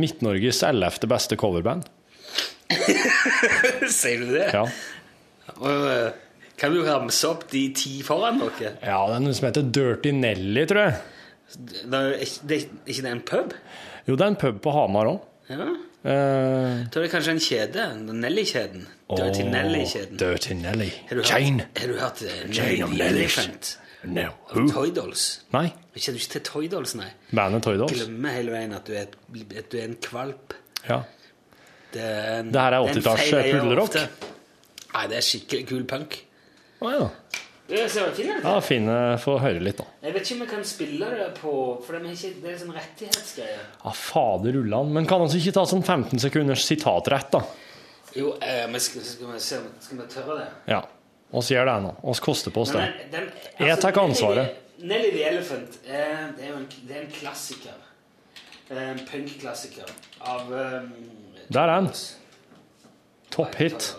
Midt-Norges 0.00 0.62
ellevte 0.68 1.08
beste 1.10 1.36
coverband. 1.40 1.88
Sier 3.98 4.24
du 4.24 4.32
det? 4.34 4.46
Ja. 4.52 4.64
Og, 5.58 5.84
eh, 5.88 6.08
kan 6.60 6.72
du 6.74 6.80
ramse 6.84 7.28
opp 7.28 7.46
de 7.52 7.66
ti 7.76 7.98
foran 8.06 8.40
dere? 8.40 8.74
ja, 8.82 8.98
det 9.08 9.18
er 9.18 9.22
noe 9.24 9.36
som 9.36 9.48
heter 9.48 9.68
Dirty 9.72 10.12
Nelly, 10.16 10.64
tror 10.68 10.86
jeg. 10.88 10.98
Det 11.58 12.00
er 12.00 12.16
ikke, 12.24 12.48
det 12.48 12.98
er 12.98 13.12
en 13.14 13.24
pub? 13.24 13.54
Jo, 14.08 14.16
det 14.16 14.24
er 14.24 14.30
en 14.32 14.38
pub 14.40 14.60
på 14.64 14.72
Hamar 14.72 15.10
òg. 15.12 15.18
Ja. 15.52 15.56
Uh, 15.98 16.86
Da 16.88 17.00
er 17.00 17.02
det 17.04 17.10
kanskje 17.12 17.34
en 17.34 17.40
kjede. 17.42 17.84
Nelly-kjeden. 18.22 18.86
Dirty 19.18 19.42
Nelly-kjeden. 19.48 20.16
Dirty 20.20 20.54
Nelly. 20.56 20.88
Har 21.10 21.16
du 21.18 21.22
hørt- 21.22 21.80
Har 21.80 21.86
du 21.92 21.98
hørt 21.98 22.22
eh, 22.22 22.50
Chain 22.52 22.82
of. 22.84 22.92
Elephant? 22.92 23.78
No. 24.04 24.28
Toydolls? 24.52 24.72
Toy 24.74 24.90
Dolls? 24.94 25.22
Nei. 25.52 25.66
Kjenner 25.98 26.18
du 26.18 26.22
ikke 26.22 26.32
til 26.36 26.42
Toydolls, 26.46 26.94
nei? 26.94 27.08
Bandet 27.34 27.64
Toydolls? 27.66 27.92
Glemmer 27.98 28.30
hele 28.36 28.52
veien 28.54 28.72
at 28.76 28.86
du 28.86 28.92
er, 28.94 29.08
et, 29.08 29.16
at 29.58 29.70
du 29.72 29.76
er 29.80 29.84
en 29.88 29.96
kvalp. 30.06 30.54
Ja. 30.88 31.00
Det, 31.92 32.00
er 32.04 32.38
en, 32.40 32.52
Det 32.54 32.60
her 32.62 32.76
er 32.78 32.86
80-talls 32.94 33.24
feil 33.32 33.58
pudlerock. 33.58 33.98
Nei, 34.94 35.06
det 35.10 35.16
er 35.18 35.26
skikkelig 35.26 35.66
kul 35.72 35.84
punk. 35.90 36.20
Å 36.80 36.92
ja. 36.94 37.08
Det 37.68 37.82
ser 37.92 38.12
fint 38.16 38.30
ut. 38.38 38.44
ja 38.44 38.60
fine 38.64 38.92
Få 39.20 39.34
høre 39.42 39.60
litt, 39.60 39.76
da. 39.76 39.84
Jeg 40.06 40.14
vet 40.14 40.22
ikke 40.24 40.34
om 40.38 40.44
jeg 40.46 40.50
kan 40.54 40.62
spille 40.64 41.08
det 41.12 41.26
på 41.36 41.50
For 41.84 41.96
det 41.98 42.00
er, 42.00 42.14
ikke, 42.14 42.30
det 42.42 42.52
er 42.52 42.60
sånn 42.62 42.76
rettighetsgreie. 42.76 43.58
Ja, 43.84 43.92
fader 43.92 44.56
ullan. 44.62 44.92
Men 44.94 45.08
kan 45.10 45.20
altså 45.24 45.36
ikke 45.40 45.52
ta 45.58 45.64
sånn 45.68 45.84
15 45.84 46.22
sekunders 46.24 46.64
sitatrett, 46.64 47.28
da? 47.34 47.42
Jo, 48.16 48.30
eh, 48.40 48.64
men 48.72 48.80
skal, 48.80 49.04
skal, 49.04 49.34
vi 49.34 49.40
se, 49.44 49.58
skal 49.84 50.00
vi 50.00 50.06
tørre 50.14 50.38
det? 50.40 50.46
Ja. 50.72 50.80
Oss 51.36 51.50
gjør 51.52 51.68
det 51.68 51.74
nå. 51.84 51.90
Oss 52.08 52.22
koster 52.24 52.54
på 52.54 52.62
oss 52.64 52.72
det. 52.72 52.86
Den- 53.12 53.28
Jeg 53.60 53.76
tar 53.82 53.92
ikke 53.92 54.06
ansvaret. 54.08 54.56
Nelly 54.78 55.10
the 55.10 55.24
Elephant 55.28 55.76
eh, 55.84 56.24
det 56.38 56.44
er 56.46 56.52
jo 56.52 56.56
en, 56.62 56.66
det 56.88 56.96
er 56.96 57.02
en 57.02 57.12
klassiker. 57.12 57.76
Det 58.68 58.76
er 58.76 58.90
En 58.94 59.00
punkklassiker 59.08 59.90
av 60.20 60.48
um, 60.52 60.88
Der 61.48 61.62
er 61.62 61.74
han. 61.74 61.90
Topp 63.32 63.54
hit. 63.60 63.90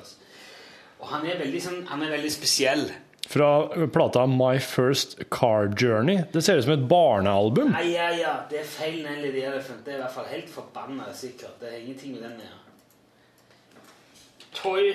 Og 1.00 1.08
han 1.14 1.26
er 1.30 1.38
veldig, 1.40 1.62
sånn, 1.64 1.80
han 1.90 2.02
er 2.06 2.12
veldig 2.18 2.32
spesiell. 2.34 2.88
Fra 3.30 3.88
plata 3.94 4.26
My 4.26 4.60
First 4.60 5.20
Car 5.30 5.68
Journey. 5.78 6.24
Det 6.32 6.42
ser 6.42 6.58
ut 6.58 6.64
som 6.64 6.74
et 6.74 6.86
barnealbum. 6.90 7.70
Nei, 7.76 7.92
ja, 7.94 8.08
ja, 8.18 8.32
det 8.50 8.64
er 8.64 8.66
feil 8.66 9.04
Nelly 9.06 9.30
the 9.36 9.44
Elephant. 9.52 9.84
Det 9.86 9.94
er 9.94 10.00
i 10.00 10.02
hvert 10.02 10.16
fall 10.16 10.26
helt 10.32 10.50
forbanna 10.50 11.12
sikkert. 11.14 11.60
Det 11.62 11.70
er 11.70 11.78
ingenting 11.84 12.16
med 12.16 12.26
den 12.26 12.40
å 12.40 12.48
gjøre. 12.48 12.66
Toy 14.60 14.90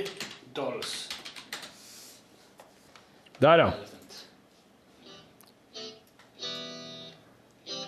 Dolls 0.55 1.09
Der, 3.39 3.59
ja. 3.59 3.71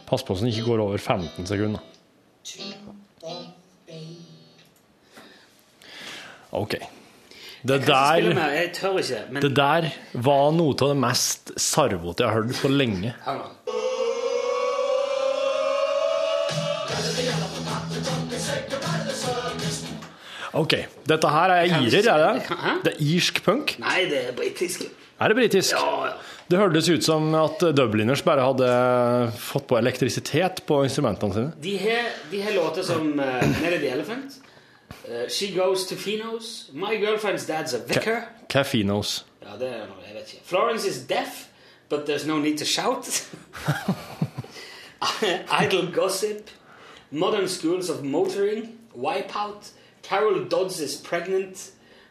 Pass 0.06 0.22
på 0.22 0.36
så 0.36 0.44
den 0.44 0.52
ikke 0.52 0.68
går 0.70 0.84
over 0.86 0.98
15 0.98 1.46
sekunder. 1.50 1.82
OK. 6.50 6.78
Det 7.66 7.80
der, 7.86 8.30
jeg 8.54 8.72
tør 8.76 8.98
ikke. 9.00 9.22
Men 9.30 9.42
det 9.42 9.52
der 9.56 9.88
var 10.26 10.52
noe 10.54 10.76
av 10.76 10.92
det 10.92 10.98
mest 11.02 11.50
sarvete 11.58 12.22
jeg 12.22 12.30
har 12.30 12.44
hørt 12.44 12.60
på 12.62 12.70
lenge. 12.70 13.14
hør 13.26 13.40
nå. 13.42 13.52
OK. 20.56 20.76
Dette 21.08 21.32
her 21.32 21.52
er 21.52 21.66
irer, 21.68 22.06
er 22.12 22.22
det? 22.22 22.60
Det 22.84 22.94
er 22.94 23.02
irsk 23.12 23.42
punk? 23.44 23.74
Nei, 23.82 24.06
det 24.08 24.22
er 24.30 24.32
britisk. 24.36 24.86
Er 25.20 25.32
det 25.32 25.36
britisk? 25.38 25.76
Ja, 25.76 26.08
ja. 26.08 26.16
Det 26.46 26.58
hørtes 26.60 26.86
ut 26.86 27.02
som 27.02 27.32
at 27.34 27.62
Dubliners 27.74 28.22
bare 28.22 28.44
hadde 28.46 28.66
fått 29.42 29.66
på 29.66 29.78
elektrisitet 29.80 30.60
på 30.68 30.84
instrumentene 30.86 31.34
sine. 31.34 31.54
De 31.62 31.72
har, 31.82 32.12
de 32.30 32.42
har 32.44 32.54
låter 32.54 32.86
som 32.86 33.08
uh, 33.18 33.40
Nelly 33.64 33.80
the 33.82 33.90
Elephant, 33.96 34.36
eh, 35.08 35.28
She 35.28 35.52
Goes 35.54 35.86
to 35.86 35.94
Finos, 35.96 36.72
My 36.72 36.96
Girlfriend's 36.96 37.46
Dad's 37.46 37.74
a 37.74 37.78
Vicar. 37.78 38.28
Cafinos. 38.48 39.24
Ja, 39.42 39.56
det 39.58 39.68
er 39.68 39.86
noe, 39.86 40.02
jeg 40.06 40.14
vet 40.14 40.32
ikke. 40.32 40.44
Florence 40.44 40.84
is 40.88 40.98
deaf, 41.06 41.48
but 41.88 42.06
there's 42.06 42.26
no 42.26 42.38
need 42.38 42.58
to 42.58 42.64
shout. 42.64 43.06
Idle 45.50 45.86
Gossip, 45.86 46.50
Modern 47.10 47.48
Schools 47.48 47.88
of 47.90 48.02
Motoring, 48.02 48.78
Wipeout, 48.96 49.70
Carol 50.02 50.44
Dodds 50.44 50.80
is 50.80 50.96
Pregnant, 50.96 51.70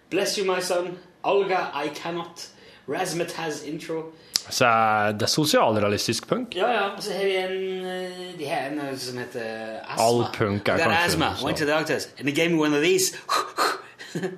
Bless 0.09 0.37
You 0.37 0.45
My 0.45 0.59
Son, 0.59 0.97
Olga 1.23 1.71
I 1.73 1.89
Cannot, 1.89 2.47
Razmataz 2.87 3.63
Intro. 3.65 4.11
Så 4.49 4.65
er 4.69 5.25
sosialrealistisk 5.31 6.27
punk. 6.29 6.55
Ja, 6.55 6.69
ja, 6.69 6.85
og 6.93 7.01
så 7.01 7.15
har 7.17 7.25
vi 7.25 7.35
en 7.39 7.85
eh, 7.89 8.33
De 8.37 8.45
har 8.45 8.69
en 8.69 8.79
eh, 8.83 8.97
som 9.01 9.17
heter 9.17 9.79
Asma. 9.81 10.05
All 10.05 10.25
punk 10.35 10.69
er 10.69 10.83
kanskje 10.83 11.05
asthma. 11.05 11.31
Went 11.41 11.57
to 11.57 11.65
the 11.65 11.71
doctors, 11.71 12.09
and 12.19 12.27
they 12.27 12.35
gave 12.35 12.51
me 12.51 12.59
one 12.61 12.77
of 12.77 12.83
these. 12.83 13.15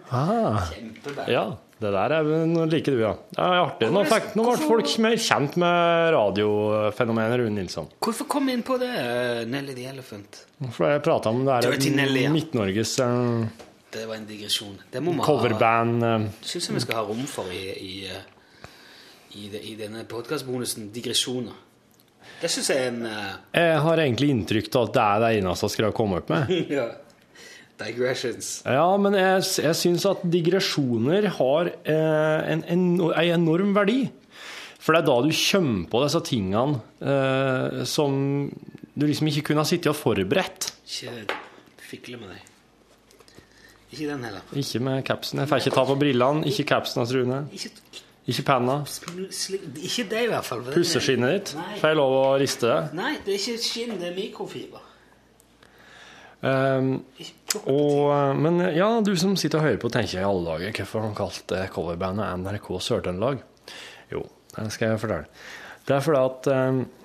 Ah, 0.10 0.64
Kjempebra. 0.72 1.28
ja, 1.30 1.58
det 1.78 1.92
der 1.94 2.14
er, 2.16 2.30
liker 2.66 2.96
du, 2.96 3.02
ja. 3.04 3.12
Det 3.30 3.44
er 3.44 3.60
artig. 3.62 3.90
Nå, 3.94 4.02
fikk, 4.10 4.32
nå 4.38 4.46
ble 4.48 4.56
folk 4.64 4.94
mer 5.06 5.18
kjent 5.22 5.58
med 5.62 6.08
radiofenomenet 6.16 7.38
Rune 7.44 7.60
Nilsson. 7.60 7.92
Hvorfor 8.02 8.26
kom 8.32 8.50
vi 8.50 8.56
inn 8.58 8.64
på 8.66 8.80
det, 8.82 8.90
eh, 8.90 9.44
Nelly 9.46 9.76
the 9.78 9.86
Elephant? 9.92 10.42
For 10.74 10.90
jeg 10.90 11.04
prata 11.06 11.30
om 11.30 11.44
det 11.46 11.60
Nelly, 11.94 12.24
ja. 12.24 12.32
her 12.32 12.34
Midt-Norges 12.34 12.96
uh, 13.04 13.46
Det 13.94 14.08
var 14.10 14.18
en 14.18 14.26
digresjon. 14.26 14.80
Det 14.90 15.04
må 15.04 15.14
man 15.14 15.22
ha. 15.22 15.28
coverband 15.30 16.08
Uh, 16.08 16.26
Syns 16.42 16.72
jeg 16.72 16.80
vi 16.80 16.84
skal 16.88 17.04
ha 17.04 17.06
rom 17.06 17.22
for 17.30 17.54
i, 17.54 17.62
i, 17.78 17.94
i, 19.38 19.50
de, 19.54 19.62
i 19.62 19.76
denne 19.80 20.04
podkastbonusen 20.10 20.90
digresjoner. 20.94 21.56
Det 22.42 22.50
syns 22.52 22.70
jeg 22.70 22.84
er 22.84 22.92
en 22.92 23.04
uh... 23.08 23.36
Jeg 23.56 23.82
har 23.86 24.02
egentlig 24.04 24.30
inntrykk 24.34 24.70
av 24.76 24.88
at 24.88 24.96
det 24.96 25.04
er 25.04 25.22
det 25.24 25.30
eneste 25.40 25.68
jeg 25.68 25.76
skal 25.78 25.96
komme 25.98 26.20
opp 26.22 26.32
med. 26.34 26.52
ja, 26.78 26.88
digressions. 27.82 28.52
Ja, 28.66 28.88
men 29.02 29.18
jeg, 29.18 29.44
jeg 29.64 29.80
syns 29.80 30.06
at 30.10 30.26
digresjoner 30.26 31.30
har 31.40 31.72
eh, 31.74 32.52
en, 32.54 32.64
en, 32.66 32.88
en 33.08 33.34
enorm 33.38 33.74
verdi. 33.78 34.02
For 34.78 34.96
det 34.96 35.04
er 35.04 35.08
da 35.10 35.18
du 35.26 35.32
kommer 35.36 35.88
på 35.92 36.04
disse 36.06 36.22
tingene 36.30 36.82
eh, 37.02 37.82
som 37.90 38.20
du 38.98 39.06
liksom 39.06 39.30
ikke 39.32 39.50
kunne 39.50 39.66
ha 39.66 39.70
sittet 39.70 39.92
og 39.92 39.98
forberedt. 40.00 40.72
Ikke 40.88 41.26
fikle 41.88 42.22
med 42.22 42.34
deg. 42.34 42.54
Ikke 43.88 44.08
den 44.10 44.26
heller. 44.28 44.46
Ikke 44.58 44.82
med 44.84 45.02
capsen. 45.08 45.42
Jeg 45.42 45.50
får 45.50 45.64
ikke 45.64 45.76
ta 45.78 45.84
på 45.88 45.98
brillene, 46.00 46.46
ikke 46.50 46.68
capsen 46.72 47.02
hans, 47.02 47.14
Rune. 47.16 47.46
Ikke, 47.56 47.72
Ikke 48.28 48.44
penna. 48.44 48.82
ikke 48.84 50.04
det, 50.12 50.24
i 50.26 50.28
hvert 50.28 50.46
fall. 50.46 50.66
Pusseskinnet 50.74 51.32
ditt. 51.32 51.54
Nei. 51.56 51.78
Får 51.80 51.94
jeg 51.94 52.00
lov 52.00 52.16
å 52.18 52.26
riste 52.42 52.68
det? 52.68 52.80
Nei, 53.00 53.14
det 53.24 53.38
er 53.38 53.40
ikke 53.40 53.64
skinn, 53.64 53.94
det 54.02 54.10
er 54.10 54.18
mikrofiber. 54.18 54.84
Um, 56.38 56.90
og, 57.64 58.02
eh, 58.14 58.34
men 58.38 58.60
ja, 58.76 58.90
du 59.02 59.16
som 59.18 59.34
sitter 59.40 59.58
og 59.58 59.66
hører 59.66 59.80
på, 59.82 59.90
tenker 59.90 60.20
i 60.20 60.28
alle 60.28 60.44
dager 60.46 60.76
hvorfor 60.82 61.08
han 61.08 61.16
kalte 61.18 61.64
coverbandet 61.74 62.44
NRK 62.44 62.68
Sør-Trøndelag. 62.84 63.42
Jo, 64.12 64.22
det 64.54 64.68
skal 64.76 64.92
jeg 64.92 65.02
fortelle. 65.02 65.32
Det 65.88 65.96
er 65.96 66.04
fordi 66.04 66.22
at 66.28 66.52
um, 66.52 66.84
eh, 66.84 66.97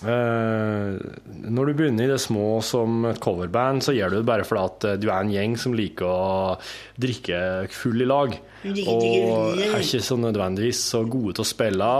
når 0.00 1.66
du 1.70 1.72
begynner 1.76 2.04
i 2.06 2.10
det 2.12 2.20
små 2.22 2.60
som 2.64 3.04
et 3.10 3.18
coverband, 3.22 3.82
så 3.84 3.94
gjør 3.96 4.12
du 4.14 4.16
det 4.20 4.28
bare 4.28 4.46
fordi 4.48 4.62
at 4.68 4.86
eh, 4.90 4.98
du 5.02 5.08
er 5.10 5.18
en 5.24 5.32
gjeng 5.34 5.56
som 5.60 5.74
liker 5.76 6.06
å 6.06 6.56
drikke 7.00 7.40
full 7.74 8.04
i 8.04 8.08
lag. 8.08 8.34
Og 8.64 9.60
er 9.60 9.76
ikke 9.80 10.02
så 10.04 10.18
nødvendigvis 10.20 10.80
så 10.92 11.02
gode 11.08 11.36
til 11.38 11.44
å 11.46 11.50
spille. 11.50 11.90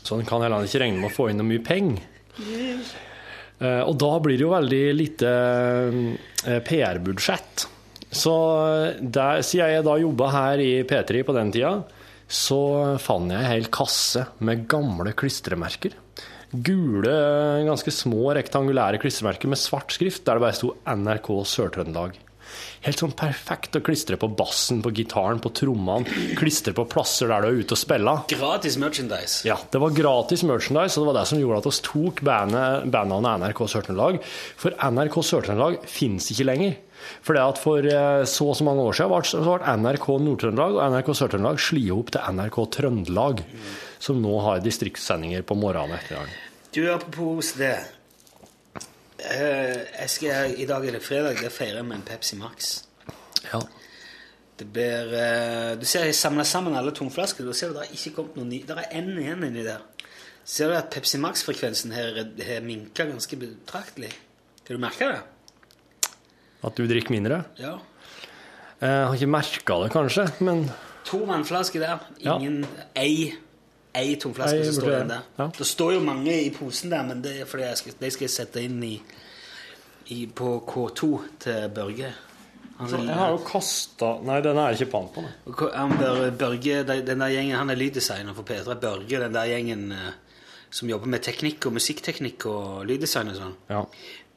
Så 0.00 0.18
en 0.18 0.26
kan 0.28 0.42
heller 0.44 0.66
ikke 0.68 0.82
regne 0.84 1.00
med 1.02 1.10
å 1.10 1.14
få 1.16 1.30
inn 1.32 1.40
noe 1.40 1.48
mye 1.50 1.64
penger. 1.64 2.02
Eh, 3.60 3.82
Og 3.84 3.94
da 4.00 4.12
blir 4.24 4.38
det 4.40 4.46
jo 4.46 4.54
veldig 4.54 4.82
lite 4.96 5.30
eh, 6.48 6.60
PR-budsjett. 6.64 7.66
Så 8.10 8.34
der, 9.00 9.42
siden 9.46 9.70
jeg 9.76 9.84
da 9.86 9.98
jobba 10.02 10.30
her 10.34 10.62
i 10.64 10.70
P3 10.88 11.20
på 11.28 11.34
den 11.36 11.52
tida, 11.54 11.76
så 12.30 12.96
fant 13.02 13.30
jeg 13.30 13.38
en 13.42 13.50
hel 13.52 13.68
kasse 13.74 14.24
med 14.46 14.64
gamle 14.70 15.12
klistremerker. 15.18 15.94
Gule, 16.50 17.12
ganske 17.68 17.92
små 17.94 18.32
rektangulære 18.34 18.98
klistremerker 19.02 19.50
med 19.52 19.60
svart 19.60 19.94
skrift 19.94 20.24
der 20.26 20.38
det 20.38 20.46
bare 20.48 20.58
sto 20.58 20.74
NRK 20.88 21.30
Sør-Trøndelag. 21.46 22.18
Helt 22.82 23.02
sånn 23.02 23.12
perfekt 23.14 23.76
å 23.76 23.82
klistre 23.84 24.16
på 24.18 24.30
bassen, 24.34 24.80
på 24.82 24.90
gitaren, 24.96 25.38
på 25.42 25.52
trommene. 25.54 26.08
Klistre 26.38 26.72
på 26.76 26.86
plasser 26.90 27.30
der 27.30 27.44
du 27.44 27.50
er 27.50 27.60
ute 27.60 27.76
og 27.76 27.80
spiller. 27.80 28.22
Gratis 28.32 28.78
merchandise. 28.80 29.42
Ja, 29.46 29.58
det 29.70 29.82
var 29.82 29.94
gratis 29.94 30.42
merchandise, 30.48 30.96
og 30.96 31.04
det 31.04 31.10
var 31.10 31.18
det 31.20 31.26
som 31.30 31.42
gjorde 31.42 31.60
at 31.60 31.68
vi 31.68 31.74
tok 31.86 32.22
bandet, 32.26 32.88
bandnavnet 32.94 33.44
NRK 33.44 33.62
Sør-Trøndelag. 33.74 34.22
For 34.60 34.78
NRK 34.90 35.20
Sør-Trøndelag 35.30 35.78
finnes 35.92 36.30
ikke 36.32 36.48
lenger. 36.48 36.78
For 37.24 37.36
det 37.36 37.44
at 37.44 37.60
for 37.60 37.86
eh, 37.88 38.24
så 38.28 38.50
og 38.50 38.58
så 38.58 38.66
mange 38.66 38.82
år 38.84 38.96
siden 38.96 39.12
ble, 39.12 39.76
NRK 39.84 40.08
Nord-Trøndelag 40.26 40.80
og 40.80 40.96
NRK 40.96 41.14
Sør-Trøndelag 41.20 41.62
slått 41.62 41.94
opp 41.94 42.12
til 42.16 42.40
NRK 42.40 42.58
Trøndelag, 42.76 43.44
som 44.00 44.20
nå 44.22 44.32
har 44.46 44.62
distriktssendinger 44.64 45.44
på 45.46 45.56
morgenen 45.60 45.98
etter 45.98 46.16
dagen. 46.16 46.36
Du, 46.72 46.84
apropos 46.92 47.52
det. 47.58 47.74
Eh, 49.20 49.76
jeg 50.00 50.10
skal, 50.12 50.54
I 50.56 50.66
dag 50.68 50.86
er 50.86 50.96
det 50.96 51.02
fredag. 51.04 51.42
Det 51.42 51.52
feirer 51.52 51.84
vi 51.84 51.96
en 51.98 52.06
Pepsi 52.06 52.38
Max. 52.40 52.70
Ja. 53.50 53.60
Det 54.60 54.66
blir 54.68 55.12
eh, 55.16 55.74
Du 55.80 55.86
ser 55.88 56.06
jeg 56.08 56.16
samler 56.16 56.48
sammen 56.48 56.76
alle 56.78 56.94
tomflaskene. 56.96 57.48
Da 57.50 57.56
ser 57.56 57.72
du 57.72 57.78
det 57.78 57.86
har 57.88 57.96
ikke 57.96 58.14
kommet 58.16 58.38
noen 58.40 58.52
ny. 58.54 58.62
Det 58.68 58.78
er 58.78 58.96
én 59.00 59.10
igjen 59.20 59.44
inni 59.50 59.66
der. 59.66 59.84
Ser 60.48 60.72
du 60.72 60.78
at 60.78 60.88
Pepsi 60.92 61.20
Max-frekvensen 61.20 61.92
her 61.94 62.16
har 62.24 62.64
minka 62.64 63.04
ganske 63.06 63.36
betraktelig? 63.38 64.10
Kan 64.64 64.78
du 64.78 64.82
merke 64.82 65.10
det? 65.12 65.20
At 66.64 66.76
du 66.76 66.86
drikker 66.88 67.12
mindre? 67.12 67.42
Ja. 67.60 67.76
Jeg 68.80 69.04
har 69.04 69.14
ikke 69.16 69.28
merka 69.28 69.76
det, 69.82 69.90
kanskje, 69.92 70.24
men 70.40 70.64
To 71.10 71.22
vannflasker 71.28 71.82
der. 71.82 72.02
Ja. 72.22 72.36
Ingen 72.38 72.64
ei, 72.96 73.32
ei 73.96 74.16
tomflaske 74.20 74.64
som 74.68 74.78
står 74.78 74.92
igjen 74.92 75.12
der. 75.12 75.28
Ja. 75.38 75.50
Det 75.58 75.66
står 75.66 75.94
jo 75.96 76.00
mange 76.04 76.34
i 76.44 76.50
posen 76.54 76.92
der, 76.92 77.04
men 77.06 77.22
det 77.24 77.40
er 77.42 77.50
fordi 77.50 77.66
jeg 77.66 77.82
skal, 77.82 77.98
de 78.00 78.10
skal 78.14 78.26
jeg 78.26 78.34
sette 78.34 78.64
inn 78.64 78.80
i, 78.86 78.96
i, 80.14 80.24
på 80.26 80.56
K2 80.68 81.10
til 81.42 81.70
Børge. 81.74 82.12
Han 82.80 83.04
Jeg 83.04 83.16
har 83.18 83.34
jo 83.34 83.42
kasta 83.44 84.14
Nei, 84.24 84.38
den 84.40 84.56
er 84.56 84.72
ikke 84.72 84.88
pant 84.94 85.12
på. 85.12 85.24
Børge, 86.40 86.80
den 86.86 87.20
der 87.20 87.28
gjengen, 87.34 87.58
han 87.58 87.70
er 87.70 87.76
lyddesigner 87.76 88.36
for 88.36 88.46
P3. 88.48 88.78
Børge, 88.80 89.20
den 89.20 89.36
der 89.36 89.50
gjengen 89.50 89.92
eh, 89.92 90.10
som 90.72 90.88
jobber 90.88 91.10
med 91.10 91.24
teknikk 91.26 91.66
og 91.68 91.76
musikkteknikk 91.76 92.46
og 92.48 92.86
lyddesign 92.88 93.32
og 93.34 93.36
sånn. 93.36 93.56
Ja. 93.68 93.84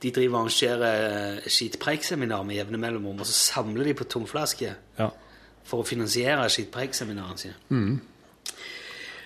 De 0.03 0.11
driver 0.11 0.41
og 0.41 0.47
arrangerer 0.49 1.03
eh, 1.37 1.51
skitpreikseminar 1.55 2.43
med 2.47 2.59
jevne 2.59 2.81
mellomrom, 2.81 3.21
og 3.23 3.29
så 3.29 3.37
samler 3.37 3.87
de 3.87 3.95
på 4.01 4.09
tomflasker 4.11 4.73
ja. 4.99 5.07
for 5.63 5.83
å 5.83 5.87
finansiere 5.87 6.49
skitpreikseminarene 6.51 7.39
sine. 7.45 7.55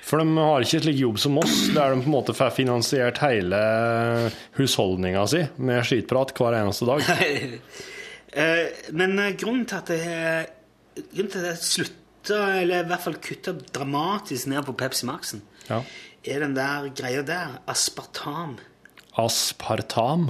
For 0.07 0.21
de 0.23 0.37
har 0.39 0.63
ikke 0.63 0.79
slik 0.85 0.99
jobb 1.01 1.17
som 1.19 1.35
oss, 1.41 1.55
der 1.75 1.91
de 1.91 1.99
på 1.99 2.07
en 2.07 2.13
måte 2.13 2.35
får 2.37 2.53
finansiert 2.55 3.19
hele 3.25 3.57
husholdninga 4.55 5.25
si 5.27 5.41
med 5.59 5.83
skitprat 5.87 6.31
hver 6.37 6.61
eneste 6.61 6.87
dag. 6.89 7.03
Eh, 8.37 8.67
Men 8.93 9.15
eh, 9.23 9.31
grunnen 9.39 9.63
til 9.65 9.77
at 9.79 9.87
jeg, 9.89 10.49
grunnen 11.13 11.29
til 11.31 11.39
at 11.39 11.45
jeg 11.47 11.61
slutta, 11.63 12.35
eller 12.59 12.83
i 12.83 12.87
hvert 12.89 13.01
fall 13.01 13.15
kutta 13.23 13.53
dramatisk 13.73 14.49
ned 14.51 14.65
på 14.67 14.75
Pepsi 14.77 15.07
Max-en, 15.07 15.41
Ja. 15.69 15.79
er 16.27 16.43
den 16.43 16.53
der 16.53 16.89
greia 16.93 17.23
der, 17.25 17.55
aspartam. 17.71 18.57
Aspartam. 19.17 20.27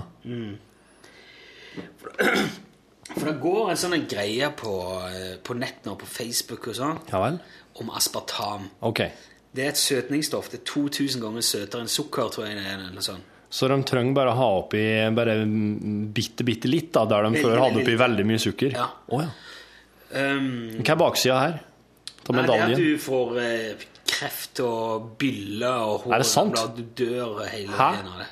For 3.07 3.25
det 3.27 3.35
går 3.43 3.71
en 3.73 3.81
sånn 3.81 4.07
greie 4.07 4.49
på, 4.61 4.73
eh, 5.09 5.35
på 5.43 5.57
nett 5.57 5.83
nå, 5.89 5.97
på 5.99 6.07
Facebook 6.07 6.67
og 6.69 6.75
sånn, 6.77 6.99
Ja 7.11 7.33
om 7.81 7.91
aspartam. 7.93 8.69
Ok. 8.81 9.03
Det 9.55 9.63
er 9.65 9.71
et 9.73 9.79
søtningsstoff. 9.81 10.49
Det 10.51 10.59
er 10.61 10.65
2000 10.69 11.23
ganger 11.23 11.45
søtere 11.45 11.85
enn 11.85 11.91
sukker, 11.91 12.29
tror 12.33 12.47
jeg 12.47 12.57
det 12.59 12.65
er. 12.67 12.85
eller 12.89 13.05
sånn. 13.05 13.23
Så 13.49 13.69
de 13.71 13.77
trenger 13.87 14.13
bare 14.17 14.33
å 14.33 14.37
ha 14.37 14.47
oppi 14.59 14.81
bare 15.15 15.37
bitte, 16.13 16.43
bitte 16.43 16.67
litt, 16.67 16.91
da, 16.93 17.05
der 17.07 17.29
de 17.29 17.39
før 17.39 17.61
hadde 17.63 17.79
oppi 17.81 17.95
veldig 17.99 18.25
mye 18.27 18.41
sukker. 18.43 18.75
Ja. 18.75 18.89
Oh, 19.07 19.23
ja. 19.23 19.31
Um, 20.11 20.49
Hva 20.81 20.93
er 20.93 20.99
baksida 20.99 21.37
her? 21.39 21.55
Ta 22.23 22.35
nei, 22.35 22.43
det 22.47 22.57
er 22.57 22.73
at 22.73 22.79
du 22.79 22.97
får 22.99 23.39
eh, 23.39 23.85
kreft 24.07 24.59
og 24.63 25.13
byller 25.19 25.93
og 25.93 26.09
Er 26.11 26.23
det 26.23 26.27
sant? 26.27 26.59
Du 26.75 26.83
dør 26.99 27.41
hele 27.47 27.71
Hæ? 27.71 27.89
tiden 27.95 28.11
av 28.11 28.21
det. 28.23 28.27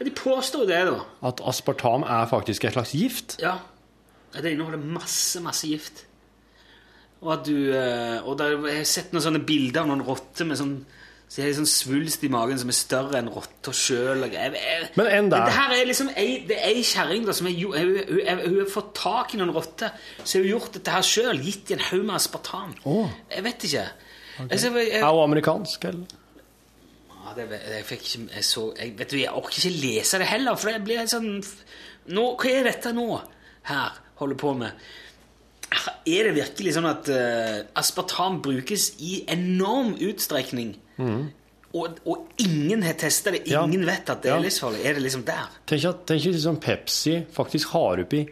Ja, 0.00 0.06
de 0.08 0.12
påstår 0.16 0.66
det, 0.68 0.80
da. 0.88 1.00
At 1.28 1.42
aspartam 1.44 2.04
er 2.08 2.28
faktisk 2.30 2.64
et 2.64 2.76
slags 2.76 2.94
gift? 2.96 3.36
Ja. 3.44 3.58
Det 4.32 4.54
inneholder 4.54 4.80
masse, 4.80 5.40
masse 5.44 5.68
gift. 5.68 6.06
Og 7.20 7.34
at 7.34 7.44
du 7.44 7.56
eh, 7.76 8.16
Og 8.24 8.38
der, 8.40 8.56
jeg 8.70 8.80
har 8.80 8.88
sett 8.88 9.12
noen 9.12 9.26
sånne 9.26 9.44
bilder 9.44 9.84
av 9.84 9.90
noen 9.92 10.06
rotter 10.06 10.48
med 10.48 10.60
sånn 10.60 10.80
så 11.30 11.38
jeg 11.38 11.46
har 11.46 11.60
sånn 11.60 11.68
svulst 11.70 12.24
i 12.26 12.28
magen 12.34 12.58
som 12.58 12.72
er 12.72 12.74
større 12.74 13.20
enn 13.20 13.28
rotta 13.30 13.70
sjøl. 13.70 14.24
Men 14.98 15.10
enda. 15.14 15.44
Det 15.46 15.52
her 15.54 15.74
er 15.76 15.84
liksom 15.86 16.08
ei, 16.18 16.40
det 16.48 16.56
er 16.56 16.72
ei 16.72 16.80
kjerring 16.82 17.28
som 17.30 17.46
er, 17.46 17.54
hun, 17.54 17.76
hun, 17.76 18.00
hun, 18.08 18.40
hun 18.48 18.56
har 18.56 18.72
fått 18.72 18.88
tak 18.98 19.36
i 19.36 19.38
noen 19.38 19.52
rotter. 19.54 19.94
Så 20.24 20.40
hun 20.40 20.48
har 20.48 20.56
gjort 20.56 20.74
dette 20.74 20.96
her 20.96 21.06
sjøl. 21.06 21.38
Gitt 21.46 21.70
i 21.70 21.76
en 21.76 21.84
haug 21.86 22.02
med 22.08 22.16
aspartam. 22.16 22.74
Oh. 22.82 23.14
Jeg 23.30 23.46
vet 23.46 23.68
ikke. 23.68 23.84
Altså, 24.48 24.72
jeg, 24.74 24.96
Er 24.98 25.06
hun 25.06 25.22
amerikansk, 25.28 25.86
eller? 25.92 26.18
ja, 27.30 27.36
det, 27.36 27.60
jeg 27.76 27.84
fikk 27.86 28.06
ikke 28.06 28.34
jeg 28.34 28.46
så, 28.46 28.64
jeg, 28.78 28.94
Vet 28.98 29.12
du, 29.12 29.18
jeg 29.20 29.34
orker 29.38 29.60
ikke 29.60 29.82
lese 29.84 30.18
det 30.18 30.28
heller, 30.30 30.58
for 30.58 30.72
det 30.72 30.82
blir 30.86 30.98
helt 31.02 31.12
sånn 31.12 31.30
nå, 32.10 32.24
Hva 32.40 32.50
er 32.50 32.66
dette 32.70 32.92
nå? 32.96 33.06
Her 33.70 34.00
holder 34.20 34.40
på 34.40 34.54
med 34.58 34.90
Er 35.70 36.26
det 36.26 36.32
virkelig 36.34 36.72
sånn 36.74 36.88
at 36.90 37.08
uh, 37.14 37.60
aspartam 37.78 38.40
brukes 38.42 38.88
i 39.06 39.20
enorm 39.30 39.92
utstrekning, 40.02 40.72
og, 41.70 42.00
og 42.10 42.32
ingen 42.42 42.82
har 42.82 42.96
testa 42.98 43.30
det? 43.30 43.44
ingen 43.46 43.84
Ja. 43.84 43.92
Vet 43.92 44.10
at 44.10 44.24
det 44.24 44.32
er 44.34 44.42
livsfarlig? 44.42 44.80
Er 44.84 44.96
det 44.98 45.04
liksom 45.04 45.22
der? 45.28 45.52
Tenk 45.70 45.84
at 45.92 46.00
tenk 46.10 46.24
liksom 46.26 46.58
Pepsi 46.60 47.14
faktisk 47.36 47.70
har 47.76 48.02
oppi 48.02 48.24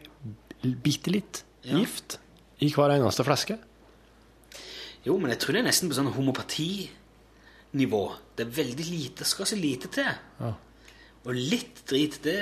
bitte 0.64 1.12
litt 1.14 1.44
Ja. 1.62 1.78
gift 1.78 2.18
i 2.64 2.68
hver 2.74 2.90
eneste 2.96 3.22
flaske. 3.26 3.58
Jo, 5.06 5.14
men 5.22 5.30
jeg 5.30 5.38
tror 5.44 5.54
det 5.54 5.60
er 5.62 5.68
nesten 5.68 5.88
på 5.88 5.94
sånn 5.94 6.10
homopatinivå. 6.16 8.02
Det 8.34 8.46
er 8.46 8.56
veldig 8.58 8.86
lite. 8.90 9.24
Skal 9.28 9.46
så 9.46 9.56
lite 9.58 9.88
til. 9.94 10.10
Ja. 10.40 10.50
Og 11.24 11.34
litt 11.36 11.84
drit, 11.86 12.18
det 12.24 12.36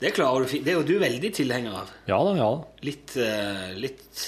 Det 0.00 0.12
klarer 0.16 0.44
du. 0.44 0.58
Det 0.60 0.72
er 0.72 0.80
jo 0.80 0.86
du 0.86 0.96
veldig 1.00 1.30
tilhenger 1.36 1.76
av. 1.82 1.92
Ja 2.08 2.18
da, 2.24 2.32
ja 2.36 2.48
da. 2.52 2.64
Litt, 2.84 3.14
uh, 3.16 3.68
litt 3.80 4.24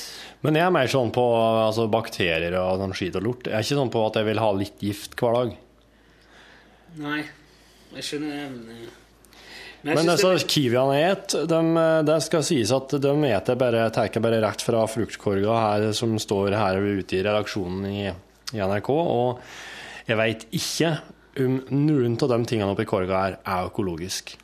Men 0.46 0.56
jeg 0.56 0.64
er 0.64 0.72
mer 0.74 0.92
sånn 0.92 1.10
på 1.14 1.24
altså, 1.38 1.88
bakterier 1.92 2.56
og 2.60 2.84
sånn 2.84 2.94
skit 2.96 3.18
og 3.20 3.26
lort. 3.26 3.50
Jeg 3.50 3.58
er 3.58 3.66
ikke 3.66 3.80
sånn 3.82 3.92
på 3.92 4.04
at 4.06 4.20
jeg 4.20 4.28
vil 4.30 4.40
ha 4.44 4.52
litt 4.56 4.86
gift 4.86 5.18
hver 5.18 5.36
dag. 5.36 5.58
Nei, 7.02 7.18
jeg 7.98 8.06
skjønner 8.06 8.32
det. 8.32 8.46
Men, 8.48 8.70
eh, 8.78 9.92
men 9.92 10.08
disse 10.08 10.30
det, 10.32 10.46
kiwiene 10.50 11.02
et, 11.02 11.36
de, 11.52 11.60
det 12.08 12.16
skal 12.24 12.46
sies 12.46 12.72
at 12.74 12.96
de 13.04 13.12
eter 13.28 13.60
bare, 13.60 13.84
tar 13.94 14.24
bare 14.24 14.40
rett 14.42 14.64
fra 14.64 14.86
fruktkorga 14.90 15.60
her, 15.66 15.90
som 15.94 16.16
står 16.18 16.56
her 16.56 16.80
ute 16.80 17.20
i 17.20 17.22
redaksjonen 17.26 17.84
i 17.92 18.00
i 18.56 18.60
NRK, 18.64 18.90
og 18.90 19.40
jeg 20.08 20.18
veit 20.18 20.44
ikke 20.56 20.92
om 21.42 21.58
noen 21.74 22.16
av 22.16 22.30
de 22.32 22.38
tingene 22.48 22.72
oppi 22.72 22.86
korga 22.88 23.24
her 23.24 23.38
er 23.42 23.68
økologisk. 23.68 24.36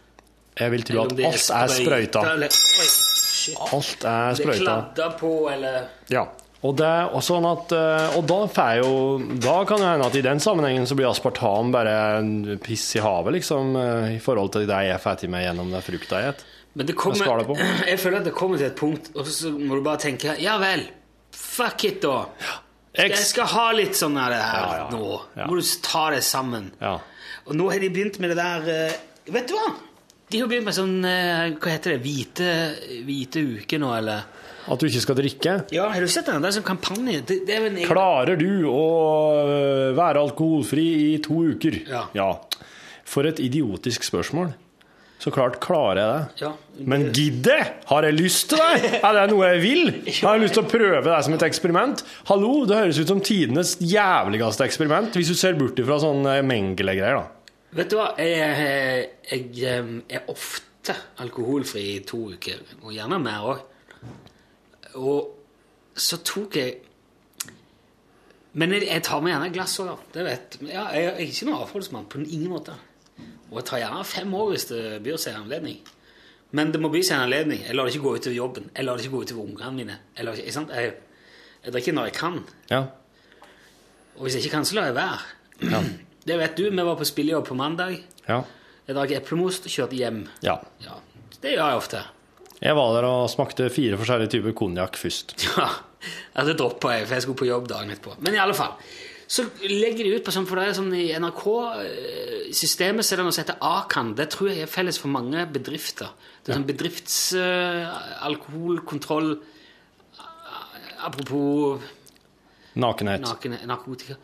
Jeg 0.61 0.71
vil 0.71 0.87
tro 0.87 1.03
at 1.03 1.13
alt 1.19 1.51
er 1.51 1.75
sprøyta. 1.75 2.23
Alt 2.25 4.05
er 4.07 4.31
Det 4.31 4.41
sprøyta. 4.41 4.63
kladda 4.65 5.11
på, 5.19 5.35
eller 5.53 5.87
Ja. 6.11 6.27
Og, 6.65 6.73
det, 6.79 6.91
og, 7.13 7.21
sånn 7.21 7.45
at, 7.45 7.73
eh, 7.77 8.15
og 8.17 8.23
da 8.25 8.37
får 8.49 8.69
jeg 8.73 8.85
jo 8.87 9.19
Da 9.45 9.57
kan 9.69 9.83
det 9.83 9.89
hende 9.91 10.07
at 10.07 10.15
i 10.17 10.23
den 10.25 10.41
sammenhengen 10.41 10.87
så 10.89 10.97
blir 10.97 11.11
aspartam 11.11 11.73
bare 11.75 11.93
en 12.23 12.59
piss 12.65 12.87
i 12.97 13.03
havet, 13.05 13.35
liksom, 13.37 13.77
eh, 13.77 14.15
i 14.17 14.19
forhold 14.19 14.55
til 14.55 14.65
det 14.67 14.79
jeg 14.89 15.03
får 15.03 15.27
i 15.27 15.29
meg 15.29 15.45
gjennom 15.45 15.71
det 15.75 15.83
frukta 15.85 16.23
jeg 16.23 16.39
spiser. 16.39 16.51
Men 16.75 16.87
det 16.87 16.95
det 16.95 16.99
kommer, 16.99 17.55
jeg 17.93 17.99
føler 18.01 18.19
at 18.19 18.25
det 18.25 18.35
kommer 18.35 18.59
til 18.59 18.67
et 18.67 18.77
punkt, 18.77 19.11
og 19.15 19.27
så 19.27 19.53
må 19.53 19.77
du 19.77 19.83
bare 19.85 20.01
tenke 20.03 20.41
Ja 20.41 20.57
vel, 20.59 20.89
fuck 21.31 21.85
it, 21.85 22.01
da. 22.03 22.25
Jeg 22.95 23.19
skal 23.19 23.47
ha 23.51 23.71
litt 23.73 23.95
sånn 23.99 24.17
her, 24.19 24.33
her 24.33 24.65
Ja, 24.65 24.77
ja, 24.79 24.89
nå. 24.91 25.21
ja. 25.37 25.45
Nå 25.45 25.51
må 25.53 25.61
du 25.61 25.71
ta 25.83 26.11
det 26.15 26.23
sammen. 26.27 26.73
Ja. 26.81 26.99
Og 27.45 27.59
nå 27.59 27.69
har 27.71 27.83
de 27.83 27.91
begynt 27.91 28.19
med 28.23 28.33
det 28.33 28.39
der 28.41 28.71
eh, 28.73 28.93
Vet 29.35 29.49
du 29.49 29.55
hva? 29.57 29.69
De 30.33 30.41
har 30.41 30.49
begynt 30.49 30.67
med 30.69 30.77
sånn 30.77 30.97
eh, 31.05 31.53
Hva 31.61 31.75
heter 31.75 31.95
det? 31.95 32.01
Hvite, 32.05 32.49
hvite 33.07 33.43
uke 33.59 33.79
nå, 33.81 33.93
eller? 33.99 34.25
At 34.65 34.81
du 34.81 34.89
ikke 34.89 35.03
skal 35.05 35.19
drikke. 35.19 35.55
Ja, 35.77 35.91
har 35.93 36.01
du 36.01 36.09
sett 36.09 36.31
den? 36.31 36.41
Det 36.41 36.49
er 36.49 36.57
sånn 36.57 36.65
kampanje. 36.65 37.21
Det, 37.29 37.43
det 37.45 37.57
er 37.59 37.67
en 37.69 37.81
Klarer 37.85 38.41
du 38.41 38.65
å 38.71 38.85
øh, 39.45 39.91
være 39.99 40.23
alkoholfri 40.25 40.87
i 41.03 41.09
to 41.25 41.43
uker? 41.53 41.83
Ja. 42.17 42.31
For 43.05 43.29
et 43.29 43.43
idiotisk 43.45 44.07
spørsmål. 44.09 44.55
Så 45.21 45.31
klart 45.33 45.61
klarer 45.63 46.01
jeg 46.01 46.09
det. 46.09 46.43
Ja. 46.43 46.51
Men 46.91 47.05
gidder! 47.17 47.63
Har 47.89 48.09
jeg 48.09 48.17
lyst 48.19 48.51
til 48.51 48.61
det? 48.61 48.91
Er 49.07 49.21
det 49.21 49.29
noe 49.31 49.53
jeg 49.53 49.63
vil? 49.63 49.93
Har 50.25 50.37
jeg 50.37 50.47
lyst 50.47 50.57
til 50.59 50.65
å 50.65 50.73
prøve 50.73 51.05
det 51.07 51.21
som 51.29 51.37
et 51.37 51.47
eksperiment? 51.47 52.03
Hallo, 52.33 52.51
det 52.69 52.81
høres 52.81 53.01
ut 53.01 53.13
som 53.13 53.23
tidenes 53.25 53.77
jævligste 53.85 54.67
eksperiment, 54.67 55.17
hvis 55.17 55.33
du 55.33 55.39
ser 55.39 55.57
bort 55.61 55.81
ifra 55.81 56.01
sånne 56.03 56.41
Mengele-greier, 56.45 57.21
da. 57.21 57.34
Vet 57.75 57.91
du 57.91 57.99
hva? 57.99 58.13
Jeg, 58.23 59.09
jeg, 59.27 59.47
jeg 59.59 60.03
er 60.15 60.29
ofte 60.31 60.95
alkoholfri 61.23 61.83
i 61.97 62.03
to 62.07 62.21
uker, 62.35 62.61
og 62.85 62.93
gjerne 62.95 63.19
mer 63.23 63.47
òg. 63.51 63.65
Og 64.95 65.97
så 65.99 66.21
tok 66.23 66.59
jeg 66.59 66.75
Men 68.55 68.71
jeg, 68.71 68.85
jeg 68.87 69.03
tar 69.03 69.23
meg 69.23 69.33
gjerne 69.33 69.47
et 69.51 69.55
glass 69.57 69.81
òg, 69.83 69.89
da. 69.91 69.95
Det 70.15 70.25
vet 70.29 70.57
ja, 70.69 70.85
Jeg 70.95 71.09
er 71.11 71.23
ikke 71.25 71.49
noen 71.49 71.65
avholdsmann 71.65 72.07
på 72.07 72.21
ingen 72.23 72.53
måte. 72.53 72.77
Og 73.51 73.59
jeg 73.59 73.67
tar 73.67 73.83
gjerne 73.83 74.05
fem 74.07 74.37
år 74.39 74.53
hvis 74.53 74.69
det 74.71 74.83
byr 75.03 75.19
seg 75.19 75.35
en 75.35 75.49
anledning. 75.49 75.81
Men 76.55 76.71
det 76.71 76.79
må 76.79 76.93
by 76.93 77.03
seg 77.03 77.19
en 77.19 77.27
anledning. 77.27 77.65
Jeg 77.67 77.75
lar 77.75 77.89
det 77.89 77.97
ikke 77.97 78.07
gå 78.07 78.15
utover 78.15 78.37
jobben. 78.37 78.71
Jeg 78.71 78.87
lar 78.87 78.95
det 78.95 79.09
ikke 79.09 79.17
gå 79.17 79.25
utover 79.27 79.49
ungene 79.49 79.75
mine. 79.75 79.99
Jeg, 80.15 80.29
lar 80.29 80.39
ikke, 80.39 80.67
jeg, 80.71 80.95
jeg 81.65 81.75
drikker 81.75 81.99
når 81.99 82.11
jeg 82.11 82.17
kan. 82.21 82.39
Ja. 82.71 82.83
Og 84.15 84.29
hvis 84.29 84.39
jeg 84.39 84.45
ikke 84.45 84.55
kan, 84.55 84.71
så 84.71 84.79
lar 84.79 84.93
jeg 84.93 85.01
være. 85.03 85.83
Det 86.27 86.37
vet 86.41 86.57
du. 86.57 86.69
Vi 86.71 86.83
var 86.89 86.97
på 86.97 87.05
spillejobb 87.09 87.47
på 87.49 87.55
mandag. 87.59 87.99
Ja. 88.29 88.43
Jeg 88.87 88.97
drakk 88.97 89.11
eplemost 89.17 89.65
og 89.69 89.73
kjørte 89.73 89.97
hjem. 89.97 90.27
ja. 90.43 90.59
Ja, 90.85 90.95
Det 91.41 91.51
gjør 91.55 91.69
jeg 91.69 91.77
ofte. 91.77 92.03
Jeg 92.65 92.75
var 92.77 92.93
der 92.97 93.05
og 93.09 93.29
smakte 93.29 93.67
fire 93.73 93.97
forskjellige 94.01 94.31
typer 94.39 94.53
konjakk 94.57 94.97
først. 95.01 95.35
Ja, 96.37 96.43
Det 96.45 96.57
droppa 96.61 96.89
jeg, 96.99 97.07
for 97.09 97.15
jeg 97.17 97.23
skulle 97.25 97.39
på 97.41 97.47
jobb 97.49 97.69
dagen 97.71 97.89
etterpå. 97.91 98.13
Men 98.21 98.35
i 98.37 98.41
alle 98.43 98.53
fall. 98.55 98.73
Så 99.27 99.43
legger 99.65 100.05
de 100.05 100.11
ut 100.19 100.25
på 100.27 100.31
sånn, 100.35 100.45
for 100.47 100.57
det 100.61 100.67
er 100.69 100.75
sånn 100.77 100.93
i 100.93 101.07
NRK-systemet 101.17 103.05
så 103.07 103.15
er 103.15 103.17
det 103.23 103.25
noe 103.25 103.33
som 103.33 103.41
heter 103.45 103.57
Akan. 103.65 104.11
Det 104.19 104.27
tror 104.35 104.49
jeg 104.51 104.61
er 104.67 104.69
felles 104.69 104.99
for 105.01 105.09
mange 105.09 105.47
bedrifter. 105.49 106.09
Det 106.45 106.53
er 106.53 106.57
sånn 106.59 106.67
bedriftsalkoholkontroll 106.69 109.31
Apropos 111.05 111.81
Nakenhet. 112.81 113.21
naken, 113.25 113.57
narkotika. 113.69 114.15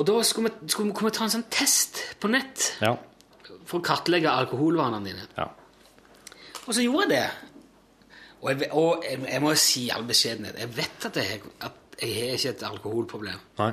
Og 0.00 0.06
da 0.08 0.14
skulle 0.24 0.48
vi, 0.48 0.70
skulle 0.72 0.94
vi 0.96 1.12
ta 1.12 1.26
en 1.26 1.32
sånn 1.34 1.44
test 1.52 1.98
på 2.22 2.30
nett 2.32 2.70
Ja. 2.80 2.94
for 3.68 3.80
å 3.80 3.84
kartlegge 3.84 4.30
alkoholvanene 4.32 5.04
dine. 5.10 5.26
ja. 5.36 5.50
Og 6.66 6.74
så 6.76 6.82
gjorde 6.84 7.08
jeg 7.08 7.10
det. 7.10 7.30
Og 8.40 8.48
jeg, 8.50 8.58
ve- 8.60 8.70
og 8.78 9.04
jeg, 9.04 9.18
jeg 9.28 9.42
må 9.42 9.50
si 9.58 9.80
i 9.86 9.90
all 9.92 10.04
beskjedenhet 10.08 10.58
Jeg 10.60 10.70
vet 10.76 11.06
at 11.08 11.16
jeg, 11.20 11.40
at 11.66 11.72
jeg 12.00 12.12
har 12.14 12.36
ikke 12.38 12.48
et 12.54 12.62
alkoholproblem. 12.68 13.40
Nei. 13.58 13.70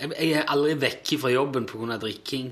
Jeg, 0.00 0.10
jeg 0.18 0.32
er 0.40 0.48
aldri 0.50 0.74
vekke 0.80 1.18
fra 1.22 1.30
jobben 1.30 1.66
pga. 1.70 1.98
drikking. 2.02 2.48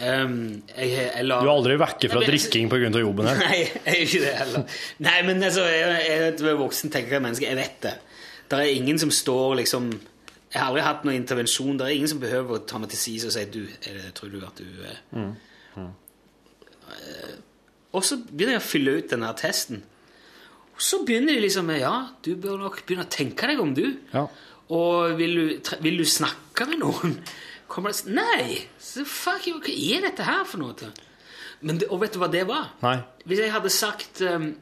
Um, 0.00 0.62
jeg, 0.76 0.90
har- 0.96 1.10
jeg 1.18 1.24
lar- 1.26 1.42
Du 1.42 1.48
er 1.50 1.56
aldri 1.56 1.76
vekke 1.80 2.08
fra 2.08 2.20
Nei, 2.20 2.26
men- 2.26 2.30
drikking 2.30 2.70
pga. 2.70 3.00
jobben 3.02 3.26
her. 3.26 3.36
Nei, 3.44 3.58
jeg 3.58 3.82
er 3.84 4.00
ikke 4.06 4.20
det 4.24 4.34
heller. 4.38 4.64
Nei, 5.08 5.22
men 5.26 5.42
altså, 5.42 5.64
jeg, 5.66 6.06
jeg 6.06 6.18
er 6.20 6.28
et 6.32 6.44
voksen 6.62 6.90
tenker 6.94 7.20
menneske. 7.20 7.48
Jeg 7.50 7.56
vet 7.58 7.80
det. 7.82 7.94
Det 8.48 8.58
er 8.58 8.70
ingen 8.78 8.98
som 8.98 9.10
står 9.10 9.56
liksom 9.60 9.90
Jeg 10.50 10.58
har 10.58 10.68
aldri 10.68 10.82
hatt 10.82 11.04
noen 11.06 11.20
intervensjon. 11.20 11.76
Det 11.78 11.86
er 11.86 11.94
ingen 11.94 12.10
som 12.10 12.22
behøver 12.22 12.56
å 12.56 12.64
ta 12.66 12.80
meg 12.82 12.90
til 12.90 12.98
side 12.98 13.28
og 13.28 13.34
si 13.36 13.44
Du, 13.54 13.60
er 13.86 14.10
tror 14.16 14.32
du 14.32 14.40
at 14.42 14.58
du 14.58 14.66
eh, 14.86 15.02
mm. 15.14 15.32
Og 17.94 18.06
så 18.06 18.18
begynner 18.22 18.56
jeg 18.56 18.62
å 18.62 18.66
fylle 18.66 18.96
ut 18.98 19.12
denne 19.12 19.30
testen. 19.38 19.82
Og 20.74 20.82
så 20.82 21.00
begynner 21.06 21.36
de 21.36 21.44
liksom 21.44 21.68
med 21.70 21.82
Ja, 21.82 21.94
du 22.24 22.32
bør 22.40 22.58
nok 22.64 22.82
begynne 22.86 23.06
å 23.06 23.12
tenke 23.12 23.50
deg 23.50 23.62
om, 23.62 23.74
du. 23.74 23.84
Ja. 24.14 24.26
Og 24.70 25.16
vil 25.18 25.38
du, 25.38 25.70
vil 25.82 26.02
du 26.02 26.06
snakke 26.06 26.66
med 26.70 26.82
noen? 26.82 27.16
Kommer 27.70 27.94
det, 27.94 28.10
Nei! 28.10 28.66
Så 28.82 29.04
fuck, 29.06 29.46
hva 29.46 29.70
er 29.70 30.06
dette 30.06 30.26
her 30.26 30.42
for 30.48 30.62
noe? 30.62 30.90
Men 31.62 31.78
og 31.90 32.00
vet 32.02 32.14
du 32.14 32.22
hva 32.22 32.30
det 32.32 32.46
var? 32.48 32.72
Nei. 32.82 32.96
Hvis 33.28 33.42
jeg 33.42 33.52
hadde 33.52 33.70
sagt 33.74 34.22
um, 34.24 34.52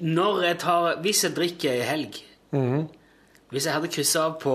Når 0.00 0.44
jeg 0.46 0.58
tar 0.62 1.00
Hvis 1.02 1.24
jeg 1.26 1.34
drikker 1.34 1.80
i 1.80 1.88
helg 1.88 2.20
Hvis 3.52 3.66
jeg 3.68 3.74
hadde 3.76 3.88
kryssa 3.92 4.24
av 4.28 4.38
på 4.42 4.54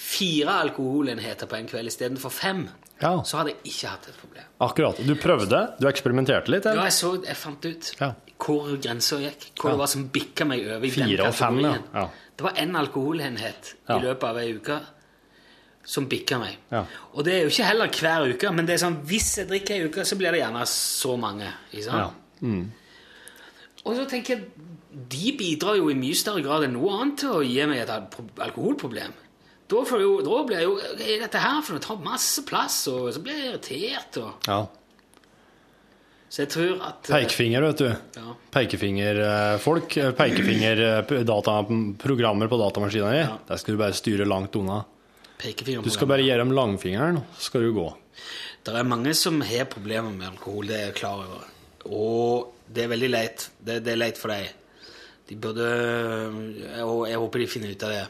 fire 0.00 0.54
alkoholenheter 0.64 1.46
på 1.50 1.56
en 1.58 1.66
kveld 1.68 1.90
istedenfor 1.90 2.30
fem, 2.32 2.68
Ja. 3.02 3.22
så 3.24 3.38
hadde 3.38 3.54
jeg 3.54 3.72
ikke 3.72 3.88
hatt 3.88 4.08
et 4.08 4.16
problem. 4.20 4.44
Akkurat. 4.60 4.96
Du 5.06 5.14
prøvde? 5.16 5.60
Du 5.80 5.86
eksperimenterte 5.88 6.48
litt? 6.52 6.64
Ja, 6.64 6.74
jeg, 6.84 6.92
så, 6.92 7.14
jeg 7.24 7.36
fant 7.36 7.64
ut 7.64 7.94
Ja. 8.00 8.12
hvor 8.38 8.76
grensa 8.80 9.16
gikk. 9.18 9.50
Hvor 9.56 9.70
Ja. 9.70 9.74
det 9.74 9.78
var 9.78 9.86
som 9.88 10.08
bikka 10.08 10.44
meg 10.46 10.66
over 10.66 10.84
i 10.86 10.90
Fire 10.90 11.16
den 11.16 11.26
og 11.26 11.34
fem, 11.34 11.58
ja. 11.60 12.08
Det 12.36 12.44
var 12.44 12.52
én 12.52 12.76
alkoholenhet 12.76 13.74
i 13.88 13.98
løpet 14.00 14.24
av 14.24 14.36
ei 14.38 14.52
uke 14.54 14.80
som 15.84 16.06
bikka 16.08 16.38
meg. 16.38 16.56
Ja. 16.70 16.84
Og 17.14 17.24
det 17.24 17.34
er 17.34 17.40
jo 17.42 17.48
ikke 17.48 17.64
heller 17.64 17.88
hver 17.88 18.34
uke, 18.34 18.52
men 18.52 18.66
det 18.66 18.74
er 18.74 18.86
sånn, 18.86 19.02
hvis 19.04 19.36
jeg 19.38 19.48
drikker 19.48 19.74
ei 19.74 19.84
uke, 19.88 20.04
så 20.04 20.16
blir 20.16 20.30
det 20.32 20.40
gjerne 20.40 20.62
så 20.66 21.16
mange. 21.18 21.48
Ikke 21.72 21.84
sant? 21.84 22.12
Ja. 22.42 22.64
Og 23.84 23.96
så 23.96 24.06
tenker 24.08 24.36
jeg, 24.36 24.44
de 24.90 25.30
bidrar 25.38 25.76
jo 25.78 25.86
i 25.90 25.94
mye 25.98 26.14
større 26.18 26.42
grad 26.44 26.64
enn 26.66 26.74
noe 26.74 26.90
annet 26.96 27.20
til 27.22 27.30
å 27.38 27.42
gi 27.46 27.66
meg 27.70 27.78
et 27.84 27.92
alkoholproblem. 28.42 29.12
Da, 29.70 29.82
jo, 30.02 30.16
da 30.26 30.38
blir 30.42 30.58
jeg 30.58 30.66
jo 30.66 30.72
Hva 30.80 31.06
er 31.06 31.20
dette 31.22 31.38
her 31.38 31.60
for 31.62 31.76
noe? 31.76 31.80
Det 31.80 31.86
tar 31.86 31.98
masse 32.02 32.42
plass, 32.46 32.88
og 32.90 33.12
så 33.14 33.20
blir 33.22 33.36
jeg 33.38 33.46
irritert. 33.52 34.12
Og, 34.18 34.30
ja. 34.50 34.66
så 36.26 36.42
jeg 36.42 36.50
tror 36.56 36.74
at 36.88 37.06
eh, 37.06 37.12
Pekefinger, 37.14 37.60
vet 37.68 37.78
du. 37.84 37.90
Ja. 38.18 38.28
Pekefingerfolk. 38.56 39.88
Pekefingerprogrammer 40.18 42.46
på 42.50 42.60
datamaskina 42.64 43.08
di. 43.14 43.22
Der 43.46 43.56
skal 43.62 43.72
du 43.76 43.78
bare 43.84 43.98
styre 43.98 44.24
langt 44.26 44.58
unna. 44.58 44.78
Du 45.40 45.88
skal 45.88 46.04
bare 46.10 46.20
gi 46.26 46.34
dem 46.36 46.50
langfingeren, 46.52 47.22
så 47.38 47.42
skal 47.46 47.62
du 47.64 47.70
gå. 47.78 47.86
Det 48.66 48.72
er 48.76 48.84
mange 48.84 49.14
som 49.16 49.40
har 49.40 49.64
problemer 49.72 50.12
med 50.12 50.28
alkohol, 50.34 50.68
det 50.68 50.76
er 50.76 50.82
jeg 50.90 50.98
klar 50.98 51.22
over. 51.22 51.46
Og 51.88 52.50
det 52.68 52.84
er 52.84 52.90
veldig 52.92 53.08
leit. 53.08 53.48
Det, 53.56 53.80
det 53.86 53.92
er 53.94 54.02
leit 54.02 54.20
for 54.20 54.28
deg. 54.34 54.59
De 55.30 55.36
burde 55.38 55.66
Og 56.84 57.04
jeg 57.06 57.20
håper 57.22 57.42
de 57.42 57.50
finner 57.50 57.74
ut 57.74 57.86
av 57.86 57.94
det. 57.94 58.06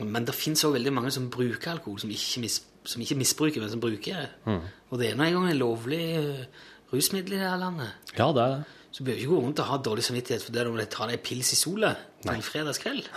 Men 0.00 0.24
det 0.24 0.32
fins 0.32 0.64
òg 0.64 0.78
veldig 0.78 0.94
mange 0.96 1.12
som 1.12 1.28
bruker 1.32 1.74
alkohol, 1.74 1.98
som 2.00 2.12
ikke, 2.12 2.40
mis, 2.40 2.62
som 2.88 3.02
ikke 3.04 3.18
misbruker, 3.20 3.60
men 3.60 3.72
som 3.74 3.82
bruker 3.82 4.22
det. 4.22 4.54
Og 4.88 5.00
det 5.00 5.10
er 5.10 5.18
nå 5.18 5.26
engang 5.26 5.50
en 5.50 5.60
lovlig 5.60 6.00
eh, 6.16 6.46
rusmiddel 6.92 7.36
i 7.36 7.42
det 7.42 7.50
her 7.50 7.60
landet. 7.60 7.92
Ja, 8.16 8.30
det 8.32 8.44
er 8.44 8.54
det. 8.54 8.76
Så 8.96 9.04
du 9.04 9.10
bør 9.10 9.18
ikke 9.20 9.34
gå 9.34 9.42
rundt 9.42 9.60
og 9.60 9.68
ha 9.68 9.76
dårlig 9.84 10.06
samvittighet 10.06 10.46
for 10.46 10.56
det 10.56 10.64
om 10.64 10.78
de 10.80 10.86
tar 10.88 11.10
deg 11.12 11.20
pils 11.20 11.52
i 11.52 11.58
sola 11.60 11.92
på 12.24 12.32
en 12.32 12.46
fredagskveld. 12.46 13.10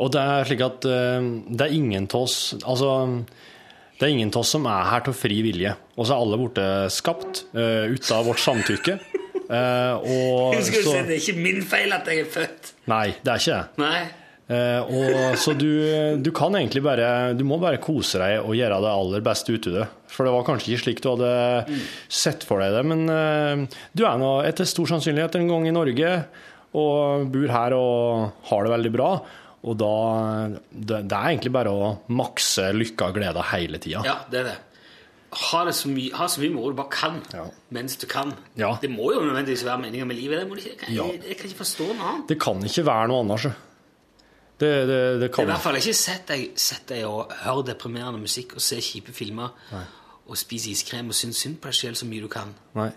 Og 0.00 0.12
det 0.14 0.22
er 0.24 0.48
slik 0.48 0.64
at 0.64 0.88
uh, 0.88 1.28
det 1.52 1.66
er 1.66 1.74
ingen 1.74 2.06
av 2.06 2.22
oss 2.22 2.54
Altså, 2.62 2.92
det 3.98 4.06
er 4.06 4.14
ingen 4.14 4.30
av 4.32 4.40
oss 4.40 4.54
som 4.54 4.64
er 4.70 4.88
her 4.88 5.04
til 5.04 5.16
fri 5.18 5.42
vilje. 5.44 5.74
Og 5.98 6.08
så 6.08 6.14
er 6.14 6.24
alle 6.24 6.40
borte 6.40 6.66
skapt 6.94 7.44
uh, 7.52 7.84
uten 7.90 8.14
av 8.16 8.30
vårt 8.30 8.40
samtykke. 8.40 8.96
Eh, 9.48 9.94
og 9.96 10.54
Husker 10.58 10.82
du 10.84 10.88
så 10.90 10.96
det 11.08 11.16
er 11.16 11.20
ikke 11.22 11.40
min 11.40 11.60
feil 11.66 11.92
at 11.96 12.08
jeg 12.10 12.24
er 12.26 12.32
født. 12.32 12.72
Nei, 12.90 13.06
det 13.24 13.32
er 13.34 13.42
ikke 13.42 13.58
det. 13.58 13.82
Nei. 13.84 14.00
Eh, 14.48 14.80
og 14.80 15.34
så 15.36 15.52
du, 15.52 15.68
du 16.24 16.30
kan 16.32 16.54
egentlig 16.56 16.80
bare 16.80 17.34
Du 17.36 17.42
må 17.44 17.58
bare 17.60 17.76
kose 17.84 18.16
deg 18.16 18.38
og 18.40 18.54
gjøre 18.56 18.78
det 18.80 18.92
aller 18.94 19.24
beste 19.26 19.52
ut 19.52 19.66
av 19.68 19.74
det. 19.76 19.88
For 20.08 20.24
det 20.24 20.32
var 20.32 20.46
kanskje 20.46 20.72
ikke 20.72 20.84
slik 20.86 21.02
du 21.04 21.10
hadde 21.10 21.32
sett 22.08 22.46
for 22.48 22.64
deg 22.64 22.72
det, 22.78 22.84
men 22.88 23.02
eh, 23.12 23.82
du 23.92 24.06
er 24.08 24.16
nå 24.20 24.38
etter 24.48 24.68
stor 24.68 24.88
sannsynlighet 24.94 25.36
en 25.36 25.50
gang 25.52 25.68
i 25.68 25.74
Norge 25.76 26.14
og 26.78 27.28
bor 27.32 27.52
her 27.52 27.76
og 27.76 28.48
har 28.48 28.64
det 28.64 28.72
veldig 28.72 28.94
bra. 28.96 29.10
Og 29.68 29.76
da 29.80 29.92
Det, 30.70 31.02
det 31.10 31.16
er 31.18 31.28
egentlig 31.32 31.52
bare 31.52 31.72
å 31.74 31.92
makse 32.14 32.70
lykka 32.76 33.08
og 33.10 33.16
gleda 33.20 33.44
hele 33.52 33.80
tida. 33.82 34.04
Ja, 34.06 34.18
det 34.32 34.42
er 34.44 34.50
det. 34.52 34.56
Ha, 35.28 35.64
det 35.68 35.74
så 35.76 35.90
mye, 35.92 36.12
ha 36.16 36.24
så 36.32 36.40
mye 36.40 36.54
moro 36.54 36.70
du 36.72 36.76
bare 36.78 36.88
kan 36.88 37.18
Ja. 37.34 37.44
mens 37.70 37.96
du 38.00 38.06
kan. 38.08 38.32
Ja. 38.56 38.78
Det 38.80 38.88
må 38.90 39.12
jo 39.12 39.20
nødvendigvis 39.20 39.64
være 39.64 39.78
meninga 39.82 40.06
med 40.08 40.16
livet. 40.16 40.40
Det 40.40 40.48
må 40.48 40.54
du 40.54 40.60
ikke, 40.60 40.86
jeg, 40.88 40.96
jeg, 40.96 41.22
jeg 41.28 41.36
kan 41.36 41.50
ikke 41.50 41.58
forstå 41.58 41.88
noe 41.92 42.06
annet. 42.12 42.28
Det 42.28 42.38
kan 42.40 42.64
ikke 42.64 42.86
være 42.86 43.08
noe 43.08 43.24
annet. 43.26 43.64
Det, 44.58 44.70
Det, 44.88 45.20
det, 45.20 45.28
kan 45.30 45.36
Det 45.36 45.38
er 45.38 45.42
i 45.42 45.52
hvert 45.52 45.62
fall 45.62 45.76
ikke 45.76 45.94
sett 45.94 46.24
deg, 46.28 46.48
sett 46.58 46.88
deg 46.88 47.04
og 47.06 47.34
høre 47.44 47.66
deprimerende 47.68 48.18
musikk 48.18 48.56
og 48.56 48.64
se 48.64 48.80
kjipe 48.82 49.12
filmer 49.12 49.52
og 50.28 50.36
spise 50.36 50.72
iskrem 50.72 51.12
og 51.12 51.14
synes 51.14 51.36
synd 51.44 51.60
på 51.62 51.70
deg 51.70 51.74
selv 51.78 52.00
så 52.00 52.08
mye 52.08 52.24
du 52.24 52.28
kan. 52.32 52.50
Nei. 52.74 52.90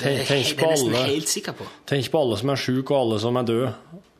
Det 0.00 0.10
er, 0.10 0.24
Tenk, 0.26 0.56
på 0.58 0.70
alle, 0.74 1.02
helt 1.06 1.30
sikker 1.30 1.54
på. 1.54 1.66
Tenk 1.86 2.08
på 2.10 2.20
alle 2.24 2.38
som 2.40 2.50
er 2.50 2.58
syke, 2.58 2.94
og 2.94 3.00
alle 3.04 3.20
som 3.22 3.36
er 3.38 3.46
døde. 3.46 3.68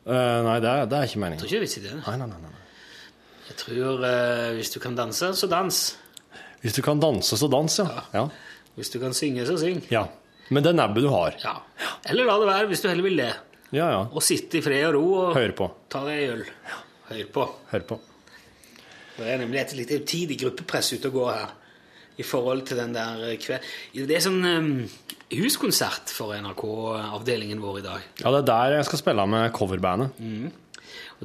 Uh, 0.05 0.13
nei, 0.45 0.59
det 0.63 0.69
er, 0.69 0.85
det 0.87 0.99
er 0.99 1.09
ikke 1.09 1.19
tror 1.19 1.33
ikke 1.35 1.49
det 1.49 1.57
er 1.57 1.65
vits 1.65 1.77
i 1.77 1.83
det. 1.83 1.95
Nei, 2.05 2.15
nei, 2.21 2.27
nei, 2.29 2.39
nei. 2.45 2.51
Jeg 3.49 3.57
tror 3.59 4.05
uh, 4.05 4.53
hvis 4.55 4.71
du 4.71 4.79
kan 4.79 4.95
danse, 4.95 5.33
så 5.35 5.49
dans. 5.51 5.81
Hvis 6.63 6.77
du 6.77 6.81
kan 6.85 6.99
danse, 7.01 7.37
så 7.37 7.49
dans, 7.51 7.79
ja. 7.79 8.03
ja. 8.13 8.27
Hvis 8.75 8.89
du 8.93 8.99
kan 9.01 9.13
synge, 9.13 9.45
så 9.47 9.57
syng. 9.61 9.81
ja. 9.91 10.07
Med 10.53 10.61
det 10.61 10.75
nebbet 10.77 11.01
du 11.01 11.09
har. 11.09 11.33
Ja. 11.41 11.55
Eller 12.05 12.27
la 12.27 12.35
det 12.37 12.47
være 12.51 12.67
hvis 12.69 12.83
du 12.83 12.87
heller 12.91 13.05
vil 13.07 13.17
det. 13.17 13.31
Ja, 13.73 13.87
ja. 13.89 14.01
Og 14.13 14.21
sitte 14.21 14.59
i 14.59 14.61
fred 14.61 14.83
og 14.91 14.93
ro 14.93 15.05
og 15.23 15.31
Hør 15.33 15.53
på. 15.57 15.67
ta 15.89 16.03
deg 16.05 16.19
en 16.21 16.33
øl. 16.35 16.43
Hør 17.09 17.23
på. 17.33 17.45
Hør 17.71 17.85
på. 17.89 17.97
Det 19.15 19.25
er 19.31 19.39
nemlig 19.41 19.61
et 19.63 19.73
litt 19.79 19.93
utidig 19.95 20.37
gruppepress 20.43 20.93
ute 20.93 21.09
og 21.09 21.17
går 21.17 21.31
her. 21.33 21.55
I 22.21 22.23
forhold 22.23 22.61
til 22.69 22.77
den 22.79 22.93
der 22.95 23.23
eh, 23.31 23.39
kveld... 23.41 23.65
Det 24.07 24.15
er 24.15 24.21
sånn 24.23 24.45
um, 24.45 24.69
huskonsert 25.35 26.13
for 26.13 26.31
NRK-avdelingen 26.37 27.59
vår 27.63 27.79
i 27.81 27.83
dag. 27.83 28.05
Ja, 28.21 28.29
det 28.31 28.43
er 28.43 28.47
der 28.51 28.75
jeg 28.77 28.85
skal 28.87 29.01
spille 29.01 29.25
med 29.27 29.49
coverbandet. 29.57 30.13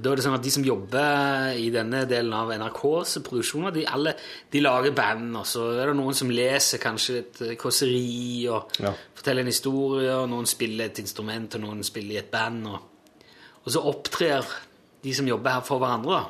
Og 0.00 0.04
da 0.06 0.12
er 0.14 0.16
det 0.16 0.22
sånn 0.24 0.34
at 0.38 0.44
De 0.46 0.50
som 0.54 0.64
jobber 0.64 1.50
i 1.60 1.66
denne 1.74 1.98
delen 2.08 2.32
av 2.32 2.48
NRKs 2.54 3.18
produksjoner, 3.26 3.74
de, 3.74 3.82
alle, 3.84 4.14
de 4.48 4.62
lager 4.64 4.94
band. 4.96 5.34
Og 5.36 5.44
så 5.46 5.66
er 5.76 5.90
det 5.90 5.96
noen 5.98 6.16
som 6.16 6.30
leser 6.32 6.80
kanskje 6.80 7.18
et 7.20 7.40
eh, 7.44 7.56
kåseri 7.60 8.46
og 8.48 8.72
Ja. 8.80 8.94
forteller 9.14 9.44
en 9.44 9.52
historie. 9.52 10.14
og 10.16 10.30
Noen 10.32 10.46
spiller 10.48 10.86
et 10.88 10.98
instrument, 11.02 11.54
og 11.54 11.60
noen 11.60 11.84
spiller 11.84 12.14
i 12.16 12.22
et 12.22 12.30
band. 12.32 12.64
Og, 12.66 12.80
og 13.66 13.72
så 13.74 13.82
opptrer 13.92 14.48
de 15.04 15.14
som 15.14 15.28
jobber 15.28 15.50
her, 15.58 15.60
for 15.68 15.78
hverandre. 15.82 16.22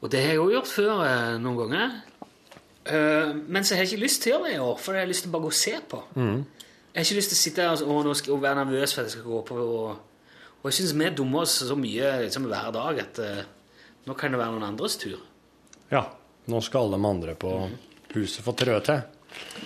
Og 0.00 0.10
det 0.12 0.20
har 0.22 0.32
jeg 0.32 0.40
òg 0.40 0.52
gjort 0.56 0.70
før 0.72 1.04
eh, 1.04 1.36
noen 1.42 1.58
ganger. 1.66 1.96
Eh, 2.88 3.32
men 3.44 3.64
så 3.64 3.74
har 3.76 3.84
jeg 3.84 3.92
ikke 3.92 4.04
lyst 4.06 4.22
til 4.24 4.32
å 4.32 4.38
gjøre 4.38 4.48
det 4.48 4.56
i 4.56 4.64
år, 4.64 4.76
for 4.80 4.96
jeg 4.96 5.04
har 5.04 5.10
lyst 5.12 5.26
til 5.26 5.32
bare 5.36 5.44
å 5.44 5.48
gå 5.50 5.52
og 5.52 5.58
se 5.60 5.74
på. 5.90 6.02
Jeg 6.16 7.02
har 7.02 7.04
ikke 7.04 7.18
lyst 7.20 7.32
til 7.34 7.38
å 7.38 7.44
sitte 7.44 7.66
her 7.66 7.82
og, 7.84 8.12
og 8.32 8.42
være 8.42 8.62
nervøs 8.64 8.94
for 8.94 9.02
at 9.02 9.10
jeg 9.10 9.18
skal 9.18 9.26
gå 9.28 9.40
på 9.50 9.58
og, 9.60 10.04
og 10.58 10.68
jeg 10.68 10.78
syns 10.80 10.94
vi 10.98 11.10
dummer 11.14 11.44
oss 11.44 11.60
så 11.68 11.76
mye 11.78 12.14
liksom, 12.24 12.48
hver 12.50 12.72
dag 12.74 13.02
at 13.02 13.20
uh, 13.22 13.42
nå 14.08 14.16
kan 14.18 14.32
det 14.32 14.40
være 14.40 14.54
noen 14.56 14.70
andres 14.70 14.96
tur. 15.00 15.20
Ja. 15.92 16.06
Nå 16.48 16.62
skal 16.64 16.86
alle 16.86 16.96
de 16.96 17.04
andre 17.04 17.34
på 17.36 17.50
huset 18.14 18.40
få 18.40 18.54
trø 18.56 18.78
til. 18.80 19.02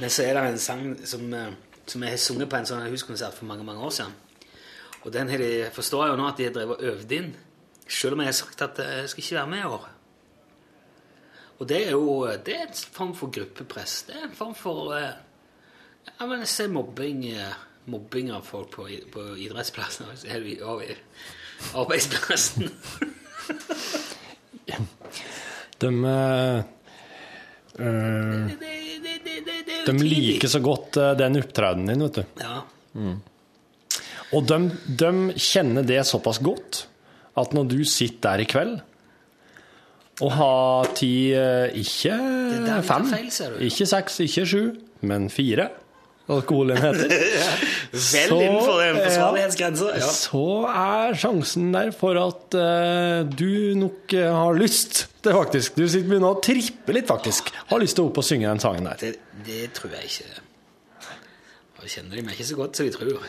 Men 0.03 0.11
så 0.11 0.25
er 0.27 0.35
det 0.35 0.43
en 0.49 0.59
sang 0.59 0.83
som, 1.07 1.29
eh, 1.35 1.53
som 1.87 2.03
jeg 2.03 2.17
har 2.17 2.19
sunget 2.19 2.51
på 2.51 2.59
en 2.59 2.67
sånn 2.67 2.89
huskonsert 2.91 3.37
for 3.37 3.47
mange 3.47 3.63
mange 3.63 3.85
år 3.87 3.93
siden. 3.95 4.17
Og 5.03 5.13
den 5.15 5.31
de, 5.31 5.51
jeg 5.63 5.73
jo 5.93 6.19
nå 6.19 6.27
at 6.27 6.39
de 6.39 6.49
har 6.49 6.55
drevet 6.55 6.79
og 6.79 6.91
øvd 6.91 7.15
inn, 7.15 7.33
selv 7.87 8.17
om 8.17 8.23
jeg 8.23 8.33
har 8.33 8.39
sagt 8.39 8.65
at 8.67 8.81
eh, 8.83 8.97
jeg 9.03 9.13
skal 9.13 9.25
ikke 9.25 9.39
være 9.39 9.53
med 9.53 9.63
i 9.63 9.71
år. 9.77 9.89
Og 11.59 11.69
det 11.71 11.79
er 11.87 11.91
jo 11.95 12.27
det 12.47 12.57
er 12.57 12.67
en 12.67 12.75
form 12.99 13.15
for 13.15 13.31
gruppepress. 13.31 14.03
Det 14.09 14.17
er 14.19 14.27
en 14.27 14.35
form 14.35 14.55
for 14.59 14.95
eh, 14.97 15.13
ja, 16.09 16.27
men 16.27 16.43
jeg 16.43 16.51
ser 16.51 16.75
mobbing, 16.75 17.25
eh, 17.31 17.55
mobbing 17.91 18.31
av 18.33 18.47
folk 18.47 18.71
på, 18.77 18.87
på 19.13 19.25
idrettsplassen 19.43 20.07
og 20.11 20.19
så 20.19 20.39
det 20.43 20.61
over 20.63 20.95
arbeidsplassen. 21.79 22.71
De 25.83 25.91
er 26.07 26.63
De 29.87 29.97
liker 29.99 30.51
så 30.51 30.61
godt 30.63 30.99
eh, 31.01 31.15
den 31.19 31.41
opptredenen 31.41 31.91
din, 31.91 32.05
vet 32.07 32.21
du. 32.21 32.25
Ja. 32.43 32.61
Og 34.33 34.47
de, 34.49 34.59
de 34.87 35.13
kjenner 35.41 35.87
det 35.87 36.03
såpass 36.09 36.39
godt 36.45 36.85
at 37.41 37.55
når 37.57 37.71
du 37.73 37.79
sitter 37.89 38.37
der 38.37 38.45
i 38.45 38.49
kveld 38.49 38.75
og 40.23 40.35
har 40.37 40.91
ti 40.95 41.33
eh, 41.35 41.73
ikke 41.81 42.19
fem, 42.87 43.09
ikke 43.65 43.89
seks, 43.89 44.21
ikke 44.23 44.45
sju, 44.47 44.63
men 45.09 45.31
fire 45.33 45.71
alkoholenheter, 46.31 47.09
Vel 47.93 48.29
Så, 48.31 48.37
innenfor 48.39 48.83
en 48.85 48.99
forsvarlighetsgrense. 49.01 49.89
Ja. 49.99 50.13
så 50.17 50.45
er 50.71 51.19
sjansen 51.19 51.73
der 51.75 51.91
for 51.97 52.19
at 52.21 52.57
uh, 52.57 53.27
du 53.29 53.75
nok 53.79 54.15
uh, 54.17 54.29
har 54.31 54.57
lyst 54.57 55.07
til 55.23 55.37
faktisk 55.37 55.77
Du 55.77 55.85
sitter 55.87 56.09
begynner 56.09 56.37
å 56.37 56.41
trippe 56.43 56.95
litt, 56.95 57.11
faktisk. 57.11 57.53
Har 57.69 57.83
lyst 57.83 57.99
til 57.99 58.07
å 58.07 58.13
opp 58.13 58.23
og 58.23 58.27
synge 58.27 58.49
den 58.49 58.63
sangen 58.63 58.89
der. 58.89 59.03
Det, 59.03 59.43
det 59.47 59.67
tror 59.77 59.99
jeg 59.99 60.11
ikke. 60.11 60.31
Jeg 61.83 61.97
kjenner 61.97 62.19
de 62.19 62.25
meg 62.27 62.39
ikke 62.39 62.47
så 62.47 62.59
godt 62.59 62.79
som 62.79 62.87
de 62.87 62.95
tror. 62.95 63.23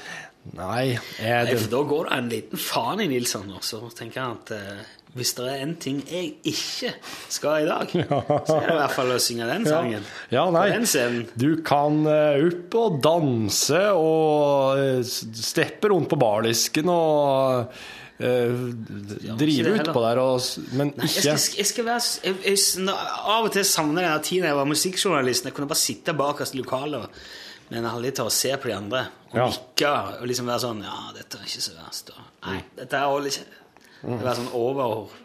Nei, 0.54 0.98
Nei, 1.24 1.56
for 1.56 1.70
da 1.72 1.80
går 1.88 2.10
det 2.10 2.18
en 2.18 2.28
liten 2.30 2.60
faen 2.60 3.02
i 3.02 3.08
Nilsson, 3.10 3.48
og 3.56 3.64
så 3.66 3.80
tenker 3.96 4.20
jeg 4.20 4.38
at 4.38 4.52
eh, 4.58 4.90
hvis 5.14 5.36
det 5.38 5.46
er 5.46 5.60
en 5.62 5.74
ting 5.78 6.00
jeg 6.10 6.32
ikke 6.50 6.90
skal 7.32 7.64
i 7.64 7.68
dag, 7.70 7.92
så 8.48 8.56
er 8.58 8.64
det 8.66 8.74
i 8.74 8.78
hvert 8.80 8.96
fall 8.96 9.12
å 9.14 9.20
synge 9.22 9.50
den 9.50 9.68
sangen. 9.70 10.08
Ja, 10.34 10.48
nei. 10.54 10.66
På 10.74 10.86
den. 10.90 11.20
Du 11.38 11.50
kan 11.66 12.00
eh, 12.10 12.48
opp 12.48 12.78
og 12.82 12.98
danse 13.06 13.84
og 13.94 14.82
eh, 14.82 15.04
steppe 15.06 15.94
rundt 15.94 16.10
på 16.10 16.18
bardisken 16.18 16.90
og 16.90 17.70
uh, 18.24 18.66
drive 19.38 19.76
utpå 19.78 20.04
der, 20.08 20.24
og, 20.24 20.50
men 20.74 20.96
Nei, 20.98 21.10
jeg 21.12 21.22
ikke 21.22 21.38
skal, 21.46 21.62
jeg 21.62 21.70
skal 21.70 21.88
være 21.92 22.04
jeg, 22.24 22.36
jeg, 22.50 22.90
Av 22.90 23.46
og 23.46 23.54
til 23.54 23.66
savner 23.70 24.08
jeg 24.08 24.16
den 24.18 24.28
tiden 24.32 24.50
jeg 24.50 24.62
var 24.64 24.70
musikkjournalist. 24.74 25.50
Jeg 25.50 25.58
kunne 25.58 25.70
bare 25.70 25.84
sitte 25.86 26.18
bakerst 26.18 26.58
i 26.58 26.62
lokalet 26.64 27.24
med 27.70 27.84
en 27.84 27.92
halvliter 27.94 28.28
og 28.28 28.34
se 28.34 28.52
på 28.58 28.70
de 28.70 28.78
andre 28.82 29.08
og 29.32 29.38
Ja. 29.38 29.46
nikke 29.50 29.92
og 30.22 30.26
liksom 30.30 30.50
være 30.50 30.62
sånn 30.62 30.82
Ja, 30.86 30.98
dette 31.16 31.40
er 31.40 31.46
ikke 31.48 31.68
så 31.70 31.78
verst. 31.78 32.14
Og, 32.14 32.32
nei, 32.48 32.64
dette 32.78 32.98
er 32.98 33.14
holder 33.14 33.34
ikke. 33.34 33.63
Det 34.04 34.24
var 34.24 34.40
sånn 34.40 34.54
over 34.58 35.20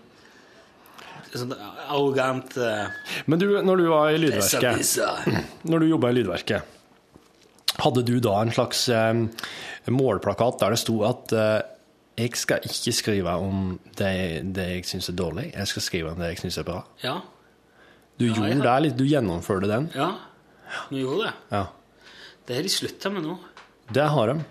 Sånn 1.28 1.52
arrogant 1.52 2.54
uh, 2.56 2.86
Men 3.28 3.40
du, 3.40 3.50
når 3.60 3.80
du 3.82 3.86
var 3.90 4.12
i 4.14 4.20
Lydverket, 4.22 4.92
når 5.70 5.82
du 5.82 5.88
jobba 5.90 6.12
i 6.12 6.16
Lydverket, 6.16 6.76
hadde 7.84 8.04
du 8.08 8.14
da 8.24 8.38
en 8.40 8.50
slags 8.54 8.86
eh, 8.90 9.20
målplakat 9.92 10.56
der 10.62 10.72
det 10.74 10.80
sto 10.80 10.96
at 11.06 11.34
uh, 11.36 11.58
jeg 12.18 12.32
skal 12.40 12.64
ikke 12.66 12.94
skrive 12.96 13.34
om 13.44 13.76
det, 14.00 14.14
det 14.56 14.64
jeg 14.72 14.86
syns 14.88 15.10
er 15.12 15.18
dårlig, 15.20 15.50
jeg 15.52 15.70
skal 15.70 15.84
skrive 15.84 16.14
om 16.14 16.22
det 16.22 16.32
jeg 16.32 16.40
syns 16.46 16.58
er 16.62 16.66
bra. 16.66 16.80
Ja. 17.04 17.18
Du 18.18 18.24
ja, 18.26 18.32
gjorde 18.32 18.64
det 18.64 18.78
litt, 18.86 18.96
du 18.98 19.04
gjennomførte 19.06 19.70
den. 19.70 19.92
ja. 19.94 20.14
Vi 20.90 21.00
gjorde 21.00 21.28
det. 21.28 21.34
Ja. 21.54 21.64
Det 22.48 22.56
har 22.56 22.64
de 22.66 22.72
slutta 22.72 23.12
med 23.12 23.24
nå. 23.24 23.36
Det 23.92 24.04
har 24.12 24.32
de. 24.32 24.42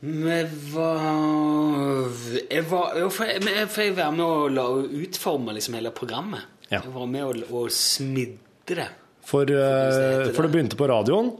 Vi 0.00 0.36
var 0.72 2.08
Jeg 2.48 2.64
var 2.70 2.96
jo, 2.96 3.10
for 3.12 3.28
jeg, 3.28 3.42
men 3.44 3.68
for 3.68 3.84
jeg 3.84 3.96
var 3.98 4.14
med 4.16 4.24
å 4.24 4.48
la, 4.48 4.64
utforme 5.04 5.52
liksom 5.56 5.76
hele 5.76 5.92
programmet. 5.92 6.48
Ja. 6.70 6.80
Jeg 6.80 6.94
var 6.94 7.06
med 7.10 7.26
å, 7.26 7.60
å 7.60 7.66
smidde 7.74 8.78
det. 8.78 8.88
For, 9.26 9.44
det 9.44 9.60
eh, 9.60 10.30
for 10.32 10.46
det 10.46 10.52
begynte 10.54 10.78
på 10.80 10.88
radioen. 10.88 11.32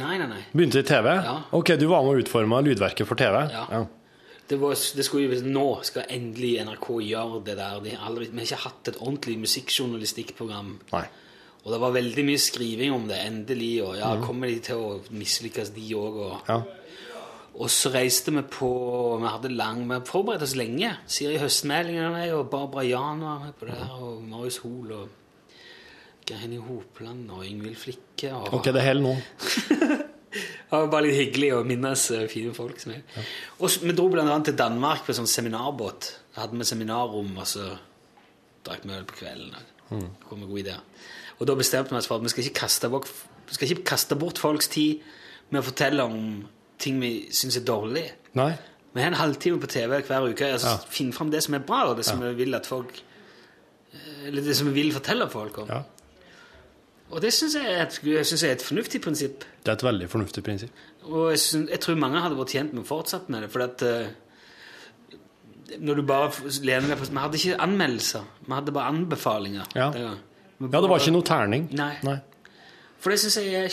Nei, 0.00 0.16
nei, 0.20 0.28
nei. 0.30 0.42
Begynte 0.54 0.80
i 0.80 0.86
TV? 0.86 1.10
Ja. 1.26 1.36
Ok, 1.56 1.74
du 1.76 1.88
var 1.90 2.06
med 2.06 2.14
å 2.14 2.22
utforme 2.22 2.62
lydverket 2.64 3.08
for 3.08 3.18
TV? 3.18 3.42
Ja. 3.52 3.82
Det 4.50 4.58
var, 4.58 4.74
det 4.74 5.04
skulle, 5.06 5.36
nå 5.46 5.66
skal 5.86 6.08
endelig 6.10 6.56
NRK 6.66 6.88
gjøre 7.06 7.42
det 7.46 7.56
der. 7.58 7.82
De 7.84 7.94
aldri, 7.98 8.30
vi 8.30 8.40
har 8.40 8.48
ikke 8.48 8.64
hatt 8.64 8.90
et 8.90 9.00
ordentlig 9.02 9.36
musikkjournalistikkprogram. 9.44 10.72
Nei. 10.94 11.04
Og 11.60 11.74
det 11.74 11.78
var 11.82 11.92
veldig 11.92 12.24
mye 12.24 12.40
skriving 12.40 12.94
om 12.96 13.04
det, 13.10 13.18
endelig. 13.28 13.72
Og 13.84 13.98
ja, 14.00 14.14
kommer 14.24 14.48
de 14.48 14.58
til 14.70 14.80
å 14.80 14.92
mislykkes, 15.12 15.74
de 15.76 15.90
òg? 15.98 16.22
Og, 16.24 16.36
Ja. 16.48 16.62
Og 17.60 17.68
så 17.72 17.90
reiste 17.92 18.32
vi 18.32 18.42
på 18.48 18.68
Vi 19.20 19.28
hadde 19.28 19.50
lang, 19.52 19.82
vi 19.90 19.98
forberedte 20.08 20.46
oss 20.48 20.56
lenge. 20.56 20.94
Siri 21.06 21.36
Høstmeldingen 21.42 22.06
og 22.08 22.14
meg, 22.16 22.32
og 22.32 22.48
Barbara 22.52 22.84
Jan 22.88 23.20
var 23.24 23.42
med 23.44 23.56
på 23.60 23.66
det 23.68 23.76
her, 23.76 23.90
og 24.00 24.22
Marius 24.24 24.56
Hoel 24.64 24.92
og 24.96 25.08
Geir 26.30 26.60
Hopland 26.62 27.30
og 27.34 27.44
Yngvild 27.44 27.76
Flikke. 27.76 28.32
Og, 28.34 28.54
Ok, 28.54 28.70
det 28.72 28.82
holder 28.84 29.02
nå. 29.02 29.14
det 30.30 30.70
var 30.70 30.86
bare 30.92 31.08
litt 31.08 31.18
hyggelig 31.18 31.50
å 31.56 31.64
minnes 31.66 32.04
eh, 32.14 32.26
fine 32.30 32.52
folk. 32.54 32.78
Som 32.80 32.92
jeg. 32.94 33.02
Og 33.58 33.70
så- 33.70 33.82
vi 33.82 33.92
dro 33.92 34.06
annet 34.14 34.44
til 34.44 34.56
Danmark 34.56 35.04
på 35.06 35.12
sånn 35.16 35.26
seminarbåt. 35.26 36.12
Da 36.34 36.42
hadde 36.46 36.56
vi 36.58 36.64
seminarrom, 36.64 37.36
og 37.36 37.46
så 37.46 37.76
drakk 38.64 38.84
vi 38.84 38.94
øl 38.94 39.04
på 39.04 39.18
kvelden. 39.24 39.54
og 39.90 39.98
Det 40.00 40.28
kom 40.28 40.42
en 40.42 40.48
god 40.48 40.58
idé. 40.64 40.76
Og 41.40 41.46
da 41.46 41.54
bestemte 41.54 41.90
vi 41.90 41.96
oss 41.96 42.06
for 42.06 42.16
at 42.16 42.22
vi 42.22 42.28
skal 42.28 42.44
ikke 42.44 42.60
kaste 42.60 42.88
bort, 42.90 43.08
skal 43.50 43.68
ikke 43.68 43.84
kaste 43.84 44.16
bort 44.16 44.38
folks 44.38 44.68
tid 44.68 45.00
med 45.50 45.62
å 45.62 45.64
fortelle 45.66 46.04
om 46.04 46.48
ting 46.80 47.00
vi 47.02 47.12
syns 47.34 47.58
er 47.60 47.64
dårlig. 47.68 48.06
Nei. 48.38 48.50
Vi 48.90 49.02
har 49.02 49.12
en 49.12 49.20
halvtime 49.20 49.60
på 49.62 49.70
TV 49.70 50.00
hver 50.00 50.26
uke. 50.30 50.52
Altså, 50.56 50.74
Ja. 50.74 50.90
Finn 50.90 51.12
fram 51.12 51.30
det 51.30 51.42
som 51.44 51.54
er 51.54 51.62
bra, 51.66 51.84
og 51.90 51.96
det 51.96 52.04
som 52.04 52.20
vi 52.22 52.32
vil 52.34 52.54
at 52.54 52.66
folk 52.66 53.02
eh, 53.92 54.26
Eller 54.26 54.42
det 54.42 54.56
som 54.56 54.66
vi 54.66 54.82
vil 54.82 54.92
fortelle 54.92 55.28
folk 55.30 55.58
om. 55.58 55.68
Ja. 55.68 55.82
Og 57.10 57.22
det 57.22 57.32
syns 57.34 57.56
jeg, 57.58 57.64
jeg 58.04 58.26
synes 58.26 58.42
jeg 58.42 58.50
er 58.50 58.54
et 58.54 58.62
fornuftig 58.62 59.00
prinsipp. 59.02 59.44
Det 59.64 59.72
er 59.72 59.78
et 59.78 59.82
veldig 59.82 60.08
fornuftig 60.10 60.44
prinsipp. 60.46 60.70
Og 61.02 61.30
jeg, 61.30 61.38
synes, 61.42 61.70
jeg 61.70 61.80
tror 61.80 61.94
mange 61.98 62.20
hadde 62.22 62.38
vært 62.38 62.52
tjent 62.54 62.74
med 62.74 62.84
å 62.84 62.86
fortsette 62.86 63.32
med 63.34 63.42
det, 63.42 63.50
for 63.50 63.64
at 63.64 63.82
uh, 63.82 64.06
når 65.78 66.00
du 66.00 66.02
bare 66.06 66.52
lener 66.62 66.92
deg 66.92 67.00
på 67.00 67.08
Vi 67.10 67.18
hadde 67.18 67.40
ikke 67.40 67.58
anmeldelser, 67.66 68.28
vi 68.46 68.52
hadde 68.54 68.74
bare 68.76 68.92
anbefalinger. 68.94 69.72
Ja. 69.74 69.90
det. 69.94 70.04
Ja, 70.04 70.80
det 70.80 70.90
var 70.92 71.00
ikke 71.00 71.16
noe 71.16 71.26
terning. 71.26 71.66
Nei. 71.74 72.18
For 73.00 73.10
det 73.10 73.20
syns 73.22 73.38
jeg, 73.40 73.70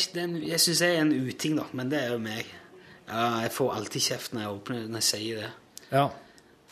jeg 0.48 0.96
er 0.96 1.02
en 1.04 1.14
uting, 1.14 1.58
da, 1.60 1.68
men 1.78 1.92
det 1.92 2.00
er 2.00 2.16
jo 2.16 2.20
meg. 2.24 2.48
Ja, 3.08 3.42
jeg 3.46 3.54
får 3.56 3.76
alltid 3.78 4.04
kjeft 4.10 4.34
når 4.36 4.42
jeg, 4.44 4.56
åpner, 4.58 4.88
når 4.92 5.02
jeg 5.02 5.08
sier 5.08 5.44
det. 5.44 5.52
Ja. 5.92 6.06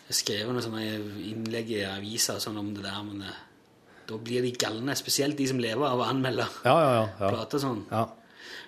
Jeg 0.10 0.18
skrev 0.20 0.52
noe 0.54 0.62
sånn 0.62 0.76
innlegg 0.82 1.72
i 1.74 1.82
aviser 1.88 2.42
sånn 2.44 2.60
om 2.62 2.74
det 2.76 2.84
der, 2.86 3.00
men 3.08 3.24
det, 3.24 3.32
da 4.10 4.18
blir 4.22 4.44
de 4.46 4.52
galne. 4.60 4.94
Spesielt 5.00 5.38
de 5.40 5.48
som 5.50 5.62
lever 5.64 5.88
av 5.88 6.04
å 6.04 6.10
anmelde 6.10 6.46
Ja, 6.68 6.76
ja, 6.76 6.92
ja. 7.00 7.06
ja. 7.24 7.32
plater 7.32 7.64
sånn. 7.64 7.82
ja. 7.92 8.04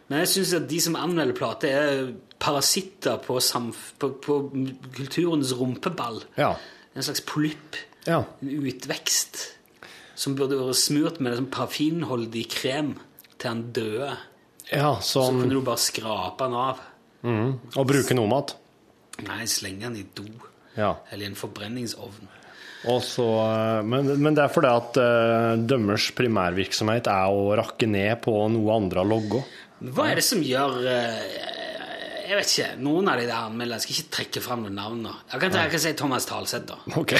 Men 0.07 0.21
jeg 0.23 0.29
syns 0.31 0.53
at 0.55 0.69
de 0.71 0.77
som 0.79 0.95
anmelder 0.95 1.35
plater, 1.35 1.73
er 1.75 2.13
parasitter 2.39 3.17
på, 3.25 3.41
samf 3.43 3.89
på, 3.99 4.07
på 4.23 4.37
kulturens 4.95 5.51
rumpeball. 5.59 6.21
Ja. 6.39 6.53
En 6.95 7.03
slags 7.03 7.19
polypp. 7.27 7.75
ja. 8.07 8.21
En 8.41 8.53
utvekst. 8.71 9.41
Som 10.17 10.33
burde 10.39 10.55
vært 10.57 10.79
smurt 10.79 11.19
med 11.21 11.35
sånn 11.37 11.51
parafinholdig 11.53 12.45
krem 12.55 12.93
til 13.37 13.51
han 13.51 13.65
døde. 13.75 14.13
ja 14.71 14.95
Så 15.03 15.27
sånn 15.27 15.43
kunne 15.43 15.59
du 15.59 15.61
bare 15.67 15.83
skrape 15.83 16.47
han 16.47 16.55
av. 16.57 16.79
mm, 17.27 17.51
Og 17.75 17.87
bruke 17.89 18.15
Nomat. 18.17 18.55
Nei, 19.27 19.43
slenge 19.49 19.87
den 19.87 19.99
i 20.01 20.05
do. 20.15 20.25
Ja. 20.77 20.93
Eller 21.11 21.25
i 21.27 21.31
en 21.31 21.37
forbrenningsovn. 21.37 22.27
Og 22.87 22.99
så, 23.03 23.25
eh, 23.41 23.83
men, 23.89 24.11
men 24.21 24.35
det 24.37 24.43
er 24.45 24.51
fordi 24.53 24.69
at 24.69 24.97
uh, 25.01 25.53
dømmers 25.57 26.11
primærvirksomhet 26.15 27.09
er 27.09 27.33
å 27.33 27.55
rakke 27.57 27.89
ned 27.89 28.21
på 28.23 28.35
noe 28.53 28.75
andre 28.75 29.01
har 29.01 29.09
logga. 29.09 29.41
Hva 29.81 30.05
er 30.11 30.21
det 30.21 30.25
som 30.25 30.41
gjør 30.45 30.77
uh, 30.85 31.23
Jeg 32.27 32.37
vet 32.37 32.51
ikke. 32.53 32.69
Noen 32.85 33.09
av 33.09 33.19
de 33.21 33.25
der 33.29 33.39
anmelderne 33.49 33.81
skal 33.83 33.97
ikke 33.97 34.13
trekke 34.19 34.43
fram 34.45 34.65
noen 34.67 34.77
navn 34.77 35.01
nå. 35.07 35.15
Jeg 35.33 35.41
kan, 35.41 35.57
jeg 35.63 35.73
kan 35.73 35.83
si 35.87 35.95
Thomas 35.97 36.29
Talseth, 36.29 36.69
da. 36.69 36.77
Ok. 36.99 37.15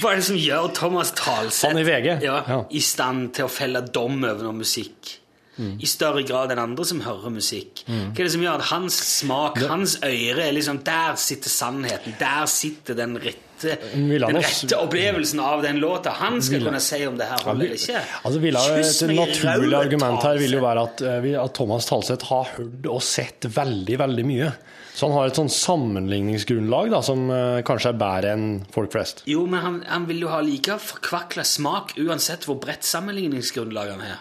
Hva 0.00 0.12
er 0.12 0.20
det 0.20 0.26
som 0.28 0.38
gjør 0.38 0.68
Thomas 0.76 1.14
Talseth 1.16 1.80
i? 1.80 1.84
Ja, 2.04 2.18
Ja. 2.46 2.60
i 2.70 2.82
stand 2.84 3.32
til 3.38 3.48
å 3.48 3.50
felle 3.50 3.80
dom 3.88 4.20
over 4.22 4.44
noe 4.46 4.58
musikk? 4.60 5.16
I 5.60 5.88
større 5.88 6.24
grad 6.26 6.54
enn 6.54 6.62
andre 6.62 6.86
som 6.88 7.02
hører 7.04 7.34
musikk. 7.34 7.84
Hva 7.86 8.14
er 8.14 8.26
det 8.26 8.32
som 8.34 8.44
gjør 8.44 8.62
at 8.62 8.70
hans 8.70 8.96
smak, 9.18 9.60
hans 9.70 9.98
øre 10.04 10.46
er 10.46 10.56
liksom 10.56 10.82
Der 10.86 11.16
sitter 11.20 11.52
sannheten. 11.52 12.16
Der 12.20 12.46
sitter 12.50 12.96
den 12.98 13.16
rette, 13.20 13.76
den 14.00 14.40
rette 14.40 14.78
opplevelsen 14.78 15.40
av 15.44 15.62
den 15.62 15.80
låta. 15.82 16.14
Han 16.20 16.40
skal 16.42 16.64
kunne 16.64 16.82
si 16.84 17.02
om 17.06 17.18
det 17.20 17.28
her 17.30 17.44
holder 17.44 17.70
eller 17.70 17.78
ikke. 17.78 18.02
Altså, 18.24 18.42
vil 18.42 18.60
et 18.60 19.14
naturlig 19.20 19.78
argument 19.78 20.26
her 20.26 20.40
vil 20.40 20.58
jo 20.58 20.64
være 20.64 20.86
at, 20.88 21.04
eh, 21.06 21.30
at 21.42 21.56
Thomas 21.56 21.88
Talseth 21.90 22.30
har 22.32 22.52
hørt 22.56 22.90
og 22.90 23.02
sett 23.04 23.48
veldig, 23.56 23.98
veldig 24.00 24.28
mye. 24.28 24.52
Så 24.94 25.06
han 25.08 25.16
har 25.16 25.30
et 25.30 25.38
sånn 25.38 25.50
sammenligningsgrunnlag 25.52 26.90
da, 26.92 26.98
som 27.04 27.22
uh, 27.30 27.60
kanskje 27.66 27.92
er 27.92 28.00
bedre 28.00 28.32
enn 28.34 28.48
folk 28.74 28.92
flest. 28.92 29.22
Jo, 29.30 29.46
men 29.48 29.62
han, 29.64 29.78
han 29.88 30.08
vil 30.10 30.24
jo 30.26 30.32
ha 30.32 30.40
like 30.44 30.76
forkvakla 30.82 31.44
smak 31.46 31.94
uansett 32.02 32.44
hvor 32.48 32.58
bredt 32.60 32.84
sammenligningsgrunnlag 32.88 33.94
han 33.94 34.02
har. 34.04 34.18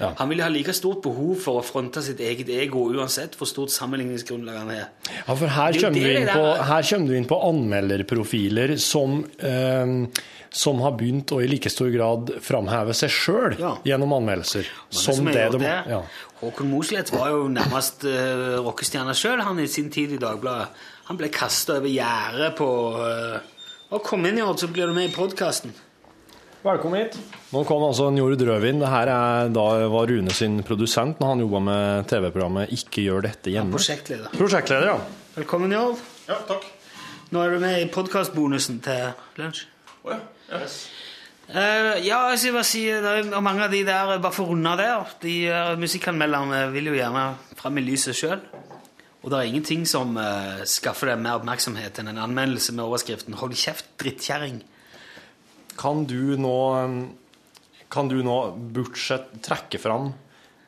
Ja. 0.00 0.10
Han 0.18 0.28
vil 0.30 0.40
jo 0.40 0.44
ha 0.46 0.50
like 0.50 0.74
stort 0.74 1.02
behov 1.04 1.36
for 1.44 1.60
å 1.60 1.64
fronte 1.66 2.02
sitt 2.02 2.18
eget 2.24 2.48
ego 2.50 2.88
uansett 2.90 3.36
hvor 3.38 3.46
stort 3.46 3.70
sammenligningsgrunnlag 3.74 4.56
han 4.58 4.72
har. 4.74 4.88
Ja, 5.20 5.36
for 5.38 5.46
her 5.46 5.70
er 5.70 5.80
kommer, 5.84 6.00
du 6.00 6.88
kommer 6.90 7.12
du 7.12 7.16
inn 7.18 7.28
på 7.30 7.38
anmelderprofiler 7.48 8.74
som, 8.82 9.20
eh, 9.38 9.94
som 10.50 10.82
har 10.82 10.96
begynt 10.98 11.30
å 11.34 11.40
i 11.44 11.48
like 11.50 11.70
stor 11.70 11.92
grad 11.94 12.34
framheve 12.42 12.94
seg 12.94 13.14
sjøl 13.14 13.56
Ja. 13.60 13.76
gjennom 13.86 14.16
anmeldelser. 14.18 14.66
Som 14.90 15.20
som 15.20 15.30
det 15.30 15.46
de 15.52 15.62
det, 15.62 15.76
ja. 15.88 16.02
Håkon 16.42 16.70
Mosleth 16.70 17.14
var 17.14 17.30
jo 17.30 17.48
nærmest 17.48 18.04
uh, 18.04 18.58
rockestjerne 18.66 19.14
sjøl, 19.16 19.40
han 19.40 19.58
i 19.62 19.66
sin 19.70 19.90
tid 19.90 20.12
i 20.12 20.18
Dagbladet. 20.20 20.68
Han 21.08 21.16
ble 21.16 21.28
kasta 21.28 21.78
over 21.78 21.88
gjerdet 21.88 22.54
på 22.58 22.68
Og 23.94 24.02
kom 24.02 24.24
inn 24.26 24.38
i 24.38 24.42
år, 24.42 24.56
så 24.58 24.66
blir 24.66 24.88
du 24.90 24.94
med 24.96 25.10
i 25.10 25.14
podkasten. 25.14 25.70
Velkommen 26.64 27.02
hit. 27.02 27.16
Nå 27.52 27.60
kom 27.68 27.82
altså 27.84 28.06
Njord 28.08 28.40
Rødvin. 28.40 28.78
Det 28.80 28.88
her 28.88 29.10
er 29.12 29.50
da 29.52 29.64
var 29.92 30.08
Rune 30.08 30.32
sin 30.32 30.62
produsent 30.64 31.18
når 31.20 31.34
han 31.34 31.42
jobba 31.42 31.60
med 31.66 32.06
TV-programmet 32.08 32.72
Ikke 32.72 33.04
gjør 33.04 33.26
dette 33.26 33.52
hjemme. 33.52 33.74
Ja, 33.74 33.76
Prosjektleder. 33.76 34.30
Prosjektleder, 34.32 34.86
ja. 34.94 35.26
Velkommen, 35.34 35.68
Njord. 35.68 36.00
Ja, 36.24 36.38
takk. 36.48 36.64
Nå 37.36 37.44
er 37.44 37.52
du 37.52 37.60
med 37.60 37.82
i 37.82 37.90
podkastbonusen 37.92 38.80
til 38.86 39.12
lunsj. 39.42 39.66
Å 40.08 40.14
ja. 40.14 40.20
Yes. 40.56 40.80
Uh, 41.50 42.00
ja, 42.00 42.22
jeg 42.32 42.40
skal 42.40 42.56
bare 42.56 42.70
si 42.72 42.84
det 42.88 43.12
er 43.12 43.32
mange 43.44 43.66
av 43.68 43.74
de 43.74 43.84
der, 43.84 44.16
bare 44.16 44.32
for 44.32 44.48
å 44.48 44.54
runde 44.54 44.76
der, 44.80 45.16
de 45.20 45.38
uh, 45.52 45.76
musikkanmelderne 45.76 46.66
vil 46.72 46.94
jo 46.94 46.96
gjerne 46.96 47.30
fram 47.60 47.76
i 47.76 47.84
lyset 47.84 48.16
sjøl. 48.16 48.40
Og 49.20 49.28
det 49.28 49.36
er 49.36 49.50
ingenting 49.50 49.84
som 49.88 50.16
uh, 50.16 50.64
skaffer 50.64 51.12
deg 51.12 51.20
mer 51.20 51.42
oppmerksomhet 51.42 52.00
enn 52.00 52.14
en 52.14 52.24
anmeldelse 52.24 52.72
med 52.72 52.88
overskriften 52.88 53.36
'Hold 53.36 53.52
kjeft, 53.52 53.98
drittkjerring'. 54.00 54.64
Kan 55.78 56.04
du 56.10 56.36
nå 56.38 56.58
Kan 57.88 58.08
du 58.10 58.16
nå 58.26 58.36
bortsett, 58.74 59.28
trekke 59.44 59.78
fram, 59.78 60.12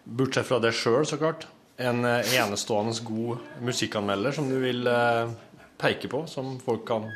bortsett 0.05 0.47
fra 0.47 0.61
det 0.63 0.71
sjøl, 0.79 1.03
så 1.09 1.19
klart, 1.19 1.49
en 1.77 2.05
eh, 2.07 2.35
enestående 2.39 2.95
god 3.03 3.41
musikkanmelder 3.67 4.37
som 4.37 4.47
du 4.51 4.61
vil 4.63 4.87
eh, 4.87 5.33
peke 5.81 6.11
på, 6.13 6.23
som 6.31 6.57
folk 6.63 6.87
kan 6.89 7.09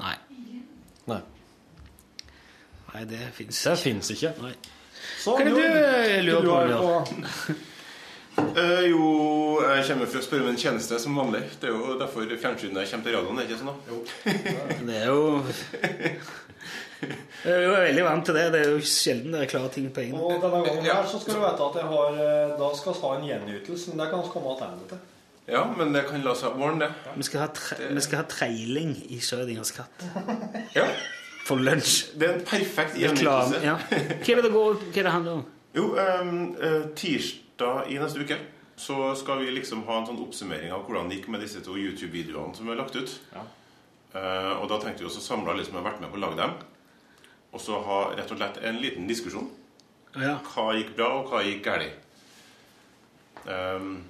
Nei. 0.00 0.14
Nei. 1.10 1.20
Nei, 2.94 3.04
det 3.10 3.20
fins 3.36 3.60
Det 3.68 3.76
fins 3.82 4.10
ikke. 4.14 4.32
Nei. 4.42 4.54
Så, 5.20 5.36
Njord, 5.38 5.60
du 5.60 5.68
eh, 5.68 6.18
lurer 6.24 6.72
du 6.72 6.74
på? 6.80 7.60
Eh, 8.34 8.84
jo, 8.90 9.04
jeg 9.62 9.84
kommer 9.88 10.08
for 10.10 10.18
å 10.18 10.24
spørre 10.24 10.44
om 10.46 10.50
en 10.50 10.58
tjeneste 10.58 10.98
som 11.02 11.16
vanlig. 11.18 11.42
Det 11.60 11.68
er 11.70 11.74
jo 11.74 11.94
derfor 12.00 12.26
fjernsynet 12.26 12.90
kommer 12.90 13.06
til 13.06 13.16
radioen. 13.16 13.38
er 13.38 13.48
ikke 13.48 13.60
sånn 13.60 13.70
da? 13.70 13.76
Jo. 13.90 13.98
Det 14.88 14.96
er 14.96 15.08
jo 15.10 15.20
Jeg 17.44 17.52
er 17.52 17.64
jo 17.66 17.72
veldig 17.74 18.04
vant 18.06 18.24
til 18.24 18.38
det. 18.38 18.44
Det 18.54 18.60
er 18.62 18.70
jo 18.72 18.84
sjelden 18.88 19.34
dere 19.36 19.48
klarer 19.50 19.72
ting 19.74 19.90
på 19.92 20.04
egen 20.04 20.14
hånd. 20.16 20.24
Og 20.24 20.44
denne 20.46 20.62
gangen 20.66 20.86
her 20.88 21.10
så 21.10 21.20
skal 21.22 21.36
du 21.36 21.42
vite 21.42 21.66
at 21.66 21.80
jeg 21.80 21.90
har 21.90 22.20
eh, 22.26 22.54
Da 22.60 22.70
skal 22.78 22.94
vi 22.94 23.02
ha 23.02 23.10
en 23.18 23.26
gjenytelse, 23.28 23.90
men 23.90 24.02
det 24.02 24.08
kan 24.10 24.24
vi 24.24 24.32
komme 24.32 24.54
tilbake 24.60 24.88
til. 24.94 25.02
Ja, 25.44 25.64
men 25.76 25.92
det 25.92 26.06
kan 26.08 26.22
la 26.24 26.32
seg 26.40 26.56
ordne, 26.56 26.88
det. 26.88 27.16
Vi 27.20 27.26
skal 27.28 27.42
ha, 27.44 27.50
tre, 27.52 27.76
vi 27.92 28.04
skal 28.06 28.22
ha 28.22 28.28
treiling 28.32 28.94
i 29.12 29.18
Schrødingers 29.20 29.74
katt. 29.76 30.06
Ja, 30.72 30.86
For 31.44 31.60
lunsj. 31.60 32.14
Det 32.16 32.30
er 32.30 32.38
en 32.38 32.46
perfekt 32.48 32.96
gjenytelse. 32.96 33.60
Ja. 33.60 33.76
Hva 33.84 34.32
er 34.32 34.40
det 34.40 34.46
det 34.46 34.54
går 34.54 34.78
Hva 34.80 35.02
er 35.02 35.10
det 35.10 35.12
handler 35.12 35.42
om? 35.42 35.44
Jo, 35.76 35.90
um, 35.98 36.38
eh, 36.56 36.86
tirsdag 37.54 37.90
i 37.90 37.98
neste 37.98 38.20
uke 38.20 38.38
så 38.76 39.14
skal 39.14 39.38
vi 39.38 39.50
liksom 39.54 39.84
ha 39.86 40.00
en 40.00 40.06
sånn 40.08 40.22
oppsummering 40.24 40.72
av 40.74 40.82
hvordan 40.84 41.08
det 41.08 41.20
gikk 41.20 41.28
med 41.30 41.40
disse 41.44 41.60
to 41.62 41.76
YouTube-videoene 41.78 42.54
som 42.56 42.68
er 42.68 42.76
lagt 42.80 42.96
ut. 42.96 43.12
Eh, 43.34 44.52
og 44.58 44.66
da 44.68 44.80
tenkte 44.82 45.04
vi 45.04 45.06
også 45.06 45.22
samle 45.22 45.52
alle 45.52 45.64
som 45.64 45.76
har 45.78 45.86
vært 45.86 46.00
med 46.02 46.10
på 46.10 46.18
å 46.18 46.24
lage 46.24 46.40
dem, 46.40 46.56
og 47.54 47.62
så 47.62 47.78
ha 47.86 48.00
rett 48.16 48.30
og 48.30 48.40
slett 48.40 48.58
en 48.58 48.80
liten 48.82 49.06
diskusjon. 49.06 49.46
Ja. 50.16 50.40
Hva 50.42 50.74
gikk 50.74 50.96
bra, 50.96 51.12
og 51.20 51.30
hva 51.30 51.44
gikk 51.46 51.62
galt? 51.66 52.00
Um, 53.44 54.02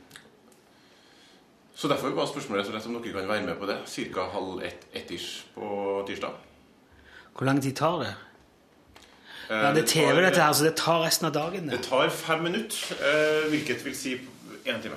så 1.74 1.88
derfor 1.90 2.14
var 2.16 2.28
spørsmålet 2.30 2.64
rett 2.64 2.70
og 2.70 2.76
slett 2.78 2.88
om 2.88 2.96
dere 3.02 3.18
kan 3.18 3.32
være 3.34 3.48
med 3.50 3.58
på 3.60 3.68
det. 3.68 3.80
Cirka 3.90 4.30
halv 4.32 4.62
ett, 4.64 4.86
ett-ish 4.92 5.50
på 5.52 5.68
tirsdag. 6.08 6.40
Hvor 7.34 7.44
lang 7.44 7.60
tid 7.60 7.76
tar 7.76 8.00
det? 8.00 8.14
Eh, 9.50 9.56
Ja, 9.56 9.72
det 9.74 9.82
er 9.82 9.86
TV, 9.86 10.20
dette 10.22 10.40
her, 10.42 10.52
så 10.52 10.64
det 10.64 10.76
tar 10.76 11.02
resten 11.04 11.26
av 11.26 11.32
dagen. 11.32 11.68
Det 11.68 11.78
Det, 11.78 11.82
tar 11.88 12.08
fem 12.10 12.42
minutter, 12.42 12.96
eh, 13.00 13.48
hvilket 13.50 13.84
vil 13.84 13.94
si 13.96 14.14
én 14.66 14.82
time. 14.82 14.96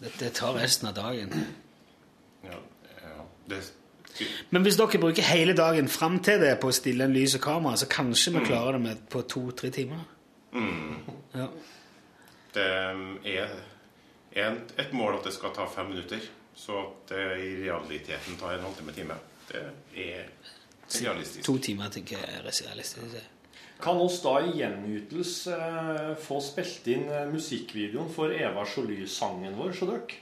det, 0.00 0.12
det 0.20 0.32
tar 0.32 0.52
resten 0.54 0.88
av 0.88 0.94
dagen. 0.94 1.32
Ja, 2.44 2.58
ja, 3.02 3.24
det, 3.48 3.72
Men 4.50 4.62
hvis 4.62 4.76
dere 4.76 4.98
bruker 5.00 5.22
hele 5.22 5.52
dagen 5.56 5.88
fram 5.88 6.20
til 6.22 6.40
det 6.40 6.60
på 6.60 6.68
å 6.68 6.72
stille 6.72 7.04
en 7.04 7.12
lys 7.12 7.34
og 7.34 7.40
kamera, 7.40 7.76
så 7.76 7.86
kanskje 7.90 8.32
vi 8.38 8.44
klarer 8.46 8.72
det 8.72 8.80
med 8.80 8.96
på 9.10 9.22
to-tre 9.22 9.70
timer? 9.70 10.04
Ja. 11.34 11.46
det 12.54 12.62
er, 12.62 13.48
er 14.36 14.52
et 14.78 14.92
mål 14.92 15.16
at 15.18 15.24
det 15.24 15.32
skal 15.34 15.50
ta 15.54 15.66
fem 15.66 15.86
minutter, 15.90 16.20
så 16.54 16.78
at 16.78 17.08
det 17.08 17.24
i 17.42 17.48
realiteten 17.64 18.36
tar 18.38 18.54
en 18.54 18.60
halvtime-time. 18.68 19.14
Det 19.48 19.62
er 19.96 20.28
realistisk. 20.88 21.44
To 21.46 21.56
timer 21.58 21.92
tenker 21.94 22.18
jeg 22.18 22.38
er 22.38 22.44
realistisk. 22.44 23.22
Kan 23.82 23.98
oss 24.00 24.20
da 24.22 24.38
i 24.40 24.52
gjenytelse 24.58 25.54
eh, 25.54 26.12
få 26.20 26.38
spilt 26.44 26.86
inn 26.92 27.08
eh, 27.10 27.26
musikkvideoen 27.28 28.10
for 28.14 28.32
Eva 28.32 28.62
Joly-sangen 28.68 29.56
vår, 29.58 29.74
så 29.76 29.90
dere? 29.90 30.20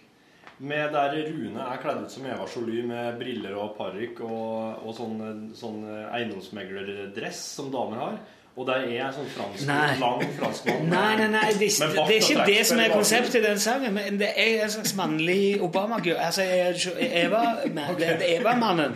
Med 0.62 0.92
der 0.94 1.16
Rune 1.26 1.64
er 1.64 1.80
kledd 1.82 2.04
ut 2.04 2.12
som 2.12 2.26
Eva 2.28 2.46
Joly 2.48 2.84
med 2.86 3.18
briller 3.18 3.56
og 3.58 3.74
parykk 3.76 4.22
og, 4.24 4.86
og 4.86 4.96
sånn, 4.96 5.16
eh, 5.26 5.42
sånn 5.58 5.82
eiendomsmeglerdress 5.90 7.42
som 7.58 7.70
damer 7.74 8.02
har. 8.02 8.22
Og 8.56 8.66
der 8.68 8.82
er 8.84 9.06
en 9.06 9.12
sånn 9.16 9.28
fransk, 9.32 9.62
Nei. 9.64 9.94
lang 9.96 10.22
franskmann. 10.36 10.82
Nei, 10.92 11.12
nei, 11.16 11.28
nei, 11.32 11.44
det, 11.56 11.70
det, 11.72 11.86
det 11.94 12.16
er 12.18 12.18
ikke 12.18 12.44
det 12.44 12.64
som 12.68 12.80
er 12.84 12.92
konseptet 12.92 13.38
i 13.38 13.40
den 13.46 13.60
sangen. 13.62 13.94
Men 13.96 14.18
det 14.20 14.28
er 14.36 14.64
en 14.66 14.72
slags 14.74 14.92
mannlig 14.98 15.56
Obama-gud. 15.64 16.18
Altså, 16.20 16.44
Eva, 16.44 17.40
det 18.00 18.10
er 18.10 18.24
Eva-mannen. 18.34 18.92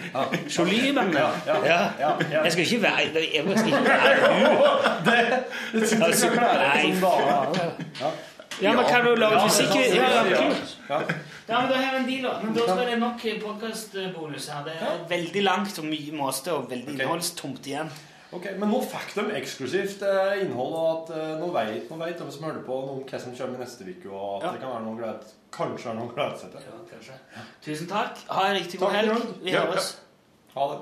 Jolie-mannen. 0.58 1.16
Ja, 1.16 1.56
ja, 1.64 1.78
ja. 2.02 2.10
Jeg 2.44 2.52
skal 2.52 2.66
ikke 2.66 2.82
være 2.82 2.98
Jeg 3.32 3.56
skal 3.56 3.70
ikke 3.70 3.84
være 3.86 4.10
Det 5.06 5.22
hun. 5.72 6.02
Altså, 6.02 6.28
nei. 6.36 8.10
Ja, 8.62 8.72
men 8.72 8.84
kan 8.88 9.04
du 9.04 9.14
lage 9.14 9.40
musikk 9.44 9.72
Ja, 9.94 10.10
ja. 10.30 11.00
Ja, 11.48 11.60
men 11.60 11.70
da 11.70 11.76
har 11.78 11.94
vi 11.94 11.98
en 12.02 12.06
deal. 12.10 12.28
Men 12.44 12.54
da 12.56 12.66
skal 12.68 12.90
det 12.90 12.98
nok 12.98 13.24
podkastbonus 13.44 14.50
her. 14.52 14.68
Det 14.68 14.76
er 14.82 15.00
veldig 15.08 15.42
langt 15.42 15.78
og 15.78 15.88
mye 15.88 16.12
måste 16.12 16.52
og 16.52 16.68
veldig 16.70 16.96
innholdstomt 16.98 17.66
igjen. 17.72 17.90
Ok, 18.32 18.46
Men 18.58 18.68
nå 18.72 18.80
fikk 18.82 19.12
de 19.14 19.22
eksklusivt 19.38 20.02
eh, 20.02 20.40
innhold, 20.42 20.72
og 20.74 20.86
at 20.92 21.10
eh, 21.16 21.34
nå 21.40 21.46
vet, 21.54 21.90
nå 21.90 21.96
vet 22.00 22.18
de 22.18 22.26
som 22.34 22.44
hører 22.48 22.64
på, 22.66 22.74
noe 22.86 22.96
om 22.98 23.04
hva 23.06 23.20
som 23.22 23.34
kommer 23.38 23.54
i 23.54 23.62
neste 23.62 23.84
uke, 23.86 24.08
og 24.10 24.36
at 24.38 24.42
Ja. 24.48 24.52
det 24.52 24.60
kan 24.64 24.70
være 24.74 24.84
noe 24.88 24.96
glede, 24.98 25.20
kanskje 25.54 25.90
er 25.92 25.94
noen 26.00 26.10
glede 26.14 26.38
seg 26.40 26.50
til. 26.56 26.60
Ja, 26.66 26.72
kanskje. 26.90 27.14
Tusen 27.62 27.86
takk. 27.92 28.14
Ha 28.28 28.48
en 28.50 28.56
riktig 28.58 28.80
god 28.80 28.88
Takk, 28.90 28.96
helg. 28.98 29.08
Bjørn. 29.14 29.38
Vi 29.44 29.50
Ja, 29.54 29.60
høres. 29.66 29.92
Ha 30.56 30.62
det. 30.74 30.80